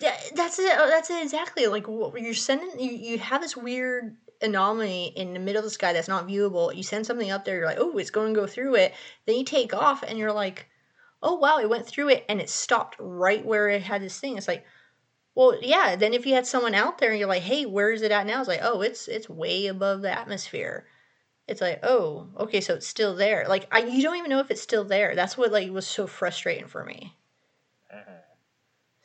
that- 0.00 0.30
that's 0.36 0.58
it. 0.58 0.72
Oh, 0.78 0.88
that's 0.88 1.10
it 1.10 1.22
exactly. 1.22 1.66
Like 1.66 1.88
what 1.88 2.20
you're 2.20 2.32
sending, 2.34 2.78
you, 2.78 2.92
you 2.92 3.18
have 3.18 3.40
this 3.40 3.56
weird 3.56 4.16
anomaly 4.42 5.12
in 5.16 5.34
the 5.34 5.40
middle 5.40 5.58
of 5.58 5.64
the 5.64 5.70
sky 5.70 5.92
that's 5.92 6.08
not 6.08 6.28
viewable. 6.28 6.74
You 6.74 6.82
send 6.82 7.04
something 7.06 7.30
up 7.30 7.44
there, 7.44 7.56
you're 7.56 7.66
like, 7.66 7.80
oh, 7.80 7.98
it's 7.98 8.10
going 8.10 8.32
to 8.32 8.40
go 8.40 8.46
through 8.46 8.76
it. 8.76 8.94
Then 9.26 9.36
you 9.36 9.44
take 9.44 9.74
off 9.74 10.02
and 10.02 10.18
you're 10.18 10.32
like, 10.32 10.68
oh, 11.22 11.34
wow, 11.34 11.58
it 11.58 11.68
went 11.68 11.86
through 11.86 12.08
it 12.10 12.24
and 12.28 12.40
it 12.40 12.48
stopped 12.48 12.96
right 12.98 13.44
where 13.44 13.68
it 13.68 13.82
had 13.82 14.00
this 14.02 14.18
thing. 14.18 14.38
It's 14.38 14.48
like, 14.48 14.64
well, 15.40 15.56
yeah. 15.62 15.96
Then 15.96 16.12
if 16.12 16.26
you 16.26 16.34
had 16.34 16.46
someone 16.46 16.74
out 16.74 16.98
there 16.98 17.12
and 17.12 17.18
you're 17.18 17.26
like, 17.26 17.40
hey, 17.40 17.64
where 17.64 17.90
is 17.92 18.02
it 18.02 18.12
at 18.12 18.26
now? 18.26 18.40
It's 18.40 18.48
like, 18.48 18.60
oh, 18.62 18.82
it's 18.82 19.08
it's 19.08 19.26
way 19.26 19.68
above 19.68 20.02
the 20.02 20.10
atmosphere. 20.10 20.84
It's 21.48 21.62
like, 21.62 21.80
oh, 21.82 22.26
okay, 22.38 22.60
so 22.60 22.74
it's 22.74 22.86
still 22.86 23.16
there. 23.16 23.46
Like, 23.48 23.66
I 23.72 23.78
you 23.78 24.02
don't 24.02 24.18
even 24.18 24.28
know 24.28 24.40
if 24.40 24.50
it's 24.50 24.60
still 24.60 24.84
there. 24.84 25.14
That's 25.14 25.38
what 25.38 25.50
like 25.50 25.70
was 25.70 25.86
so 25.86 26.06
frustrating 26.06 26.66
for 26.66 26.84
me. 26.84 27.16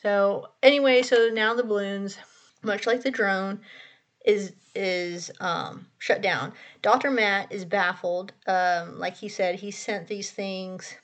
So 0.01 0.49
anyway, 0.61 1.03
so 1.03 1.29
now 1.31 1.53
the 1.53 1.63
balloons, 1.63 2.17
much 2.61 2.85
like 2.85 3.01
the 3.01 3.11
drone, 3.11 3.61
is 4.25 4.51
is 4.75 5.31
um, 5.39 5.87
shut 5.99 6.21
down. 6.21 6.51
Doctor 6.81 7.11
Matt 7.11 7.49
is 7.49 7.63
baffled. 7.63 8.33
Um, 8.45 8.99
like 8.99 9.15
he 9.15 9.29
said, 9.29 9.55
he 9.55 9.71
sent 9.71 10.09
these 10.09 10.31
things. 10.31 10.95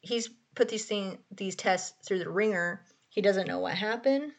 He's 0.00 0.30
put 0.56 0.68
these 0.68 0.86
thing 0.86 1.18
these 1.30 1.54
tests 1.54 1.94
through 2.04 2.18
the 2.18 2.28
ringer. 2.28 2.82
He 3.08 3.20
doesn't 3.20 3.46
know 3.46 3.60
what 3.60 3.74
happened. 3.74 4.32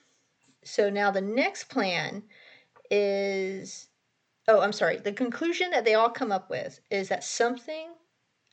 So 0.64 0.90
now 0.90 1.12
the 1.12 1.22
next 1.22 1.66
plan 1.66 2.24
is 2.90 3.88
oh, 4.48 4.60
I'm 4.62 4.74
sorry. 4.74 4.98
The 4.98 5.14
conclusion 5.14 5.72
that 5.72 5.86
they 5.86 5.94
all 5.94 6.10
come 6.10 6.32
up 6.32 6.50
with 6.50 6.80
is 6.90 7.10
that 7.10 7.24
something 7.24 7.94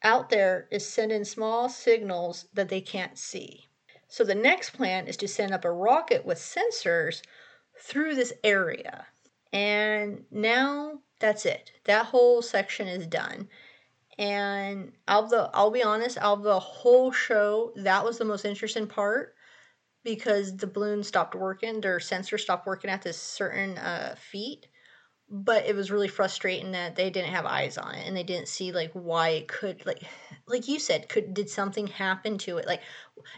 out 0.02 0.30
there 0.30 0.68
is 0.70 0.86
sending 0.86 1.24
small 1.24 1.68
signals 1.68 2.46
that 2.54 2.68
they 2.68 2.80
can't 2.80 3.18
see. 3.18 3.68
So 4.06 4.24
the 4.24 4.34
next 4.34 4.70
plan 4.70 5.06
is 5.06 5.16
to 5.18 5.28
send 5.28 5.52
up 5.52 5.64
a 5.64 5.72
rocket 5.72 6.24
with 6.24 6.38
sensors 6.38 7.22
through 7.78 8.14
this 8.14 8.32
area. 8.44 9.06
And 9.52 10.24
now 10.30 11.00
that's 11.18 11.44
it. 11.46 11.72
That 11.84 12.06
whole 12.06 12.42
section 12.42 12.86
is 12.86 13.06
done. 13.06 13.48
And 14.18 14.92
I'll 15.06 15.50
I'll 15.52 15.70
be 15.70 15.82
honest, 15.82 16.18
out 16.18 16.38
of 16.38 16.42
the 16.44 16.58
whole 16.58 17.12
show, 17.12 17.72
that 17.76 18.04
was 18.04 18.18
the 18.18 18.24
most 18.24 18.44
interesting 18.44 18.86
part 18.86 19.34
because 20.08 20.56
the 20.56 20.66
balloon 20.66 21.02
stopped 21.02 21.34
working, 21.34 21.82
their 21.82 22.00
sensor 22.00 22.38
stopped 22.38 22.66
working 22.66 22.88
at 22.88 23.02
this 23.02 23.20
certain 23.20 23.76
uh, 23.76 24.14
feet. 24.18 24.66
But 25.30 25.66
it 25.66 25.76
was 25.76 25.90
really 25.90 26.08
frustrating 26.08 26.72
that 26.72 26.96
they 26.96 27.10
didn't 27.10 27.34
have 27.34 27.44
eyes 27.44 27.76
on 27.76 27.94
it 27.94 28.06
and 28.06 28.16
they 28.16 28.22
didn't 28.22 28.48
see 28.48 28.72
like 28.72 28.90
why 28.94 29.28
it 29.28 29.48
could 29.48 29.84
like 29.84 30.02
like 30.46 30.66
you 30.66 30.78
said, 30.78 31.10
could 31.10 31.34
did 31.34 31.50
something 31.50 31.86
happen 31.86 32.38
to 32.38 32.56
it? 32.56 32.66
Like 32.66 32.80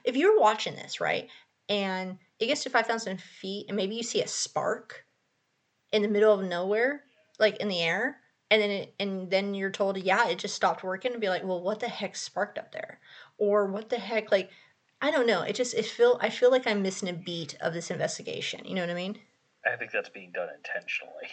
if 0.04 0.14
you're 0.14 0.38
watching 0.38 0.76
this, 0.76 1.00
right, 1.00 1.28
and 1.68 2.18
it 2.38 2.46
gets 2.46 2.62
to 2.62 2.70
5,000 2.70 3.20
feet, 3.20 3.66
and 3.66 3.76
maybe 3.76 3.96
you 3.96 4.04
see 4.04 4.22
a 4.22 4.28
spark 4.28 5.04
in 5.92 6.02
the 6.02 6.08
middle 6.08 6.32
of 6.32 6.46
nowhere, 6.46 7.02
like 7.40 7.56
in 7.56 7.66
the 7.66 7.80
air, 7.80 8.18
and 8.50 8.62
then 8.62 8.70
it, 8.70 8.94
and 9.00 9.28
then 9.28 9.54
you're 9.54 9.70
told, 9.70 9.98
yeah, 9.98 10.28
it 10.28 10.38
just 10.38 10.54
stopped 10.54 10.84
working, 10.84 11.10
and 11.10 11.20
be 11.20 11.28
like, 11.28 11.42
well, 11.42 11.60
what 11.60 11.80
the 11.80 11.88
heck 11.88 12.14
sparked 12.14 12.58
up 12.58 12.70
there, 12.70 13.00
or 13.38 13.66
what 13.66 13.88
the 13.88 13.98
heck, 13.98 14.30
like, 14.30 14.50
I 15.02 15.10
don't 15.10 15.26
know. 15.26 15.42
It 15.42 15.54
just 15.54 15.74
it 15.74 15.86
feel 15.86 16.18
I 16.20 16.30
feel 16.30 16.50
like 16.50 16.66
I'm 16.66 16.82
missing 16.82 17.08
a 17.08 17.12
beat 17.12 17.56
of 17.60 17.72
this 17.72 17.90
investigation. 17.90 18.64
You 18.64 18.74
know 18.74 18.82
what 18.82 18.90
I 18.90 18.94
mean? 18.94 19.18
I 19.66 19.76
think 19.76 19.90
that's 19.90 20.08
being 20.08 20.32
done 20.32 20.48
intentionally. 20.56 21.28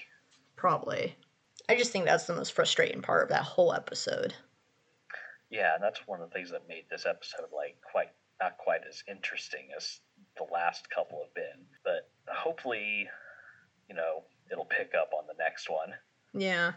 Probably. 0.56 1.16
I 1.70 1.76
just 1.76 1.92
think 1.92 2.06
that's 2.06 2.26
the 2.26 2.36
most 2.36 2.54
frustrating 2.54 3.02
part 3.02 3.24
of 3.24 3.30
that 3.30 3.44
whole 3.44 3.74
episode. 3.74 4.34
Yeah, 5.50 5.76
and 5.76 5.84
that's 5.84 6.08
one 6.08 6.22
of 6.22 6.30
the 6.30 6.34
things 6.34 6.52
that 6.52 6.68
made 6.68 6.86
this 6.90 7.06
episode 7.06 7.48
like 7.54 7.78
quite 7.82 8.10
not 8.42 8.58
quite 8.58 8.82
as 8.88 9.04
interesting 9.10 9.70
as 9.76 10.00
the 10.38 10.46
last 10.52 10.90
couple 10.90 11.22
have 11.24 11.34
been. 11.34 11.66
But 11.84 12.10
hopefully, 12.28 13.08
you 13.90 13.96
know, 13.96 14.24
it'll 14.52 14.66
pick 14.66 14.94
up 15.00 15.12
on 15.18 15.26
the 15.28 15.42
next 15.42 15.70
one. 15.70 15.94
Yeah. 16.34 16.74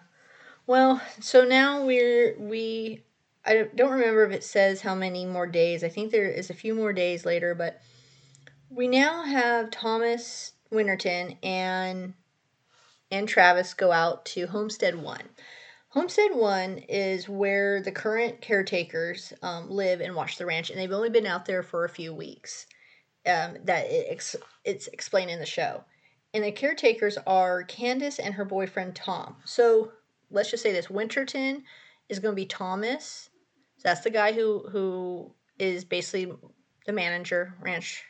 Well, 0.67 1.01
so 1.21 1.45
now 1.45 1.85
we're 1.85 2.37
we 2.39 3.05
I 3.45 3.69
don't- 3.75 3.91
remember 3.91 4.25
if 4.25 4.33
it 4.33 4.45
says 4.45 4.83
how 4.83 4.95
many 4.95 5.25
more 5.25 5.47
days. 5.47 5.83
I 5.83 5.89
think 5.89 6.11
there 6.13 6.27
is 6.31 6.51
a 6.51 6.55
few 6.55 6.75
more 6.75 6.93
days 6.93 7.25
later, 7.25 7.55
but 7.55 7.81
we 8.69 8.87
now 8.87 9.23
have 9.25 9.71
Thomas 9.71 10.53
Winterton 10.71 11.39
and 11.43 12.15
and 13.11 13.29
Travis 13.29 13.75
go 13.75 13.91
out 13.91 14.25
to 14.25 14.47
Homestead 14.47 14.95
One. 14.95 15.31
Homestead 15.89 16.33
One 16.33 16.79
is 16.89 17.29
where 17.29 17.83
the 17.83 17.91
current 17.91 18.41
caretakers 18.41 19.33
um, 19.43 19.69
live 19.69 20.01
and 20.01 20.15
watch 20.15 20.37
the 20.37 20.47
ranch, 20.47 20.71
and 20.71 20.79
they've 20.79 20.93
only 20.93 21.11
been 21.11 21.27
out 21.27 21.47
there 21.47 21.65
for 21.65 21.85
a 21.85 21.89
few 21.89 22.15
weeks. 22.15 22.67
Um, 23.27 23.57
that 23.65 23.87
it 23.87 24.07
ex- 24.09 24.37
it's 24.65 24.87
explained 24.89 25.31
in 25.31 25.41
the 25.41 25.47
show, 25.47 25.85
and 26.33 26.45
the 26.45 26.53
caretakers 26.53 27.19
are 27.27 27.65
Candace 27.65 28.19
and 28.21 28.35
her 28.35 28.45
boyfriend 28.45 28.95
Tom. 28.95 29.37
So 29.45 29.93
let's 30.31 30.51
just 30.51 30.63
say 30.63 30.73
this: 30.73 30.89
Winterton 30.91 31.65
is 32.09 32.19
going 32.21 32.33
to 32.33 32.41
be 32.41 32.47
Thomas. 32.47 33.30
So 33.81 33.89
that's 33.89 34.03
the 34.03 34.11
guy 34.11 34.33
who 34.33 34.69
who 34.71 35.35
is 35.59 35.85
basically 35.85 36.33
the 36.87 36.93
manager, 36.93 37.55
ranch 37.61 38.05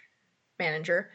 manager. 0.58 1.10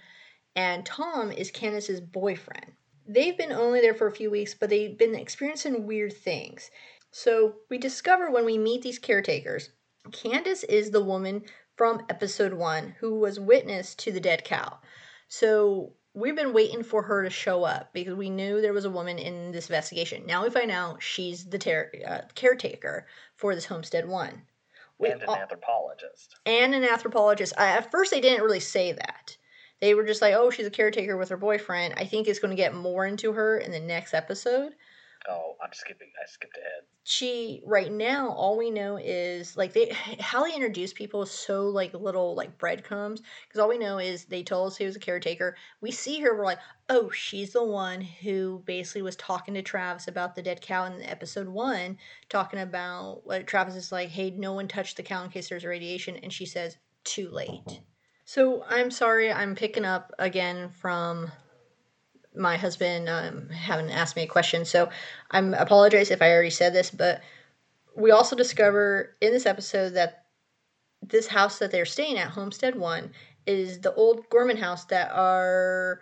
and 0.55 0.85
Tom 0.85 1.31
is 1.31 1.51
Candace's 1.51 2.01
boyfriend. 2.01 2.73
They've 3.07 3.37
been 3.37 3.51
only 3.51 3.81
there 3.81 3.93
for 3.93 4.07
a 4.07 4.11
few 4.15 4.31
weeks, 4.31 4.53
but 4.55 4.69
they've 4.69 4.97
been 4.97 5.15
experiencing 5.15 5.85
weird 5.85 6.13
things. 6.13 6.71
So 7.11 7.55
we 7.69 7.77
discover 7.77 8.31
when 8.31 8.45
we 8.45 8.57
meet 8.57 8.81
these 8.81 8.99
caretakers, 8.99 9.69
Candace 10.11 10.63
is 10.63 10.91
the 10.91 11.03
woman 11.03 11.43
from 11.75 12.05
episode 12.09 12.53
one 12.53 12.95
who 12.99 13.19
was 13.19 13.39
witness 13.39 13.95
to 13.95 14.11
the 14.11 14.19
dead 14.21 14.43
cow. 14.43 14.79
So 15.27 15.93
we've 16.13 16.35
been 16.35 16.53
waiting 16.53 16.83
for 16.83 17.03
her 17.03 17.23
to 17.23 17.29
show 17.29 17.63
up 17.65 17.93
because 17.93 18.15
we 18.15 18.29
knew 18.29 18.61
there 18.61 18.73
was 18.73 18.85
a 18.85 18.89
woman 18.89 19.19
in 19.19 19.51
this 19.51 19.69
investigation. 19.69 20.25
Now 20.25 20.43
we 20.43 20.49
find 20.49 20.71
out 20.71 21.03
she's 21.03 21.45
the 21.45 21.59
ter- 21.59 21.91
uh, 22.07 22.21
caretaker 22.35 23.07
for 23.37 23.55
this 23.55 23.65
homestead 23.65 24.07
one. 24.07 24.43
We, 24.97 25.09
and 25.09 25.21
an 25.23 25.29
anthropologist. 25.29 26.35
And 26.45 26.73
an 26.73 26.83
anthropologist. 26.83 27.53
I, 27.57 27.67
at 27.67 27.91
first, 27.91 28.11
they 28.11 28.21
didn't 28.21 28.43
really 28.43 28.59
say 28.59 28.93
that. 28.93 29.37
They 29.81 29.93
were 29.93 30.05
just 30.05 30.21
like, 30.21 30.33
oh, 30.33 30.49
she's 30.49 30.67
a 30.67 30.71
caretaker 30.71 31.17
with 31.17 31.29
her 31.29 31.37
boyfriend. 31.37 31.95
I 31.97 32.05
think 32.05 32.27
it's 32.27 32.39
going 32.39 32.55
to 32.55 32.61
get 32.61 32.73
more 32.73 33.05
into 33.05 33.33
her 33.33 33.57
in 33.57 33.71
the 33.71 33.79
next 33.79 34.13
episode. 34.13 34.73
Oh, 35.29 35.55
I'm 35.63 35.73
skipping. 35.73 36.09
I 36.21 36.29
skipped 36.29 36.57
ahead. 36.57 36.83
She 37.03 37.61
right 37.65 37.91
now, 37.91 38.29
all 38.29 38.57
we 38.57 38.69
know 38.69 38.97
is 38.97 39.57
like 39.57 39.73
they 39.73 39.91
how 40.19 40.43
they 40.43 40.53
introduce 40.53 40.93
people 40.93 41.23
is 41.23 41.31
so 41.31 41.67
like 41.67 41.93
little 41.93 42.35
like 42.35 42.57
breadcrumbs 42.57 43.21
because 43.47 43.59
all 43.59 43.69
we 43.69 43.77
know 43.77 43.97
is 43.97 44.25
they 44.25 44.43
told 44.43 44.67
us 44.67 44.77
he 44.77 44.85
was 44.85 44.95
a 44.95 44.99
caretaker. 44.99 45.55
We 45.81 45.91
see 45.91 46.19
her, 46.21 46.35
we're 46.35 46.45
like, 46.45 46.59
oh, 46.89 47.09
she's 47.09 47.53
the 47.53 47.63
one 47.63 48.01
who 48.01 48.63
basically 48.65 49.01
was 49.01 49.15
talking 49.15 49.53
to 49.55 49.61
Travis 49.61 50.07
about 50.07 50.35
the 50.35 50.41
dead 50.43 50.61
cow 50.61 50.85
in 50.85 51.01
episode 51.03 51.47
one, 51.47 51.97
talking 52.29 52.59
about 52.59 53.21
what 53.25 53.47
Travis 53.47 53.75
is 53.75 53.91
like, 53.91 54.09
hey, 54.09 54.31
no 54.31 54.53
one 54.53 54.67
touched 54.67 54.97
the 54.97 55.03
cow 55.03 55.23
in 55.23 55.29
case 55.29 55.49
there's 55.49 55.65
radiation, 55.65 56.17
and 56.17 56.31
she 56.31 56.45
says, 56.45 56.77
too 57.03 57.29
late. 57.29 57.81
So 58.25 58.63
I'm 58.67 58.89
sorry, 58.91 59.31
I'm 59.31 59.55
picking 59.55 59.85
up 59.85 60.11
again 60.17 60.69
from 60.69 61.31
my 62.37 62.57
husband 62.57 63.09
um, 63.09 63.49
having 63.49 63.91
asked 63.91 64.15
me 64.15 64.23
a 64.23 64.27
question. 64.27 64.65
So 64.65 64.89
I'm 65.31 65.53
apologize 65.53 66.11
if 66.11 66.21
I 66.21 66.31
already 66.31 66.49
said 66.49 66.73
this, 66.73 66.91
but 66.91 67.21
we 67.95 68.11
also 68.11 68.35
discover 68.35 69.15
in 69.21 69.31
this 69.31 69.45
episode 69.45 69.91
that 69.91 70.25
this 71.01 71.27
house 71.27 71.59
that 71.59 71.71
they're 71.71 71.85
staying 71.85 72.17
at, 72.17 72.29
Homestead 72.29 72.75
One, 72.75 73.11
is 73.45 73.79
the 73.79 73.93
old 73.93 74.27
Gorman 74.29 74.57
house 74.57 74.85
that 74.85 75.11
are 75.11 76.01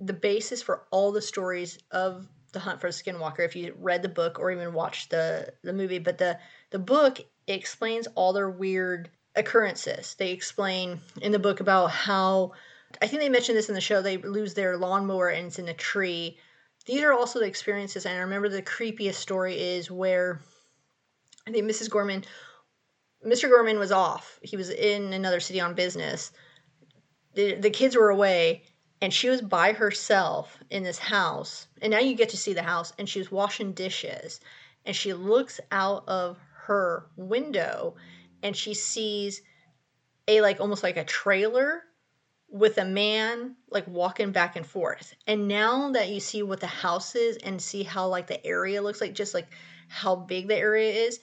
the 0.00 0.12
basis 0.12 0.62
for 0.62 0.82
all 0.90 1.12
the 1.12 1.22
stories 1.22 1.78
of 1.90 2.26
the 2.52 2.60
hunt 2.60 2.80
for 2.80 2.90
the 2.90 2.92
skinwalker 2.92 3.44
if 3.44 3.56
you 3.56 3.74
read 3.78 4.02
the 4.02 4.08
book 4.08 4.38
or 4.38 4.50
even 4.50 4.74
watched 4.74 5.10
the 5.10 5.52
the 5.62 5.72
movie 5.72 5.98
but 5.98 6.18
the 6.18 6.38
the 6.70 6.78
book 6.78 7.20
explains 7.46 8.06
all 8.08 8.32
their 8.32 8.50
weird 8.50 9.08
occurrences 9.36 10.14
they 10.18 10.32
explain 10.32 11.00
in 11.22 11.32
the 11.32 11.38
book 11.38 11.60
about 11.60 11.90
how 11.90 12.52
I 13.00 13.06
think 13.06 13.22
they 13.22 13.28
mentioned 13.28 13.56
this 13.56 13.68
in 13.68 13.74
the 13.74 13.80
show. 13.80 14.02
They 14.02 14.18
lose 14.18 14.54
their 14.54 14.76
lawnmower 14.76 15.28
and 15.28 15.46
it's 15.46 15.58
in 15.58 15.68
a 15.68 15.74
tree. 15.74 16.38
These 16.86 17.02
are 17.02 17.12
also 17.12 17.38
the 17.38 17.46
experiences. 17.46 18.06
And 18.06 18.16
I 18.16 18.20
remember 18.20 18.48
the 18.48 18.62
creepiest 18.62 19.14
story 19.14 19.58
is 19.58 19.90
where 19.90 20.40
I 21.46 21.52
think 21.52 21.70
Mrs. 21.70 21.90
Gorman, 21.90 22.24
Mr. 23.24 23.48
Gorman 23.48 23.78
was 23.78 23.92
off. 23.92 24.38
He 24.42 24.56
was 24.56 24.70
in 24.70 25.12
another 25.12 25.40
city 25.40 25.60
on 25.60 25.74
business. 25.74 26.32
The, 27.34 27.54
the 27.54 27.70
kids 27.70 27.96
were 27.96 28.10
away 28.10 28.64
and 29.00 29.12
she 29.12 29.28
was 29.28 29.40
by 29.40 29.72
herself 29.72 30.58
in 30.70 30.82
this 30.82 30.98
house. 30.98 31.66
And 31.80 31.90
now 31.90 31.98
you 31.98 32.14
get 32.14 32.28
to 32.30 32.36
see 32.36 32.52
the 32.52 32.62
house. 32.62 32.92
And 32.98 33.08
she 33.08 33.18
was 33.18 33.32
washing 33.32 33.72
dishes. 33.72 34.40
And 34.84 34.94
she 34.94 35.12
looks 35.12 35.60
out 35.70 36.08
of 36.08 36.38
her 36.66 37.06
window 37.16 37.96
and 38.42 38.56
she 38.56 38.74
sees 38.74 39.42
a 40.28 40.40
like 40.40 40.60
almost 40.60 40.82
like 40.82 40.96
a 40.96 41.04
trailer 41.04 41.82
with 42.52 42.76
a 42.76 42.84
man 42.84 43.56
like 43.70 43.88
walking 43.88 44.30
back 44.30 44.56
and 44.56 44.66
forth. 44.66 45.14
And 45.26 45.48
now 45.48 45.90
that 45.92 46.10
you 46.10 46.20
see 46.20 46.42
what 46.42 46.60
the 46.60 46.66
house 46.66 47.16
is 47.16 47.38
and 47.38 47.60
see 47.60 47.82
how 47.82 48.06
like 48.08 48.26
the 48.26 48.44
area 48.46 48.82
looks 48.82 49.00
like, 49.00 49.14
just 49.14 49.32
like 49.32 49.48
how 49.88 50.14
big 50.14 50.48
the 50.48 50.56
area 50.56 50.92
is, 50.92 51.18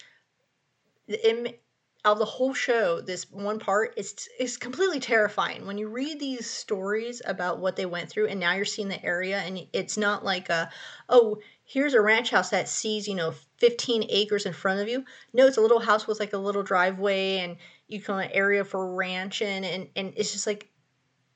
it, 1.08 1.62
of 2.06 2.18
the 2.18 2.26
whole 2.26 2.54
show, 2.54 3.02
this 3.02 3.30
one 3.30 3.60
part 3.60 3.94
is 3.98 4.28
is 4.40 4.58
completely 4.58 5.00
terrifying. 5.00 5.68
When 5.68 5.78
you 5.78 5.90
read 5.90 6.20
these 6.20 6.50
stories 6.50 7.22
about 7.26 7.60
what 7.60 7.76
they 7.76 7.86
went 7.86 8.10
through, 8.10 8.28
and 8.28 8.40
now 8.40 8.54
you're 8.54 8.66
seeing 8.66 8.88
the 8.88 9.04
area, 9.04 9.40
and 9.40 9.68
it's 9.74 9.98
not 9.98 10.24
like 10.24 10.50
a, 10.50 10.72
oh, 11.10 11.40
here's 11.66 11.94
a 11.94 12.02
ranch 12.02 12.30
house 12.30 12.50
that 12.52 12.70
sees 12.70 13.08
you 13.08 13.16
know 13.16 13.34
15 13.58 14.06
acres 14.10 14.46
in 14.46 14.54
front 14.54 14.80
of 14.80 14.88
you. 14.88 15.04
No, 15.34 15.46
it's 15.46 15.58
a 15.58 15.62
little 15.62 15.80
house 15.80 16.08
with 16.08 16.20
like 16.22 16.34
a 16.34 16.38
little 16.38 16.64
driveway, 16.64 17.40
and 17.40 17.58
you 17.88 18.02
can 18.02 18.18
an 18.18 18.32
area 18.32 18.64
for 18.64 18.96
ranching, 18.96 19.66
and 19.66 19.90
and 19.96 20.14
it's 20.16 20.32
just 20.32 20.48
like 20.48 20.69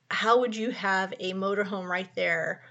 how 0.10 0.39
would 0.39 0.56
you 0.56 0.72
have 0.72 1.14
a 1.20 1.34
motorhome 1.34 1.88
right 1.88 2.10
there 2.16 2.64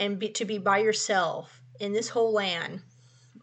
and 0.00 0.18
be, 0.18 0.30
to 0.30 0.44
be 0.44 0.58
by 0.58 0.78
yourself 0.78 1.60
in 1.80 1.92
this 1.92 2.08
whole 2.08 2.32
land 2.32 2.82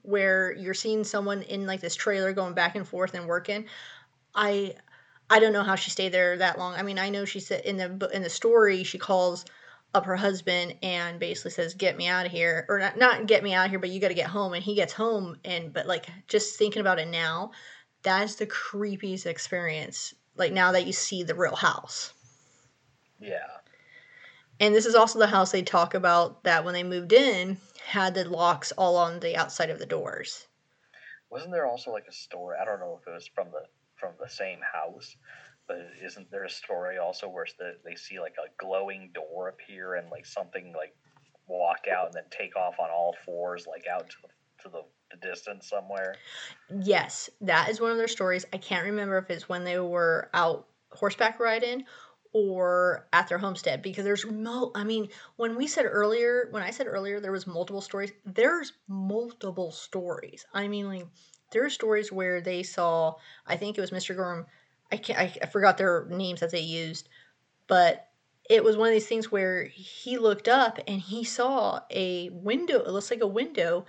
where 0.02 0.54
you're 0.54 0.74
seeing 0.74 1.04
someone 1.04 1.41
in 1.43 1.66
like 1.66 1.82
this 1.82 1.96
trailer 1.96 2.34
going 2.34 2.54
back 2.54 2.76
and 2.76 2.88
forth 2.88 3.14
and 3.14 3.28
working? 3.28 3.66
I 4.34 4.76
i 5.30 5.39
don't 5.39 5.54
know 5.54 5.64
how 5.64 5.76
she 5.76 5.89
stayed 5.91 6.12
there 6.12 6.38
that 6.38 6.60
long. 6.60 6.76
I 6.76 6.84
mean 6.84 7.00
i 7.00 7.10
know 7.10 7.26
she 7.26 7.39
said 7.39 7.62
in 7.66 7.78
the 7.78 8.10
in 8.14 8.22
the 8.22 8.30
story 8.30 8.84
she 8.84 8.98
calls 8.98 9.46
up 9.96 10.06
her 10.06 10.16
husband 10.18 10.76
and 10.84 11.20
basically 11.20 11.52
says 11.52 11.74
get 11.74 11.96
me 11.96 12.08
out 12.08 12.26
of 12.26 12.32
here 12.32 12.66
or 12.68 12.80
not, 12.80 12.98
not 12.98 13.26
get 13.28 13.43
me 13.43 13.54
out 13.54 13.66
of 13.66 13.72
here 13.72 13.80
but 13.80 13.89
you 13.89 14.02
got 14.02 14.10
to 14.10 14.14
get 14.14 14.28
home 14.28 14.54
and 14.54 14.64
he 14.64 14.76
gets 14.76 14.91
home 14.91 15.38
and 15.46 15.74
but 15.74 15.88
like 15.88 16.08
just 16.28 16.58
thinking 16.58 16.82
about 16.82 17.00
it 17.00 17.08
now 17.08 17.52
that's 18.04 18.36
the 18.36 18.46
creepiest 18.46 19.26
experience 19.26 20.14
like 20.36 20.52
now 20.52 20.74
that 20.74 20.86
you 20.86 20.91
see 20.91 21.24
the 21.24 21.34
real 21.34 21.56
house 21.56 22.14
yeah. 23.26 23.47
And 24.59 24.73
this 24.73 24.86
is 24.86 24.95
also 24.95 25.19
the 25.19 25.28
house 25.28 25.51
they 25.51 25.63
talk 25.63 25.93
about 25.93 26.43
that 26.43 26.63
when 26.63 26.73
they 26.73 26.84
moved 26.84 27.11
in 27.11 27.57
had 27.86 28.13
the 28.13 28.28
locks 28.28 28.71
all 28.73 28.95
on 28.95 29.19
the 29.19 29.36
outside 29.36 29.69
of 29.69 29.80
the 29.80 29.86
doors. 29.86 30.47
Wasn't 31.30 31.51
there 31.51 31.67
also 31.67 31.91
like 31.91 32.05
a 32.07 32.13
story? 32.13 32.57
I 32.61 32.65
don't 32.65 32.80
know 32.80 32.97
if 33.01 33.07
it 33.07 33.13
was 33.13 33.28
from 33.28 33.47
the 33.51 33.63
from 33.99 34.13
the 34.19 34.30
same 34.30 34.59
house, 34.61 35.15
but 35.67 35.78
isn't 36.03 36.30
there 36.30 36.43
a 36.43 36.49
story 36.49 36.97
also 36.97 37.28
where 37.28 37.47
the, 37.57 37.76
they 37.84 37.95
see 37.95 38.19
like 38.19 38.36
a 38.38 38.49
glowing 38.63 39.11
door 39.13 39.49
appear 39.49 39.95
and 39.95 40.09
like 40.09 40.26
something 40.26 40.73
like 40.76 40.95
walk 41.47 41.86
out 41.91 42.07
and 42.07 42.13
then 42.13 42.23
take 42.30 42.55
off 42.55 42.76
on 42.80 42.89
all 42.89 43.15
fours 43.26 43.65
like 43.67 43.86
out 43.88 44.09
to 44.09 44.15
the 44.21 44.28
to 44.63 44.69
the, 44.69 44.84
the 45.11 45.28
distance 45.28 45.69
somewhere? 45.69 46.15
Yes, 46.82 47.30
that 47.41 47.69
is 47.69 47.82
one 47.82 47.91
of 47.91 47.97
their 47.97 48.07
stories. 48.07 48.45
I 48.53 48.57
can't 48.57 48.86
remember 48.86 49.17
if 49.17 49.30
it's 49.30 49.49
when 49.49 49.63
they 49.63 49.80
were 49.80 50.30
out 50.34 50.67
horseback 50.91 51.39
riding 51.39 51.86
or 52.36 53.08
at 53.14 53.30
their 53.30 53.38
homestead 53.38 53.82
because 53.82 54.04
there's 54.04 54.26
mo 54.26 54.70
I 54.76 54.84
mean, 54.84 55.08
when 55.38 55.56
we 55.56 55.68
said 55.68 55.86
earlier, 55.86 56.50
when 56.52 56.62
I 56.62 56.72
said 56.72 56.86
earlier 56.86 57.22
there 57.22 57.32
was 57.32 57.48
multiple 57.48 57.80
stories, 57.80 58.12
there's 58.26 58.74
multiple 58.90 59.72
stories. 59.72 60.46
I 60.54 60.68
mean, 60.68 60.86
like 60.90 61.08
there 61.52 61.64
are 61.64 61.70
stories 61.70 62.12
where 62.12 62.42
they 62.42 62.62
saw, 62.62 63.14
I 63.48 63.56
think 63.56 63.78
it 63.78 63.82
was 63.82 63.92
Mr. 63.92 64.18
Gorm, 64.18 64.48
I 64.92 64.98
can't, 64.98 65.18
I, 65.18 65.34
I 65.42 65.46
forgot 65.46 65.78
their 65.78 66.08
names 66.10 66.42
that 66.42 66.52
they 66.52 66.60
used, 66.60 67.08
but 67.68 68.10
it 68.50 68.66
was 68.66 68.76
one 68.76 68.90
of 68.90 68.94
these 68.94 69.08
things 69.08 69.32
where 69.32 69.64
he 69.64 70.18
looked 70.18 70.50
up 70.50 70.78
and 70.90 71.00
he 71.00 71.24
saw 71.24 71.80
a 71.90 72.30
window. 72.32 72.82
It 72.82 72.90
looks 72.90 73.12
like 73.12 73.22
a 73.22 73.28
window, 73.28 73.86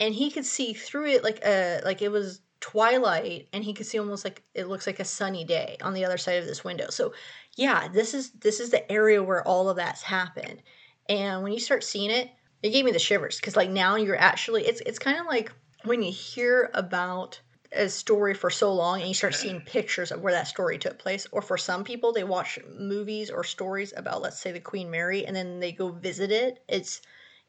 and 0.00 0.14
he 0.14 0.30
could 0.30 0.46
see 0.46 0.72
through 0.72 1.08
it 1.08 1.22
like 1.22 1.44
a 1.44 1.82
like 1.84 2.00
it 2.00 2.10
was 2.10 2.40
twilight 2.64 3.46
and 3.52 3.62
he 3.62 3.74
could 3.74 3.84
see 3.84 3.98
almost 3.98 4.24
like 4.24 4.42
it 4.54 4.68
looks 4.68 4.86
like 4.86 4.98
a 4.98 5.04
sunny 5.04 5.44
day 5.44 5.76
on 5.82 5.92
the 5.92 6.02
other 6.02 6.16
side 6.16 6.38
of 6.38 6.46
this 6.46 6.64
window. 6.64 6.88
So 6.88 7.12
yeah 7.56 7.88
this 7.88 8.14
is 8.14 8.30
this 8.30 8.58
is 8.58 8.70
the 8.70 8.90
area 8.90 9.22
where 9.22 9.46
all 9.46 9.68
of 9.68 9.76
that's 9.76 10.00
happened. 10.00 10.62
And 11.06 11.42
when 11.42 11.52
you 11.52 11.60
start 11.60 11.84
seeing 11.84 12.10
it 12.10 12.30
it 12.62 12.70
gave 12.70 12.86
me 12.86 12.90
the 12.90 12.98
shivers 12.98 13.36
because 13.36 13.54
like 13.54 13.68
now 13.68 13.96
you're 13.96 14.16
actually 14.16 14.64
it's 14.64 14.80
it's 14.86 14.98
kind 14.98 15.20
of 15.20 15.26
like 15.26 15.52
when 15.84 16.02
you 16.02 16.10
hear 16.10 16.70
about 16.72 17.38
a 17.70 17.86
story 17.86 18.32
for 18.32 18.48
so 18.48 18.72
long 18.72 19.00
and 19.00 19.08
you 19.08 19.14
start 19.14 19.34
seeing 19.34 19.60
pictures 19.66 20.10
of 20.10 20.22
where 20.22 20.32
that 20.32 20.48
story 20.48 20.78
took 20.78 20.98
place 20.98 21.26
or 21.32 21.42
for 21.42 21.58
some 21.58 21.84
people 21.84 22.14
they 22.14 22.24
watch 22.24 22.58
movies 22.78 23.28
or 23.28 23.44
stories 23.44 23.92
about 23.94 24.22
let's 24.22 24.40
say 24.40 24.52
the 24.52 24.60
queen 24.60 24.90
mary 24.90 25.26
and 25.26 25.36
then 25.36 25.60
they 25.60 25.72
go 25.72 25.90
visit 25.90 26.32
it 26.32 26.64
it's 26.66 27.02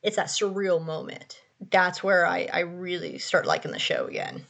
it's 0.03 0.17
that 0.17 0.27
surreal 0.27 0.83
moment. 0.83 1.41
That's 1.71 2.03
where 2.03 2.25
i 2.25 2.49
i 2.51 2.59
really 2.59 3.17
start 3.17 3.45
liking 3.45 3.71
the 3.71 3.79
show 3.79 4.07
again 4.07 4.45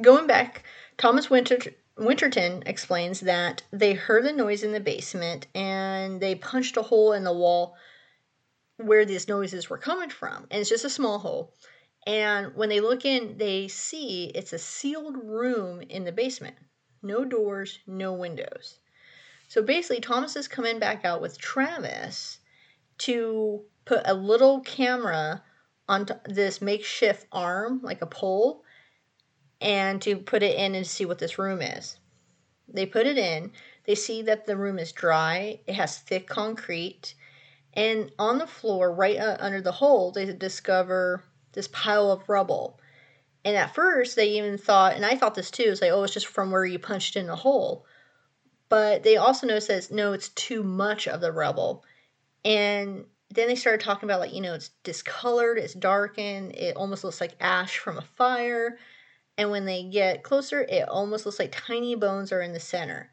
Going 0.00 0.26
back, 0.26 0.64
Thomas 0.98 1.30
Winter, 1.30 1.58
Winterton 1.96 2.62
explains 2.66 3.20
that 3.20 3.62
they 3.72 3.94
heard 3.94 4.24
the 4.24 4.32
noise 4.32 4.62
in 4.62 4.72
the 4.72 4.80
basement 4.80 5.46
and 5.54 6.20
they 6.20 6.34
punched 6.34 6.76
a 6.76 6.82
hole 6.82 7.12
in 7.12 7.24
the 7.24 7.32
wall 7.32 7.76
where 8.76 9.04
these 9.04 9.28
noises 9.28 9.68
were 9.68 9.78
coming 9.78 10.10
from. 10.10 10.46
And 10.50 10.60
it's 10.60 10.70
just 10.70 10.84
a 10.84 10.90
small 10.90 11.18
hole. 11.18 11.54
And 12.06 12.54
when 12.54 12.68
they 12.68 12.80
look 12.80 13.04
in, 13.04 13.36
they 13.36 13.68
see 13.68 14.26
it's 14.34 14.52
a 14.52 14.58
sealed 14.58 15.16
room 15.16 15.82
in 15.82 16.04
the 16.04 16.12
basement. 16.12 16.56
No 17.02 17.24
doors, 17.24 17.78
no 17.86 18.12
windows. 18.12 18.78
So 19.48 19.62
basically, 19.62 20.00
Thomas 20.00 20.36
is 20.36 20.48
coming 20.48 20.78
back 20.78 21.04
out 21.04 21.20
with 21.20 21.38
Travis 21.38 22.38
to 22.98 23.64
put 23.84 24.02
a 24.04 24.14
little 24.14 24.60
camera 24.60 25.42
on 25.88 26.06
this 26.24 26.62
makeshift 26.62 27.26
arm, 27.32 27.80
like 27.82 28.00
a 28.00 28.06
pole, 28.06 28.62
and 29.60 30.00
to 30.02 30.16
put 30.16 30.42
it 30.42 30.56
in 30.56 30.74
and 30.74 30.86
see 30.86 31.04
what 31.04 31.18
this 31.18 31.38
room 31.38 31.60
is. 31.60 31.98
They 32.68 32.86
put 32.86 33.06
it 33.06 33.18
in. 33.18 33.52
They 33.84 33.94
see 33.94 34.22
that 34.22 34.46
the 34.46 34.56
room 34.56 34.78
is 34.78 34.92
dry, 34.92 35.60
it 35.66 35.74
has 35.74 35.98
thick 35.98 36.28
concrete, 36.28 37.14
and 37.74 38.10
on 38.18 38.38
the 38.38 38.46
floor, 38.46 38.92
right 38.92 39.18
under 39.18 39.60
the 39.60 39.72
hole, 39.72 40.10
they 40.10 40.32
discover 40.32 41.24
this 41.52 41.68
pile 41.68 42.10
of 42.10 42.28
rubble. 42.28 42.78
And 43.44 43.56
at 43.56 43.74
first, 43.74 44.16
they 44.16 44.30
even 44.30 44.58
thought, 44.58 44.94
and 44.94 45.04
I 45.04 45.16
thought 45.16 45.34
this 45.34 45.50
too, 45.50 45.64
it's 45.66 45.80
like, 45.80 45.92
oh, 45.92 46.02
it's 46.02 46.12
just 46.12 46.26
from 46.26 46.50
where 46.50 46.64
you 46.64 46.78
punched 46.78 47.16
in 47.16 47.26
the 47.26 47.36
hole. 47.36 47.86
But 48.68 49.02
they 49.02 49.16
also 49.16 49.46
noticed 49.46 49.68
that 49.68 49.90
no, 49.90 50.12
it's 50.12 50.28
too 50.30 50.62
much 50.62 51.08
of 51.08 51.20
the 51.20 51.32
rubble. 51.32 51.84
And 52.44 53.06
then 53.30 53.48
they 53.48 53.54
started 53.54 53.80
talking 53.84 54.08
about, 54.08 54.20
like, 54.20 54.34
you 54.34 54.40
know, 54.40 54.54
it's 54.54 54.70
discolored, 54.82 55.58
it's 55.58 55.74
darkened, 55.74 56.54
it 56.54 56.76
almost 56.76 57.02
looks 57.02 57.20
like 57.20 57.34
ash 57.40 57.78
from 57.78 57.98
a 57.98 58.02
fire. 58.02 58.78
And 59.40 59.50
when 59.50 59.64
they 59.64 59.84
get 59.84 60.22
closer, 60.22 60.60
it 60.60 60.86
almost 60.86 61.24
looks 61.24 61.38
like 61.38 61.50
tiny 61.50 61.94
bones 61.94 62.30
are 62.30 62.42
in 62.42 62.52
the 62.52 62.60
center. 62.60 63.10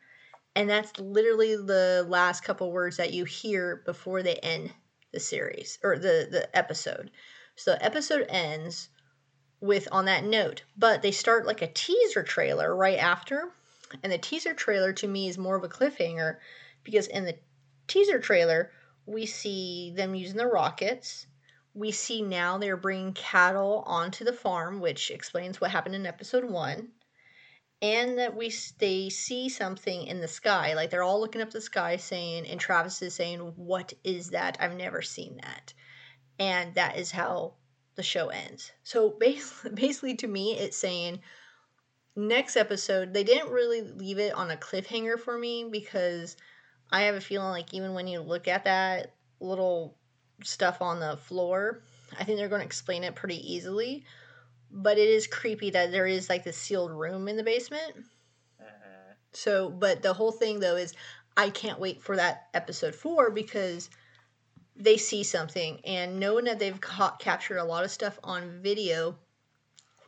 And 0.57 0.69
that's 0.69 0.99
literally 0.99 1.55
the 1.55 2.05
last 2.09 2.43
couple 2.43 2.69
words 2.69 2.97
that 2.97 3.13
you 3.13 3.23
hear 3.23 3.81
before 3.85 4.21
they 4.21 4.35
end 4.35 4.73
the 5.13 5.21
series 5.21 5.79
or 5.85 5.97
the, 5.97 6.27
the 6.29 6.49
episode. 6.53 7.11
So 7.55 7.71
the 7.71 7.85
episode 7.85 8.25
ends 8.27 8.89
with 9.61 9.87
on 9.89 10.03
that 10.03 10.25
note, 10.25 10.63
but 10.75 11.01
they 11.01 11.11
start 11.11 11.47
like 11.47 11.61
a 11.61 11.71
teaser 11.71 12.23
trailer 12.23 12.75
right 12.75 12.99
after. 12.99 13.53
And 14.03 14.11
the 14.11 14.17
teaser 14.17 14.53
trailer 14.53 14.91
to 14.91 15.07
me 15.07 15.29
is 15.29 15.37
more 15.37 15.55
of 15.55 15.63
a 15.63 15.69
cliffhanger 15.69 16.39
because 16.83 17.07
in 17.07 17.23
the 17.23 17.37
teaser 17.87 18.19
trailer, 18.19 18.71
we 19.05 19.25
see 19.25 19.93
them 19.95 20.13
using 20.13 20.35
the 20.35 20.45
rockets 20.45 21.25
we 21.77 21.91
see 21.91 22.23
now 22.23 22.57
they're 22.57 22.75
bringing 22.75 23.13
cattle 23.13 23.83
onto 23.85 24.25
the 24.25 24.33
farm, 24.33 24.79
which 24.79 25.11
explains 25.11 25.61
what 25.61 25.69
happened 25.69 25.93
in 25.93 26.07
episode 26.07 26.43
one, 26.43 26.89
and 27.83 28.17
that 28.17 28.35
we 28.35 28.51
they 28.79 29.09
see 29.09 29.47
something 29.47 30.07
in 30.07 30.19
the 30.19 30.27
sky, 30.27 30.73
like 30.73 30.89
they're 30.89 31.03
all 31.03 31.21
looking 31.21 31.41
up 31.41 31.51
the 31.51 31.61
sky, 31.61 31.95
saying, 31.95 32.47
and 32.47 32.59
Travis 32.59 32.99
is 33.03 33.13
saying, 33.13 33.39
"What 33.55 33.93
is 34.03 34.31
that? 34.31 34.57
I've 34.59 34.75
never 34.75 35.03
seen 35.03 35.37
that," 35.43 35.75
and 36.39 36.73
that 36.73 36.97
is 36.97 37.11
how 37.11 37.53
the 37.93 38.01
show 38.01 38.29
ends. 38.29 38.71
So 38.81 39.09
basically, 39.19 39.71
basically 39.75 40.15
to 40.15 40.27
me, 40.27 40.57
it's 40.57 40.77
saying 40.77 41.19
next 42.15 42.55
episode 42.55 43.13
they 43.13 43.23
didn't 43.23 43.51
really 43.51 43.83
leave 43.83 44.17
it 44.17 44.33
on 44.33 44.49
a 44.49 44.57
cliffhanger 44.57 45.19
for 45.19 45.37
me 45.37 45.69
because 45.71 46.37
I 46.89 47.03
have 47.03 47.13
a 47.13 47.21
feeling 47.21 47.49
like 47.49 47.71
even 47.75 47.93
when 47.93 48.07
you 48.07 48.21
look 48.21 48.47
at 48.47 48.63
that 48.63 49.13
little 49.39 49.95
stuff 50.43 50.81
on 50.81 50.99
the 50.99 51.17
floor. 51.17 51.81
I 52.17 52.23
think 52.23 52.37
they're 52.37 52.49
going 52.49 52.61
to 52.61 52.65
explain 52.65 53.03
it 53.03 53.15
pretty 53.15 53.53
easily, 53.53 54.05
but 54.71 54.97
it 54.97 55.09
is 55.09 55.27
creepy 55.27 55.69
that 55.71 55.91
there 55.91 56.07
is 56.07 56.29
like 56.29 56.43
this 56.43 56.57
sealed 56.57 56.91
room 56.91 57.27
in 57.27 57.37
the 57.37 57.43
basement. 57.43 57.93
Uh-huh. 58.59 59.13
So, 59.33 59.69
but 59.69 60.01
the 60.01 60.13
whole 60.13 60.31
thing 60.31 60.59
though 60.59 60.75
is 60.75 60.93
I 61.35 61.49
can't 61.49 61.79
wait 61.79 62.01
for 62.01 62.15
that 62.15 62.47
episode 62.53 62.95
four 62.95 63.29
because 63.29 63.89
they 64.75 64.97
see 64.97 65.23
something 65.23 65.79
and 65.85 66.19
knowing 66.19 66.45
that 66.45 66.59
they've 66.59 66.79
caught, 66.79 67.19
captured 67.19 67.57
a 67.57 67.63
lot 67.63 67.83
of 67.83 67.91
stuff 67.91 68.19
on 68.23 68.59
video. 68.61 69.17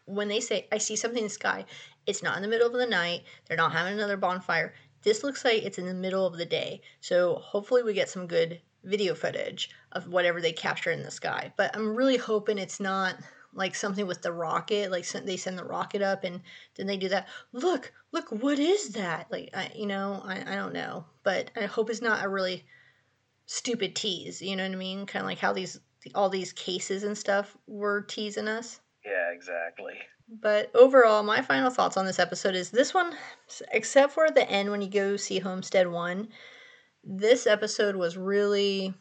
When 0.06 0.28
they 0.28 0.40
say, 0.40 0.68
I 0.72 0.80
see 0.80 0.96
something 0.96 1.20
in 1.20 1.26
the 1.26 1.30
sky, 1.30 1.66
it's 2.08 2.24
not 2.24 2.36
in 2.36 2.42
the 2.42 2.48
middle 2.48 2.68
of 2.68 2.74
the 2.74 2.88
night. 2.88 3.24
They're 3.46 3.58
not 3.58 3.72
having 3.72 3.94
another 3.94 4.18
bonfire. 4.18 4.74
This 5.04 5.24
looks 5.24 5.46
like 5.46 5.64
it's 5.64 5.78
in 5.78 5.86
the 5.86 5.94
middle 5.94 6.26
of 6.26 6.38
the 6.38 6.46
day. 6.46 6.82
So 7.00 7.36
hopefully 7.36 7.84
we 7.84 7.94
get 7.94 8.10
some 8.10 8.28
good 8.28 8.60
video 8.84 9.14
footage 9.14 9.70
of 9.92 10.08
whatever 10.08 10.42
they 10.42 10.52
capture 10.52 10.92
in 10.92 11.04
the 11.04 11.12
sky. 11.12 11.54
But 11.58 11.76
I'm 11.76 11.96
really 11.96 12.18
hoping 12.18 12.58
it's 12.58 12.80
not 12.80 13.16
like 13.54 13.76
something 13.76 14.06
with 14.06 14.22
the 14.22 14.32
rocket, 14.32 14.92
like 14.92 15.08
they 15.08 15.38
send 15.38 15.58
the 15.58 15.64
rocket 15.64 16.02
up 16.02 16.24
and 16.24 16.42
then 16.76 16.88
they 16.88 16.98
do 16.98 17.10
that. 17.10 17.28
Look, 17.52 17.92
look, 18.12 18.30
what 18.30 18.60
is 18.60 18.90
that? 18.90 19.28
Like, 19.32 19.50
I, 19.54 19.72
you 19.76 19.88
know, 19.88 20.22
I, 20.24 20.54
I 20.54 20.56
don't 20.56 20.74
know, 20.74 21.06
but 21.24 21.52
I 21.56 21.66
hope 21.66 21.90
it's 21.90 22.02
not 22.02 22.24
a 22.24 22.30
really 22.30 22.66
stupid 23.46 23.96
tease. 23.96 24.42
You 24.42 24.56
know 24.56 24.64
what 24.64 24.74
I 24.74 24.78
mean? 24.78 25.06
Kind 25.06 25.24
of 25.24 25.28
like 25.28 25.40
how 25.40 25.54
these 25.54 25.80
all 26.16 26.30
these 26.30 26.54
cases 26.54 27.04
and 27.04 27.18
stuff 27.18 27.58
were 27.68 28.02
teasing 28.02 28.48
us. 28.48 28.80
Yeah, 29.06 29.32
exactly. 29.34 29.94
But 30.30 30.74
overall, 30.76 31.24
my 31.24 31.42
final 31.42 31.72
thoughts 31.72 31.98
on 31.98 32.06
this 32.06 32.20
episode 32.20 32.56
is 32.56 32.70
this 32.70 32.94
one, 32.94 33.16
except 33.72 34.14
for 34.14 34.30
the 34.30 34.48
end 34.50 34.70
when 34.70 34.82
you 34.82 34.90
go 34.90 35.18
see 35.18 35.40
Homestead 35.40 35.88
One, 35.88 36.30
this 37.04 37.48
episode 37.48 37.96
was 37.96 38.16
really 38.16 38.94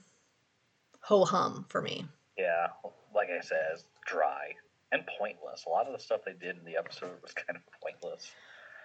ho 1.01 1.25
hum 1.25 1.67
for 1.69 1.81
me. 1.81 2.07
Yeah, 2.37 2.69
like 3.15 3.29
I 3.31 3.41
said, 3.41 3.83
dry 4.07 4.55
and 4.93 5.03
pointless. 5.19 5.65
A 5.67 5.71
lot 5.71 5.87
of 5.87 5.93
the 5.93 6.03
stuff 6.03 6.21
they 6.25 6.33
did 6.33 6.57
in 6.57 6.65
the 6.65 6.77
episode 6.77 7.21
was 7.23 7.33
kind 7.33 7.57
of 7.57 7.63
pointless. 7.83 8.31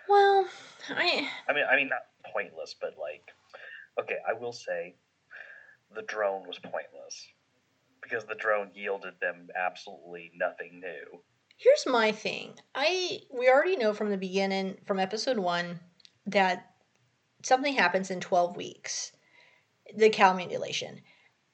Well, 0.07 0.47
I 0.89 1.29
I 1.47 1.53
mean 1.53 1.65
I 1.69 1.75
mean 1.75 1.89
not 1.89 2.05
pointless, 2.33 2.75
but 2.79 2.95
like 2.99 3.23
okay, 3.99 4.17
I 4.27 4.33
will 4.33 4.53
say 4.53 4.95
the 5.95 6.01
drone 6.03 6.47
was 6.47 6.59
pointless 6.59 7.27
because 8.01 8.25
the 8.25 8.35
drone 8.35 8.71
yielded 8.73 9.13
them 9.21 9.47
absolutely 9.55 10.31
nothing 10.35 10.79
new. 10.79 11.19
Here's 11.57 11.85
my 11.87 12.11
thing. 12.11 12.55
I 12.75 13.21
we 13.31 13.49
already 13.49 13.77
know 13.77 13.93
from 13.93 14.09
the 14.09 14.17
beginning 14.17 14.77
from 14.85 14.99
episode 14.99 15.37
1 15.37 15.79
that 16.27 16.71
something 17.43 17.73
happens 17.73 18.09
in 18.09 18.19
12 18.19 18.55
weeks 18.55 19.11
the 19.95 20.09
cow 20.09 20.33
mutilation 20.33 21.01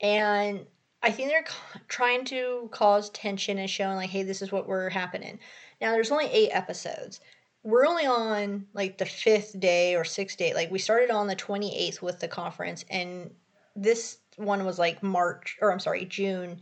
and 0.01 0.65
i 1.03 1.11
think 1.11 1.29
they're 1.29 1.45
trying 1.87 2.23
to 2.25 2.69
cause 2.71 3.09
tension 3.11 3.57
and 3.57 3.69
showing 3.69 3.95
like 3.95 4.09
hey 4.09 4.23
this 4.23 4.41
is 4.41 4.51
what 4.51 4.67
we're 4.67 4.89
happening. 4.89 5.39
Now 5.81 5.91
there's 5.91 6.11
only 6.11 6.25
eight 6.27 6.49
episodes. 6.51 7.21
We're 7.63 7.85
only 7.85 8.05
on 8.05 8.65
like 8.73 8.97
the 8.97 9.05
fifth 9.05 9.59
day 9.59 9.95
or 9.95 10.03
sixth 10.03 10.37
day. 10.37 10.53
Like 10.53 10.71
we 10.71 10.79
started 10.79 11.09
on 11.09 11.27
the 11.27 11.35
28th 11.35 12.01
with 12.01 12.19
the 12.19 12.27
conference 12.27 12.85
and 12.89 13.31
this 13.75 14.17
one 14.37 14.65
was 14.65 14.79
like 14.79 15.03
march 15.03 15.57
or 15.61 15.71
i'm 15.71 15.79
sorry 15.79 16.05
june 16.05 16.59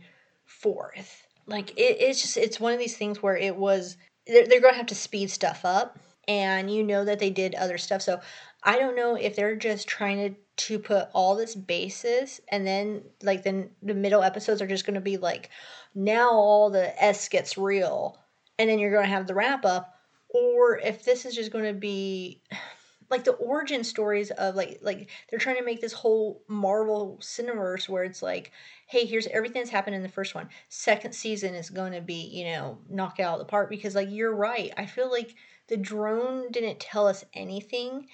4th 0.62 1.22
like 1.46 1.70
it, 1.70 1.96
it's 2.00 2.20
just 2.20 2.36
it's 2.36 2.60
one 2.60 2.72
of 2.72 2.78
these 2.78 2.96
things 2.96 3.22
where 3.22 3.36
it 3.36 3.54
was 3.54 3.96
they're, 4.26 4.46
they're 4.46 4.60
going 4.60 4.74
to 4.74 4.78
have 4.78 4.86
to 4.86 4.94
speed 4.94 5.30
stuff 5.30 5.64
up 5.64 5.98
and 6.28 6.70
you 6.70 6.84
know 6.84 7.04
that 7.04 7.18
they 7.18 7.30
did 7.30 7.54
other 7.54 7.78
stuff. 7.78 8.02
So 8.02 8.20
I 8.62 8.78
don't 8.78 8.96
know 8.96 9.14
if 9.14 9.36
they're 9.36 9.56
just 9.56 9.88
trying 9.88 10.34
to 10.34 10.40
to 10.58 10.78
put 10.80 11.08
all 11.14 11.36
this 11.36 11.54
basis 11.54 12.40
and 12.48 12.66
then 12.66 13.02
like 13.22 13.44
then 13.44 13.70
the 13.80 13.94
middle 13.94 14.22
episodes 14.24 14.60
are 14.60 14.66
just 14.66 14.84
going 14.84 14.96
to 14.96 15.00
be 15.00 15.16
like 15.16 15.50
now 15.94 16.32
all 16.32 16.68
the 16.68 17.02
s 17.02 17.28
gets 17.28 17.56
real 17.56 18.18
and 18.58 18.68
then 18.68 18.80
you're 18.80 18.90
going 18.90 19.04
to 19.04 19.08
have 19.08 19.28
the 19.28 19.34
wrap 19.34 19.64
up 19.64 19.94
or 20.30 20.78
if 20.78 21.04
this 21.04 21.24
is 21.24 21.34
just 21.34 21.52
going 21.52 21.64
to 21.64 21.78
be 21.78 22.42
like 23.10 23.22
the 23.24 23.32
origin 23.34 23.84
stories 23.84 24.32
of 24.32 24.56
like 24.56 24.80
like 24.82 25.08
they're 25.30 25.38
trying 25.38 25.56
to 25.56 25.64
make 25.64 25.80
this 25.80 25.92
whole 25.92 26.42
marvel 26.48 27.18
cineverse 27.22 27.88
where 27.88 28.02
it's 28.02 28.20
like 28.20 28.50
hey 28.88 29.06
here's 29.06 29.28
everything 29.28 29.62
that's 29.62 29.70
happened 29.70 29.94
in 29.94 30.02
the 30.02 30.08
first 30.08 30.34
one. 30.34 30.48
Second 30.68 31.14
season 31.14 31.54
is 31.54 31.70
going 31.70 31.92
to 31.92 32.00
be 32.00 32.28
you 32.32 32.44
know 32.46 32.78
knock 32.90 33.20
out 33.20 33.34
of 33.34 33.38
the 33.38 33.50
park 33.50 33.70
because 33.70 33.94
like 33.94 34.10
you're 34.10 34.34
right. 34.34 34.72
I 34.76 34.86
feel 34.86 35.10
like 35.10 35.36
the 35.68 35.76
drone 35.76 36.50
didn't 36.50 36.80
tell 36.80 37.06
us 37.06 37.24
anything 37.32 38.08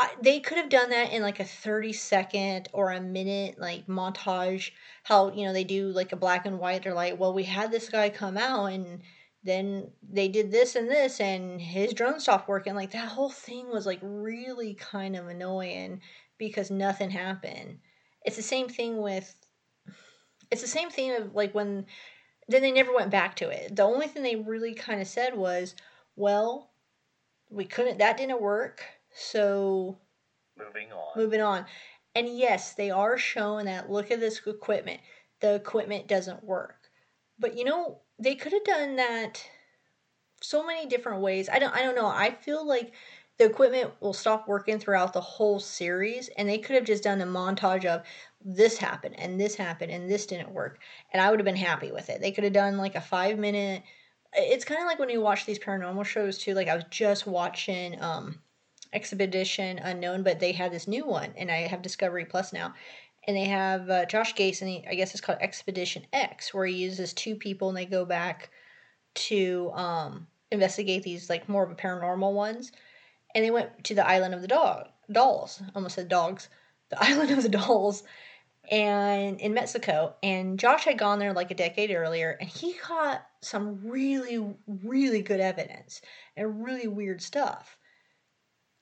I, 0.00 0.14
they 0.22 0.40
could 0.40 0.56
have 0.56 0.70
done 0.70 0.88
that 0.90 1.12
in 1.12 1.20
like 1.20 1.40
a 1.40 1.44
30 1.44 1.92
second 1.92 2.68
or 2.72 2.90
a 2.90 3.02
minute 3.02 3.58
like 3.58 3.86
montage 3.86 4.70
how 5.02 5.30
you 5.30 5.44
know 5.44 5.52
they 5.52 5.62
do 5.62 5.88
like 5.88 6.12
a 6.12 6.16
black 6.16 6.46
and 6.46 6.58
white. 6.58 6.84
They're 6.84 6.94
like 6.94 7.20
well 7.20 7.34
we 7.34 7.42
had 7.42 7.70
this 7.70 7.90
guy 7.90 8.08
come 8.08 8.38
out 8.38 8.72
and 8.72 9.02
then 9.44 9.90
they 10.02 10.28
did 10.28 10.50
this 10.50 10.74
and 10.74 10.88
this 10.88 11.20
and 11.20 11.60
his 11.60 11.92
drone 11.92 12.18
stopped 12.18 12.48
working. 12.48 12.74
Like 12.74 12.92
that 12.92 13.08
whole 13.08 13.28
thing 13.28 13.68
was 13.68 13.84
like 13.84 13.98
really 14.02 14.72
kind 14.72 15.16
of 15.16 15.28
annoying 15.28 16.00
because 16.38 16.70
nothing 16.70 17.10
happened. 17.10 17.80
It's 18.24 18.36
the 18.36 18.42
same 18.42 18.70
thing 18.70 19.02
with 19.02 19.34
it's 20.50 20.62
the 20.62 20.66
same 20.66 20.88
thing 20.88 21.14
of 21.14 21.34
like 21.34 21.54
when 21.54 21.84
then 22.48 22.62
they 22.62 22.72
never 22.72 22.94
went 22.94 23.10
back 23.10 23.36
to 23.36 23.50
it. 23.50 23.76
The 23.76 23.82
only 23.82 24.06
thing 24.06 24.22
they 24.22 24.36
really 24.36 24.72
kind 24.72 25.02
of 25.02 25.06
said 25.06 25.36
was 25.36 25.74
well 26.16 26.70
we 27.50 27.66
couldn't 27.66 27.98
that 27.98 28.16
didn't 28.16 28.40
work 28.40 28.82
so 29.20 29.98
moving 30.58 30.92
on. 30.92 31.12
Moving 31.16 31.40
on. 31.40 31.66
And 32.14 32.38
yes, 32.38 32.74
they 32.74 32.90
are 32.90 33.18
showing 33.18 33.66
that 33.66 33.90
look 33.90 34.10
at 34.10 34.20
this 34.20 34.40
equipment. 34.46 35.00
The 35.40 35.54
equipment 35.54 36.08
doesn't 36.08 36.44
work. 36.44 36.90
But 37.38 37.56
you 37.56 37.64
know, 37.64 38.00
they 38.18 38.34
could 38.34 38.52
have 38.52 38.64
done 38.64 38.96
that 38.96 39.44
so 40.42 40.66
many 40.66 40.86
different 40.86 41.20
ways. 41.20 41.48
I 41.48 41.58
don't 41.58 41.74
I 41.74 41.82
don't 41.82 41.94
know. 41.94 42.06
I 42.06 42.30
feel 42.30 42.66
like 42.66 42.92
the 43.38 43.46
equipment 43.46 43.90
will 44.00 44.12
stop 44.12 44.48
working 44.48 44.78
throughout 44.78 45.12
the 45.12 45.20
whole 45.20 45.60
series 45.60 46.28
and 46.36 46.48
they 46.48 46.58
could 46.58 46.76
have 46.76 46.84
just 46.84 47.04
done 47.04 47.22
a 47.22 47.26
montage 47.26 47.86
of 47.86 48.02
this 48.44 48.76
happened 48.76 49.14
and 49.18 49.40
this 49.40 49.54
happened 49.54 49.90
and 49.90 50.10
this 50.10 50.26
didn't 50.26 50.52
work 50.52 50.78
and 51.12 51.22
I 51.22 51.30
would 51.30 51.40
have 51.40 51.46
been 51.46 51.56
happy 51.56 51.90
with 51.90 52.10
it. 52.10 52.20
They 52.20 52.32
could 52.32 52.44
have 52.44 52.52
done 52.52 52.76
like 52.76 52.96
a 52.96 53.00
5 53.00 53.38
minute 53.38 53.82
it's 54.34 54.64
kind 54.64 54.80
of 54.80 54.86
like 54.86 54.98
when 54.98 55.08
you 55.08 55.20
watch 55.20 55.46
these 55.46 55.58
paranormal 55.58 56.04
shows 56.04 56.38
too. 56.38 56.54
Like 56.54 56.68
I 56.68 56.74
was 56.74 56.84
just 56.90 57.26
watching 57.26 58.00
um 58.02 58.40
Expedition 58.92 59.78
Unknown, 59.78 60.22
but 60.22 60.40
they 60.40 60.52
had 60.52 60.72
this 60.72 60.88
new 60.88 61.06
one, 61.06 61.32
and 61.36 61.50
I 61.50 61.58
have 61.68 61.82
Discovery 61.82 62.24
Plus 62.24 62.52
now. 62.52 62.74
And 63.26 63.36
they 63.36 63.44
have 63.44 63.90
uh, 63.90 64.06
Josh 64.06 64.34
Gates, 64.34 64.62
and 64.62 64.70
he, 64.70 64.84
I 64.88 64.94
guess 64.94 65.12
it's 65.12 65.20
called 65.20 65.38
Expedition 65.40 66.06
X, 66.12 66.54
where 66.54 66.66
he 66.66 66.74
uses 66.76 67.12
two 67.12 67.36
people 67.36 67.68
and 67.68 67.76
they 67.76 67.84
go 67.84 68.04
back 68.04 68.50
to 69.14 69.70
um, 69.74 70.26
investigate 70.50 71.02
these 71.02 71.28
like 71.28 71.48
more 71.48 71.62
of 71.62 71.70
a 71.70 71.74
paranormal 71.74 72.32
ones. 72.32 72.72
And 73.34 73.44
they 73.44 73.50
went 73.50 73.84
to 73.84 73.94
the 73.94 74.06
island 74.06 74.34
of 74.34 74.42
the 74.42 74.48
dog, 74.48 74.88
dolls. 75.12 75.62
Almost 75.74 75.96
said 75.96 76.08
dogs. 76.08 76.48
The 76.88 77.02
island 77.04 77.30
of 77.30 77.42
the 77.42 77.48
dolls, 77.48 78.02
and 78.70 79.40
in 79.40 79.54
Mexico. 79.54 80.14
And 80.22 80.58
Josh 80.58 80.84
had 80.84 80.98
gone 80.98 81.18
there 81.18 81.32
like 81.32 81.50
a 81.50 81.54
decade 81.54 81.90
earlier, 81.90 82.36
and 82.40 82.48
he 82.48 82.72
caught 82.72 83.24
some 83.40 83.80
really, 83.84 84.54
really 84.66 85.22
good 85.22 85.40
evidence 85.40 86.00
and 86.36 86.64
really 86.64 86.88
weird 86.88 87.22
stuff. 87.22 87.76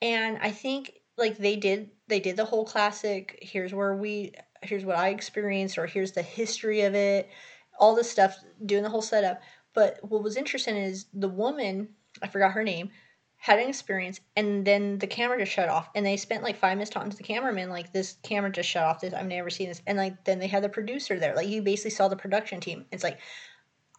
And 0.00 0.38
I 0.40 0.50
think 0.50 0.92
like 1.16 1.36
they 1.36 1.56
did 1.56 1.90
they 2.06 2.20
did 2.20 2.36
the 2.36 2.44
whole 2.44 2.64
classic 2.64 3.38
here's 3.42 3.74
where 3.74 3.94
we 3.96 4.32
here's 4.62 4.84
what 4.84 4.96
I 4.96 5.08
experienced 5.08 5.78
or 5.78 5.86
here's 5.86 6.12
the 6.12 6.22
history 6.22 6.82
of 6.82 6.94
it, 6.94 7.28
all 7.78 7.94
this 7.94 8.10
stuff, 8.10 8.36
doing 8.64 8.82
the 8.82 8.90
whole 8.90 9.02
setup. 9.02 9.40
But 9.74 9.98
what 10.02 10.22
was 10.22 10.36
interesting 10.36 10.76
is 10.76 11.06
the 11.12 11.28
woman, 11.28 11.88
I 12.22 12.28
forgot 12.28 12.52
her 12.52 12.64
name, 12.64 12.90
had 13.36 13.60
an 13.60 13.68
experience 13.68 14.20
and 14.34 14.64
then 14.64 14.98
the 14.98 15.06
camera 15.06 15.38
just 15.38 15.52
shut 15.52 15.68
off. 15.68 15.88
And 15.94 16.04
they 16.04 16.16
spent 16.16 16.42
like 16.42 16.56
five 16.56 16.76
minutes 16.76 16.90
talking 16.90 17.10
to 17.10 17.16
the 17.16 17.22
cameraman 17.22 17.70
like 17.70 17.92
this 17.92 18.16
camera 18.22 18.50
just 18.50 18.68
shut 18.68 18.84
off 18.84 19.00
this 19.00 19.14
i've 19.14 19.26
never 19.26 19.50
seen 19.50 19.68
this. 19.68 19.82
And 19.86 19.98
like 19.98 20.24
then 20.24 20.38
they 20.38 20.48
had 20.48 20.64
the 20.64 20.68
producer 20.68 21.18
there 21.18 21.34
like 21.34 21.48
you 21.48 21.62
basically 21.62 21.90
saw 21.90 22.08
the 22.08 22.16
production 22.16 22.60
team. 22.60 22.86
It's 22.92 23.04
like 23.04 23.18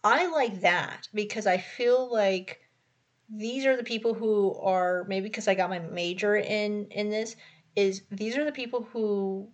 i 0.02 0.30
like 0.30 0.62
that 0.62 1.08
because 1.12 1.46
i 1.46 1.58
feel 1.58 2.10
like 2.10 2.60
these 3.32 3.64
are 3.66 3.76
the 3.76 3.84
people 3.84 4.14
who 4.14 4.54
are 4.60 5.04
maybe 5.08 5.28
because 5.28 5.48
i 5.48 5.54
got 5.54 5.70
my 5.70 5.78
major 5.78 6.36
in 6.36 6.86
in 6.90 7.10
this 7.10 7.36
is 7.76 8.02
these 8.10 8.36
are 8.36 8.44
the 8.44 8.52
people 8.52 8.86
who 8.92 9.48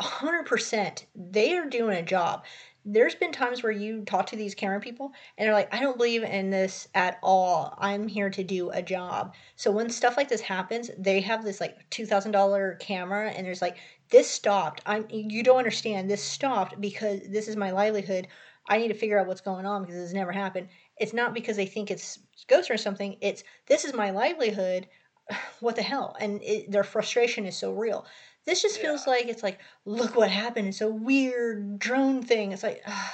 100% 0.00 1.04
they 1.14 1.56
are 1.56 1.66
doing 1.66 1.96
a 1.96 2.02
job 2.02 2.44
there's 2.88 3.16
been 3.16 3.32
times 3.32 3.64
where 3.64 3.72
you 3.72 4.04
talk 4.04 4.26
to 4.26 4.36
these 4.36 4.54
camera 4.54 4.78
people 4.78 5.10
and 5.36 5.46
they're 5.46 5.52
like, 5.52 5.74
I 5.74 5.80
don't 5.80 5.96
believe 5.96 6.22
in 6.22 6.50
this 6.50 6.86
at 6.94 7.18
all. 7.20 7.76
I'm 7.78 8.06
here 8.06 8.30
to 8.30 8.44
do 8.44 8.70
a 8.70 8.80
job. 8.80 9.34
So 9.56 9.72
when 9.72 9.90
stuff 9.90 10.16
like 10.16 10.28
this 10.28 10.40
happens, 10.40 10.88
they 10.96 11.20
have 11.22 11.44
this 11.44 11.60
like 11.60 11.78
two 11.90 12.06
thousand 12.06 12.30
dollar 12.30 12.76
camera 12.76 13.30
and 13.32 13.44
there's 13.44 13.60
like, 13.60 13.78
this 14.10 14.30
stopped. 14.30 14.82
I'm 14.86 15.04
you 15.10 15.42
don't 15.42 15.58
understand. 15.58 16.08
This 16.08 16.22
stopped 16.22 16.80
because 16.80 17.22
this 17.28 17.48
is 17.48 17.56
my 17.56 17.72
livelihood. 17.72 18.28
I 18.68 18.78
need 18.78 18.88
to 18.88 18.94
figure 18.94 19.18
out 19.18 19.26
what's 19.26 19.40
going 19.40 19.66
on 19.66 19.82
because 19.82 19.96
this 19.96 20.12
never 20.12 20.32
happened. 20.32 20.68
It's 20.98 21.12
not 21.12 21.34
because 21.34 21.56
they 21.56 21.66
think 21.66 21.90
it's 21.90 22.18
ghost 22.48 22.70
or 22.70 22.76
something. 22.76 23.16
It's 23.20 23.44
this 23.66 23.84
is 23.84 23.94
my 23.94 24.10
livelihood. 24.10 24.88
What 25.60 25.76
the 25.76 25.82
hell? 25.82 26.14
And 26.20 26.42
it, 26.42 26.70
their 26.70 26.84
frustration 26.84 27.46
is 27.46 27.56
so 27.56 27.72
real. 27.72 28.06
This 28.44 28.62
just 28.62 28.78
feels 28.78 29.06
yeah. 29.06 29.12
like 29.14 29.26
it's 29.26 29.42
like, 29.42 29.58
look 29.84 30.14
what 30.14 30.30
happened. 30.30 30.68
It's 30.68 30.82
a 30.82 30.88
weird 30.88 31.78
drone 31.78 32.22
thing. 32.22 32.52
It's 32.52 32.62
like, 32.62 32.82
uh, 32.86 33.08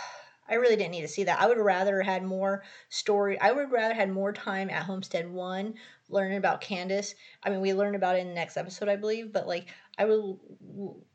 I 0.48 0.56
really 0.56 0.76
didn't 0.76 0.90
need 0.90 1.02
to 1.02 1.08
see 1.08 1.24
that. 1.24 1.40
I 1.40 1.46
would 1.46 1.56
rather 1.56 2.02
had 2.02 2.22
more 2.22 2.64
story. 2.90 3.40
I 3.40 3.52
would 3.52 3.70
rather 3.70 3.94
had 3.94 4.10
more 4.10 4.32
time 4.32 4.68
at 4.68 4.82
Homestead 4.82 5.30
One 5.30 5.74
learning 6.10 6.36
about 6.36 6.60
Candace. 6.60 7.14
I 7.42 7.50
mean, 7.50 7.60
we 7.60 7.72
learned 7.72 7.96
about 7.96 8.16
it 8.16 8.20
in 8.20 8.28
the 8.28 8.34
next 8.34 8.58
episode, 8.58 8.88
I 8.88 8.96
believe, 8.96 9.32
but 9.32 9.46
like, 9.46 9.68
I 9.96 10.04
would 10.04 10.36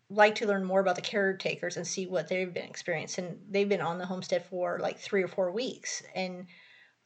like 0.10 0.36
to 0.36 0.48
learn 0.48 0.64
more 0.64 0.80
about 0.80 0.96
the 0.96 1.02
caretakers 1.02 1.78
and 1.78 1.86
see 1.86 2.08
what 2.08 2.28
they've 2.28 2.54
been 2.54 2.70
experiencing. 2.70 3.40
They've 3.50 3.68
been 3.68 3.82
on 3.82 3.98
the 3.98 4.06
homestead 4.06 4.46
for 4.46 4.80
like 4.80 5.00
three 5.00 5.24
or 5.24 5.28
four 5.28 5.52
weeks, 5.52 6.02
and 6.16 6.48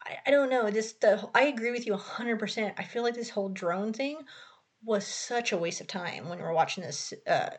I, 0.06 0.18
I 0.28 0.32
don't 0.32 0.50
know. 0.50 0.70
this 0.70 0.94
the 0.94 1.28
I 1.34 1.44
agree 1.44 1.72
with 1.72 1.88
you 1.88 1.96
hundred 1.98 2.40
percent. 2.40 2.76
I 2.78 2.84
feel 2.84 3.04
like 3.04 3.16
this 3.16 3.30
whole 3.30 3.50
drone 3.50 3.94
thing 3.94 4.20
was 4.84 5.06
such 5.06 5.52
a 5.52 5.58
waste 5.58 5.82
of 5.82 5.88
time 5.88 6.30
when 6.30 6.40
we 6.40 6.44
were 6.44 6.54
watching 6.54 6.84
this 6.84 7.14
uh, 7.28 7.50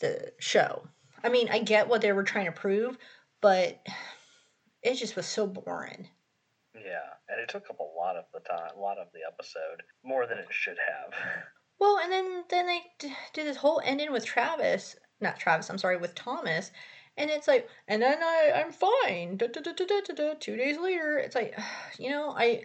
the 0.00 0.32
show. 0.38 0.86
I 1.22 1.30
mean, 1.30 1.48
I 1.50 1.60
get 1.60 1.88
what 1.88 2.02
they 2.02 2.12
were 2.12 2.22
trying 2.22 2.46
to 2.46 2.52
prove, 2.52 2.98
but 3.40 3.80
it 4.82 4.94
just 4.96 5.16
was 5.16 5.26
so 5.26 5.46
boring. 5.46 6.08
Yeah, 6.74 7.14
and 7.28 7.40
it 7.40 7.48
took 7.48 7.70
up 7.70 7.78
a 7.78 7.82
lot 7.82 8.16
of 8.16 8.24
the 8.34 8.40
time, 8.40 8.70
a 8.76 8.80
lot 8.80 8.98
of 8.98 9.06
the 9.14 9.20
episode, 9.26 9.82
more 10.02 10.26
than 10.26 10.38
it 10.38 10.48
should 10.50 10.76
have. 10.76 11.14
Well, 11.84 11.98
and 11.98 12.10
then 12.10 12.44
then 12.48 12.66
they 12.66 12.80
d- 12.98 13.14
do 13.34 13.44
this 13.44 13.58
whole 13.58 13.78
ending 13.84 14.10
with 14.10 14.24
Travis, 14.24 14.96
not 15.20 15.38
Travis. 15.38 15.68
I'm 15.68 15.76
sorry, 15.76 15.98
with 15.98 16.14
Thomas, 16.14 16.70
and 17.18 17.28
it's 17.28 17.46
like, 17.46 17.68
and 17.86 18.00
then 18.00 18.22
I 18.22 18.52
I'm 18.54 18.72
fine. 18.72 19.36
Da, 19.36 19.48
da, 19.48 19.60
da, 19.60 20.34
Two 20.40 20.56
days 20.56 20.78
later, 20.78 21.18
it's 21.18 21.34
like, 21.34 21.54
you 21.98 22.08
know, 22.08 22.34
I 22.34 22.64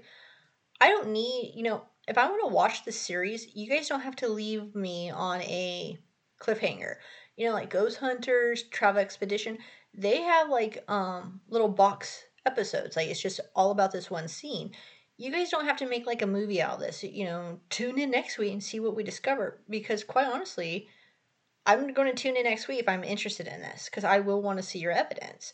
I 0.82 0.90
don't 0.90 1.10
need, 1.12 1.54
you 1.56 1.64
know, 1.64 1.84
if 2.08 2.18
I 2.18 2.30
want 2.30 2.42
to 2.44 2.54
watch 2.56 2.86
the 2.86 2.94
series, 2.94 3.48
you 3.56 3.70
guys 3.70 3.90
don't 3.90 4.02
have 4.02 4.16
to 4.18 4.30
leave 4.30 4.74
me 4.76 5.10
on 5.12 5.42
a 5.42 6.00
cliffhanger. 6.42 6.96
You 7.38 7.48
know, 7.48 7.54
like 7.54 7.70
Ghost 7.70 7.98
Hunters, 8.00 8.64
Travel 8.72 9.02
Expedition, 9.02 9.58
they 9.94 10.22
have 10.22 10.50
like 10.50 10.84
um 10.90 11.42
little 11.50 11.70
box 11.70 12.24
episodes. 12.46 12.96
Like 12.96 13.10
it's 13.10 13.22
just 13.22 13.42
all 13.56 13.72
about 13.72 13.92
this 13.92 14.10
one 14.10 14.30
scene. 14.30 14.72
You 15.20 15.32
guys 15.32 15.50
don't 15.50 15.66
have 15.66 15.76
to 15.78 15.90
make 15.90 16.08
like 16.08 16.22
a 16.22 16.28
movie 16.28 16.62
out 16.62 16.76
of 16.76 16.80
this. 16.80 17.04
You 17.04 17.26
know, 17.26 17.60
tune 17.70 18.00
in 18.00 18.10
next 18.10 18.38
week 18.38 18.54
and 18.54 18.64
see 18.64 18.80
what 18.80 18.96
we 18.96 19.04
discover. 19.04 19.60
Because 19.70 20.02
quite 20.06 20.28
honestly, 20.28 20.88
I'm 21.66 21.94
going 21.94 22.10
to 22.10 22.16
tune 22.16 22.38
in 22.38 22.46
next 22.46 22.70
week 22.70 22.80
if 22.80 22.88
I'm 22.88 23.04
interested 23.04 23.46
in 23.46 23.60
this 23.60 23.90
because 23.90 24.06
I 24.06 24.22
will 24.22 24.42
want 24.42 24.60
to 24.60 24.64
see 24.64 24.80
your 24.80 24.94
evidence. 24.94 25.54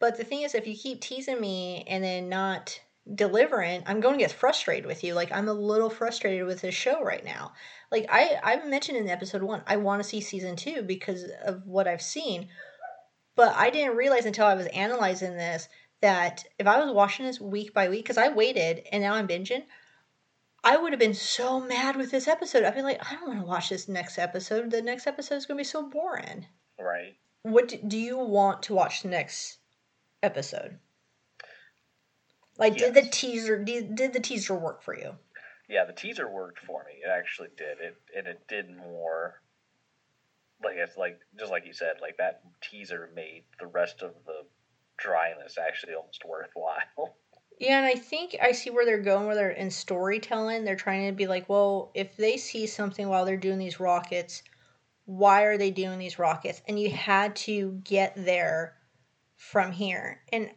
But 0.00 0.16
the 0.16 0.24
thing 0.24 0.42
is, 0.42 0.54
if 0.54 0.66
you 0.66 0.76
keep 0.76 1.00
teasing 1.00 1.40
me 1.40 1.84
and 1.86 2.02
then 2.02 2.28
not 2.28 2.80
delivering, 3.14 3.84
I'm 3.86 4.00
going 4.00 4.18
to 4.18 4.24
get 4.24 4.32
frustrated 4.32 4.86
with 4.86 5.04
you. 5.04 5.14
Like 5.14 5.30
I'm 5.30 5.48
a 5.48 5.54
little 5.54 5.90
frustrated 5.90 6.44
with 6.44 6.60
this 6.60 6.74
show 6.74 7.00
right 7.04 7.24
now. 7.24 7.52
Like 7.92 8.06
I 8.10 8.40
I 8.42 8.66
mentioned 8.66 8.98
in 8.98 9.08
episode 9.08 9.42
1, 9.42 9.62
I 9.64 9.76
want 9.76 10.02
to 10.02 10.08
see 10.08 10.20
season 10.20 10.56
2 10.56 10.82
because 10.82 11.24
of 11.44 11.64
what 11.64 11.86
I've 11.86 12.02
seen. 12.02 12.48
But 13.36 13.54
I 13.54 13.70
didn't 13.70 13.96
realize 13.96 14.26
until 14.26 14.46
I 14.46 14.54
was 14.54 14.66
analyzing 14.66 15.36
this 15.36 15.68
that 16.00 16.44
if 16.58 16.66
I 16.66 16.80
was 16.80 16.92
watching 16.92 17.26
this 17.26 17.40
week 17.40 17.74
by 17.74 17.88
week 17.88 18.06
cuz 18.06 18.18
I 18.18 18.28
waited 18.28 18.86
and 18.92 19.02
now 19.02 19.14
I'm 19.14 19.28
binging, 19.28 19.64
I 20.64 20.76
would 20.76 20.92
have 20.92 21.00
been 21.00 21.14
so 21.14 21.60
mad 21.60 21.96
with 21.96 22.10
this 22.10 22.28
episode. 22.28 22.64
I'd 22.64 22.74
be 22.74 22.82
like, 22.82 23.04
I 23.10 23.14
don't 23.14 23.28
want 23.28 23.40
to 23.40 23.46
watch 23.46 23.68
this 23.68 23.88
next 23.88 24.18
episode. 24.18 24.70
The 24.70 24.82
next 24.82 25.06
episode 25.06 25.36
is 25.36 25.46
going 25.46 25.56
to 25.56 25.60
be 25.60 25.64
so 25.64 25.88
boring. 25.88 26.46
Right. 26.78 27.16
What 27.42 27.68
do, 27.68 27.78
do 27.78 27.98
you 27.98 28.18
want 28.18 28.64
to 28.64 28.74
watch 28.74 29.02
the 29.02 29.08
next 29.08 29.58
episode? 30.22 30.78
Like, 32.58 32.78
yes. 32.78 32.92
did 32.92 33.04
the 33.04 33.10
teaser 33.10 33.62
did, 33.62 33.94
did 33.94 34.12
the 34.12 34.20
teaser 34.20 34.54
work 34.54 34.82
for 34.82 34.96
you? 34.96 35.16
Yeah, 35.68 35.84
the 35.84 35.92
teaser 35.92 36.28
worked 36.28 36.58
for 36.60 36.84
me. 36.84 37.00
It 37.04 37.08
actually 37.08 37.50
did. 37.56 37.78
It 37.80 37.96
and 38.16 38.26
it 38.26 38.48
did 38.48 38.74
more. 38.74 39.40
Like 40.64 40.76
it's 40.76 40.96
like 40.96 41.20
just 41.38 41.52
like 41.52 41.66
you 41.66 41.72
said, 41.72 41.96
like 42.00 42.16
that 42.16 42.42
teaser 42.60 43.10
made 43.14 43.44
the 43.60 43.66
rest 43.66 44.02
of 44.02 44.14
the 44.26 44.44
dryness 44.98 45.56
actually 45.58 45.94
almost 45.94 46.24
worthwhile. 46.24 47.16
Yeah, 47.60 47.78
and 47.78 47.86
I 47.86 47.96
think 47.96 48.36
I 48.40 48.52
see 48.52 48.70
where 48.70 48.86
they're 48.86 49.02
going. 49.02 49.26
Where 49.26 49.34
they're 49.34 49.50
in 49.50 49.72
storytelling, 49.72 50.64
they're 50.64 50.76
trying 50.76 51.08
to 51.08 51.12
be 51.12 51.26
like, 51.26 51.48
well, 51.48 51.90
if 51.92 52.16
they 52.16 52.36
see 52.36 52.68
something 52.68 53.08
while 53.08 53.24
they're 53.24 53.36
doing 53.36 53.58
these 53.58 53.80
rockets, 53.80 54.44
why 55.06 55.42
are 55.42 55.58
they 55.58 55.72
doing 55.72 55.98
these 55.98 56.20
rockets? 56.20 56.62
And 56.68 56.78
you 56.78 56.90
had 56.90 57.34
to 57.36 57.80
get 57.82 58.12
there 58.14 58.76
from 59.34 59.72
here. 59.72 60.20
And 60.32 60.50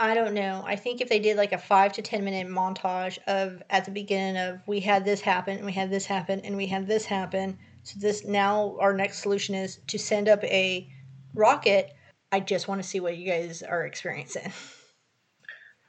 I 0.00 0.14
don't 0.14 0.34
know. 0.34 0.62
I 0.64 0.76
think 0.76 1.00
if 1.00 1.08
they 1.08 1.18
did 1.18 1.36
like 1.36 1.52
a 1.52 1.58
five 1.58 1.92
to 1.94 2.02
ten 2.02 2.24
minute 2.24 2.46
montage 2.46 3.18
of 3.26 3.62
at 3.68 3.84
the 3.84 3.90
beginning 3.90 4.40
of 4.40 4.60
we 4.66 4.80
had 4.80 5.04
this 5.04 5.20
happen 5.20 5.56
and 5.56 5.66
we 5.66 5.72
had 5.72 5.90
this 5.90 6.06
happen 6.06 6.40
and 6.40 6.56
we 6.56 6.66
had 6.66 6.86
this 6.86 7.04
happen. 7.04 7.58
So 7.82 7.98
this 7.98 8.24
now 8.24 8.76
our 8.80 8.94
next 8.94 9.18
solution 9.22 9.54
is 9.54 9.80
to 9.88 9.98
send 9.98 10.28
up 10.28 10.42
a 10.44 10.88
rocket. 11.34 11.92
I 12.30 12.40
just 12.40 12.68
want 12.68 12.82
to 12.82 12.88
see 12.88 13.00
what 13.00 13.16
you 13.16 13.26
guys 13.26 13.62
are 13.62 13.86
experiencing. 13.86 14.52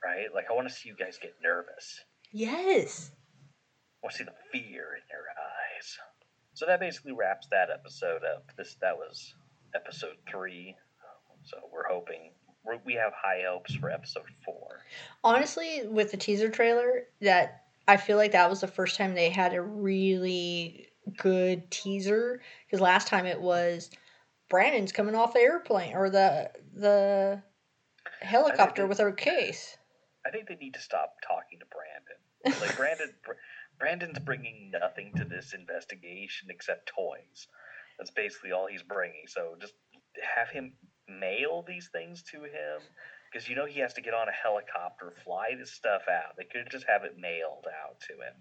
Right? 0.03 0.27
Like 0.33 0.45
I 0.49 0.53
want 0.53 0.67
to 0.67 0.73
see 0.73 0.89
you 0.89 0.95
guys 0.95 1.19
get 1.21 1.35
nervous. 1.43 1.99
Yes. 2.31 3.11
I 4.01 4.05
want 4.05 4.13
to 4.13 4.17
see 4.19 4.23
the 4.23 4.31
fear 4.51 4.95
in 4.95 5.03
your 5.09 5.25
eyes. 5.37 5.97
So 6.53 6.65
that 6.65 6.79
basically 6.79 7.11
wraps 7.11 7.47
that 7.51 7.69
episode 7.69 8.21
up. 8.23 8.49
This 8.57 8.75
that 8.81 8.95
was 8.95 9.33
episode 9.75 10.15
three. 10.29 10.75
So 11.43 11.57
we're 11.71 11.87
hoping 11.87 12.31
we 12.85 12.93
have 12.93 13.13
high 13.15 13.41
hopes 13.47 13.73
for 13.75 13.89
episode 13.89 14.25
four. 14.45 14.83
Honestly, 15.23 15.87
with 15.87 16.11
the 16.11 16.17
teaser 16.17 16.49
trailer, 16.49 17.07
that 17.21 17.63
I 17.87 17.97
feel 17.97 18.17
like 18.17 18.33
that 18.33 18.49
was 18.49 18.61
the 18.61 18.67
first 18.67 18.97
time 18.97 19.13
they 19.15 19.29
had 19.29 19.53
a 19.53 19.61
really 19.61 20.87
good 21.17 21.69
teaser. 21.71 22.41
Because 22.65 22.81
last 22.81 23.07
time 23.07 23.25
it 23.25 23.41
was 23.41 23.89
Brandon's 24.49 24.91
coming 24.91 25.15
off 25.15 25.33
the 25.33 25.39
airplane 25.39 25.95
or 25.95 26.09
the 26.09 26.51
the 26.73 27.41
helicopter 28.21 28.87
with 28.87 28.97
her 28.97 29.11
case. 29.11 29.77
I 30.25 30.31
think 30.31 30.47
they 30.47 30.55
need 30.55 30.73
to 30.73 30.81
stop 30.81 31.13
talking 31.25 31.59
to 31.59 31.65
Brandon. 31.65 32.61
Like 32.61 32.77
Brandon, 32.77 33.13
Brandon's 33.79 34.19
bringing 34.19 34.71
nothing 34.71 35.13
to 35.15 35.25
this 35.25 35.53
investigation 35.53 36.49
except 36.49 36.91
toys. 36.95 37.47
That's 37.97 38.11
basically 38.11 38.51
all 38.51 38.67
he's 38.67 38.83
bringing. 38.83 39.23
So 39.27 39.55
just 39.59 39.73
have 40.35 40.49
him 40.49 40.73
mail 41.07 41.63
these 41.67 41.89
things 41.91 42.23
to 42.31 42.43
him 42.43 42.81
because 43.31 43.47
you 43.47 43.55
know 43.55 43.65
he 43.65 43.79
has 43.79 43.93
to 43.93 44.01
get 44.01 44.13
on 44.13 44.27
a 44.27 44.31
helicopter, 44.31 45.13
fly 45.23 45.55
this 45.57 45.71
stuff 45.71 46.03
out. 46.09 46.35
They 46.37 46.45
could 46.45 46.69
just 46.71 46.85
have 46.87 47.03
it 47.03 47.17
mailed 47.17 47.67
out 47.67 47.99
to 48.07 48.13
him 48.13 48.35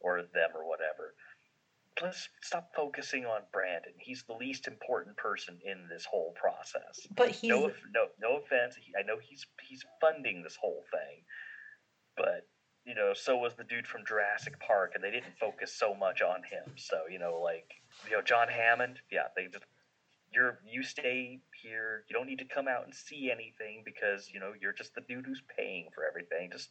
or 0.00 0.22
them 0.22 0.50
or 0.54 0.66
whatever. 0.66 1.14
Let's 2.02 2.28
stop 2.40 2.70
focusing 2.74 3.26
on 3.26 3.42
Brandon. 3.52 3.92
He's 3.98 4.24
the 4.26 4.34
least 4.34 4.66
important 4.66 5.16
person 5.16 5.58
in 5.64 5.86
this 5.90 6.04
whole 6.04 6.32
process. 6.40 7.06
But 7.14 7.30
he's 7.30 7.50
no, 7.50 7.70
no, 7.94 8.06
no 8.20 8.36
offense. 8.38 8.76
I 8.98 9.02
know 9.02 9.18
he's 9.20 9.46
he's 9.68 9.84
funding 10.00 10.42
this 10.42 10.56
whole 10.60 10.84
thing, 10.90 11.24
but 12.16 12.46
you 12.84 12.94
know, 12.94 13.12
so 13.14 13.36
was 13.36 13.54
the 13.54 13.64
dude 13.64 13.86
from 13.86 14.04
Jurassic 14.06 14.58
Park, 14.58 14.92
and 14.94 15.04
they 15.04 15.10
didn't 15.10 15.38
focus 15.38 15.72
so 15.72 15.94
much 15.94 16.22
on 16.22 16.42
him. 16.42 16.74
So, 16.76 17.02
you 17.10 17.18
know, 17.18 17.40
like, 17.42 17.70
you 18.08 18.16
know, 18.16 18.22
John 18.22 18.48
Hammond, 18.48 18.98
yeah, 19.12 19.28
they 19.36 19.46
just, 19.46 19.64
you're, 20.32 20.58
you 20.64 20.82
stay 20.82 21.40
here. 21.62 22.04
You 22.08 22.16
don't 22.16 22.26
need 22.26 22.38
to 22.38 22.46
come 22.46 22.68
out 22.68 22.84
and 22.84 22.94
see 22.94 23.30
anything 23.30 23.82
because, 23.84 24.30
you 24.32 24.40
know, 24.40 24.52
you're 24.60 24.72
just 24.72 24.94
the 24.94 25.02
dude 25.02 25.26
who's 25.26 25.42
paying 25.56 25.88
for 25.94 26.04
everything. 26.04 26.50
Just 26.50 26.70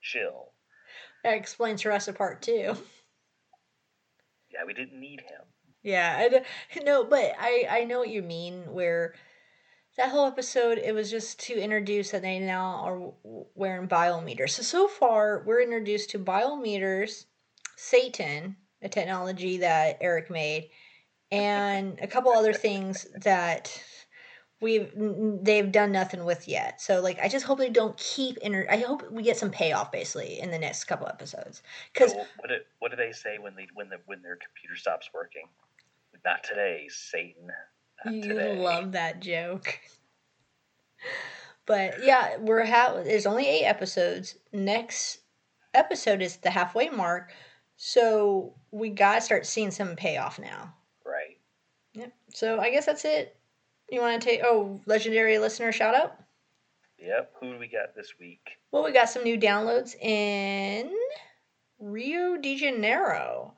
chill. 0.00 0.52
That 1.22 1.34
explains 1.34 1.82
Jurassic 1.82 2.16
Park 2.16 2.40
too. 2.40 2.74
Yeah, 4.52 4.64
we 4.66 4.74
didn't 4.74 5.00
need 5.00 5.20
him. 5.20 5.42
Yeah, 5.82 6.28
I 6.30 6.80
no, 6.84 7.04
but 7.04 7.32
I 7.38 7.66
I 7.70 7.84
know 7.84 7.98
what 7.98 8.08
you 8.08 8.22
mean. 8.22 8.62
Where 8.72 9.14
that 9.96 10.10
whole 10.10 10.26
episode, 10.26 10.78
it 10.78 10.94
was 10.94 11.10
just 11.10 11.40
to 11.40 11.54
introduce 11.54 12.10
that 12.10 12.22
they 12.22 12.38
now 12.38 12.82
are 12.84 13.12
wearing 13.54 13.88
biometers. 13.88 14.50
So 14.50 14.62
so 14.62 14.88
far, 14.88 15.42
we're 15.44 15.62
introduced 15.62 16.10
to 16.10 16.18
biometers, 16.18 17.26
Satan, 17.76 18.56
a 18.80 18.88
technology 18.88 19.58
that 19.58 19.98
Eric 20.00 20.30
made, 20.30 20.70
and 21.30 21.98
a 22.00 22.06
couple 22.06 22.32
other 22.32 22.52
things 22.52 23.06
that 23.22 23.82
we've 24.62 24.90
they've 25.42 25.70
done 25.70 25.92
nothing 25.92 26.24
with 26.24 26.48
yet. 26.48 26.80
So 26.80 27.00
like, 27.02 27.18
I 27.20 27.28
just 27.28 27.44
hope 27.44 27.58
they 27.58 27.68
don't 27.68 27.96
keep 27.96 28.38
inter. 28.38 28.66
I 28.70 28.78
hope 28.78 29.10
we 29.10 29.22
get 29.22 29.36
some 29.36 29.50
payoff 29.50 29.92
basically 29.92 30.40
in 30.40 30.50
the 30.50 30.58
next 30.58 30.84
couple 30.84 31.08
episodes 31.08 31.62
because 31.92 32.12
So 32.12 32.18
what 32.38 32.48
do, 32.48 32.56
what 32.78 32.90
do 32.90 32.96
they 32.96 33.12
say 33.12 33.38
when 33.38 33.54
they 33.56 33.66
when 33.74 33.88
the 33.90 33.98
when 34.06 34.22
their 34.22 34.36
computer 34.36 34.76
stops 34.76 35.10
working? 35.12 35.44
Not 36.24 36.44
today, 36.44 36.86
Satan. 36.88 37.48
Not 38.04 38.14
You 38.14 38.22
today. 38.22 38.56
love 38.56 38.92
that 38.92 39.20
joke. 39.20 39.78
But 41.66 42.04
yeah, 42.04 42.36
we're 42.38 42.64
ha- 42.64 43.02
there's 43.04 43.26
only 43.26 43.46
eight 43.46 43.64
episodes. 43.64 44.36
Next 44.52 45.18
episode 45.74 46.22
is 46.22 46.36
the 46.36 46.50
halfway 46.50 46.88
mark, 46.90 47.32
so 47.76 48.54
we 48.70 48.90
gotta 48.90 49.20
start 49.20 49.46
seeing 49.46 49.70
some 49.70 49.96
payoff 49.96 50.38
now. 50.38 50.74
Right. 51.04 51.38
Yep. 51.94 52.12
So 52.34 52.60
I 52.60 52.70
guess 52.70 52.86
that's 52.86 53.04
it. 53.04 53.36
You 53.92 54.00
want 54.00 54.22
to 54.22 54.26
take 54.26 54.40
oh 54.42 54.80
legendary 54.86 55.38
listener 55.38 55.70
shout 55.70 55.94
out? 55.94 56.16
Yep. 56.98 57.34
Who 57.40 57.52
do 57.52 57.58
we 57.58 57.66
got 57.68 57.94
this 57.94 58.14
week? 58.18 58.40
Well, 58.70 58.84
we 58.84 58.90
got 58.92 59.10
some 59.10 59.22
new 59.22 59.38
downloads 59.38 59.94
in 60.00 60.90
Rio 61.78 62.38
de 62.38 62.56
Janeiro, 62.56 63.52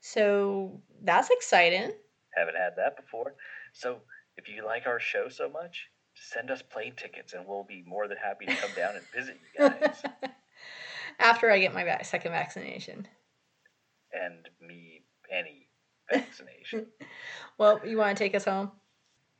so 0.00 0.80
that's 1.02 1.30
exciting. 1.30 1.90
Haven't 2.36 2.54
had 2.56 2.74
that 2.76 2.96
before. 2.96 3.34
So 3.72 3.96
if 4.36 4.48
you 4.48 4.64
like 4.64 4.86
our 4.86 5.00
show 5.00 5.28
so 5.28 5.48
much, 5.50 5.88
send 6.14 6.52
us 6.52 6.62
plane 6.62 6.92
tickets 6.96 7.32
and 7.32 7.44
we'll 7.44 7.64
be 7.64 7.82
more 7.84 8.06
than 8.06 8.18
happy 8.18 8.46
to 8.46 8.54
come 8.54 8.70
down 8.76 8.94
and 8.94 9.04
visit 9.12 9.36
you 9.58 9.68
guys. 9.68 10.00
After 11.18 11.50
I 11.50 11.58
get 11.58 11.74
my 11.74 11.82
vac- 11.82 12.04
second 12.04 12.30
vaccination. 12.30 13.08
and 14.12 14.48
me 14.60 15.02
any 15.28 15.66
vaccination. 16.08 16.86
Well, 17.58 17.80
you 17.84 17.98
want 17.98 18.16
to 18.16 18.24
take 18.24 18.34
us 18.34 18.46
home? 18.46 18.70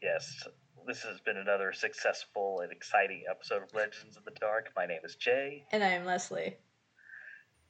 Yes. 0.03 0.42
This 0.86 1.03
has 1.03 1.20
been 1.20 1.36
another 1.36 1.72
successful 1.72 2.61
and 2.62 2.72
exciting 2.72 3.24
episode 3.30 3.62
of 3.62 3.72
Legends 3.74 4.16
of 4.16 4.24
the 4.24 4.32
Dark. 4.40 4.70
My 4.76 4.86
name 4.86 5.01
is 5.05 5.14
Jay, 5.16 5.64
And 5.72 5.84
I 5.84 5.88
am 5.88 6.05
Leslie. 6.05 6.57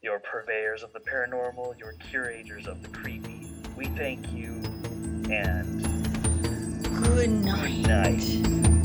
your 0.03 0.21
purveyors 0.21 0.83
of 0.83 0.93
the 0.93 1.01
paranormal, 1.01 1.79
your 1.79 1.93
curators 1.95 2.67
of 2.67 2.83
the 2.83 2.89
creepy. 2.89 3.47
We 3.77 3.87
thank 3.87 4.33
you 4.33 4.63
and 5.31 5.83
Good 7.05 7.31
night. 7.31 7.63
good 7.63 7.89
night. 7.89 8.80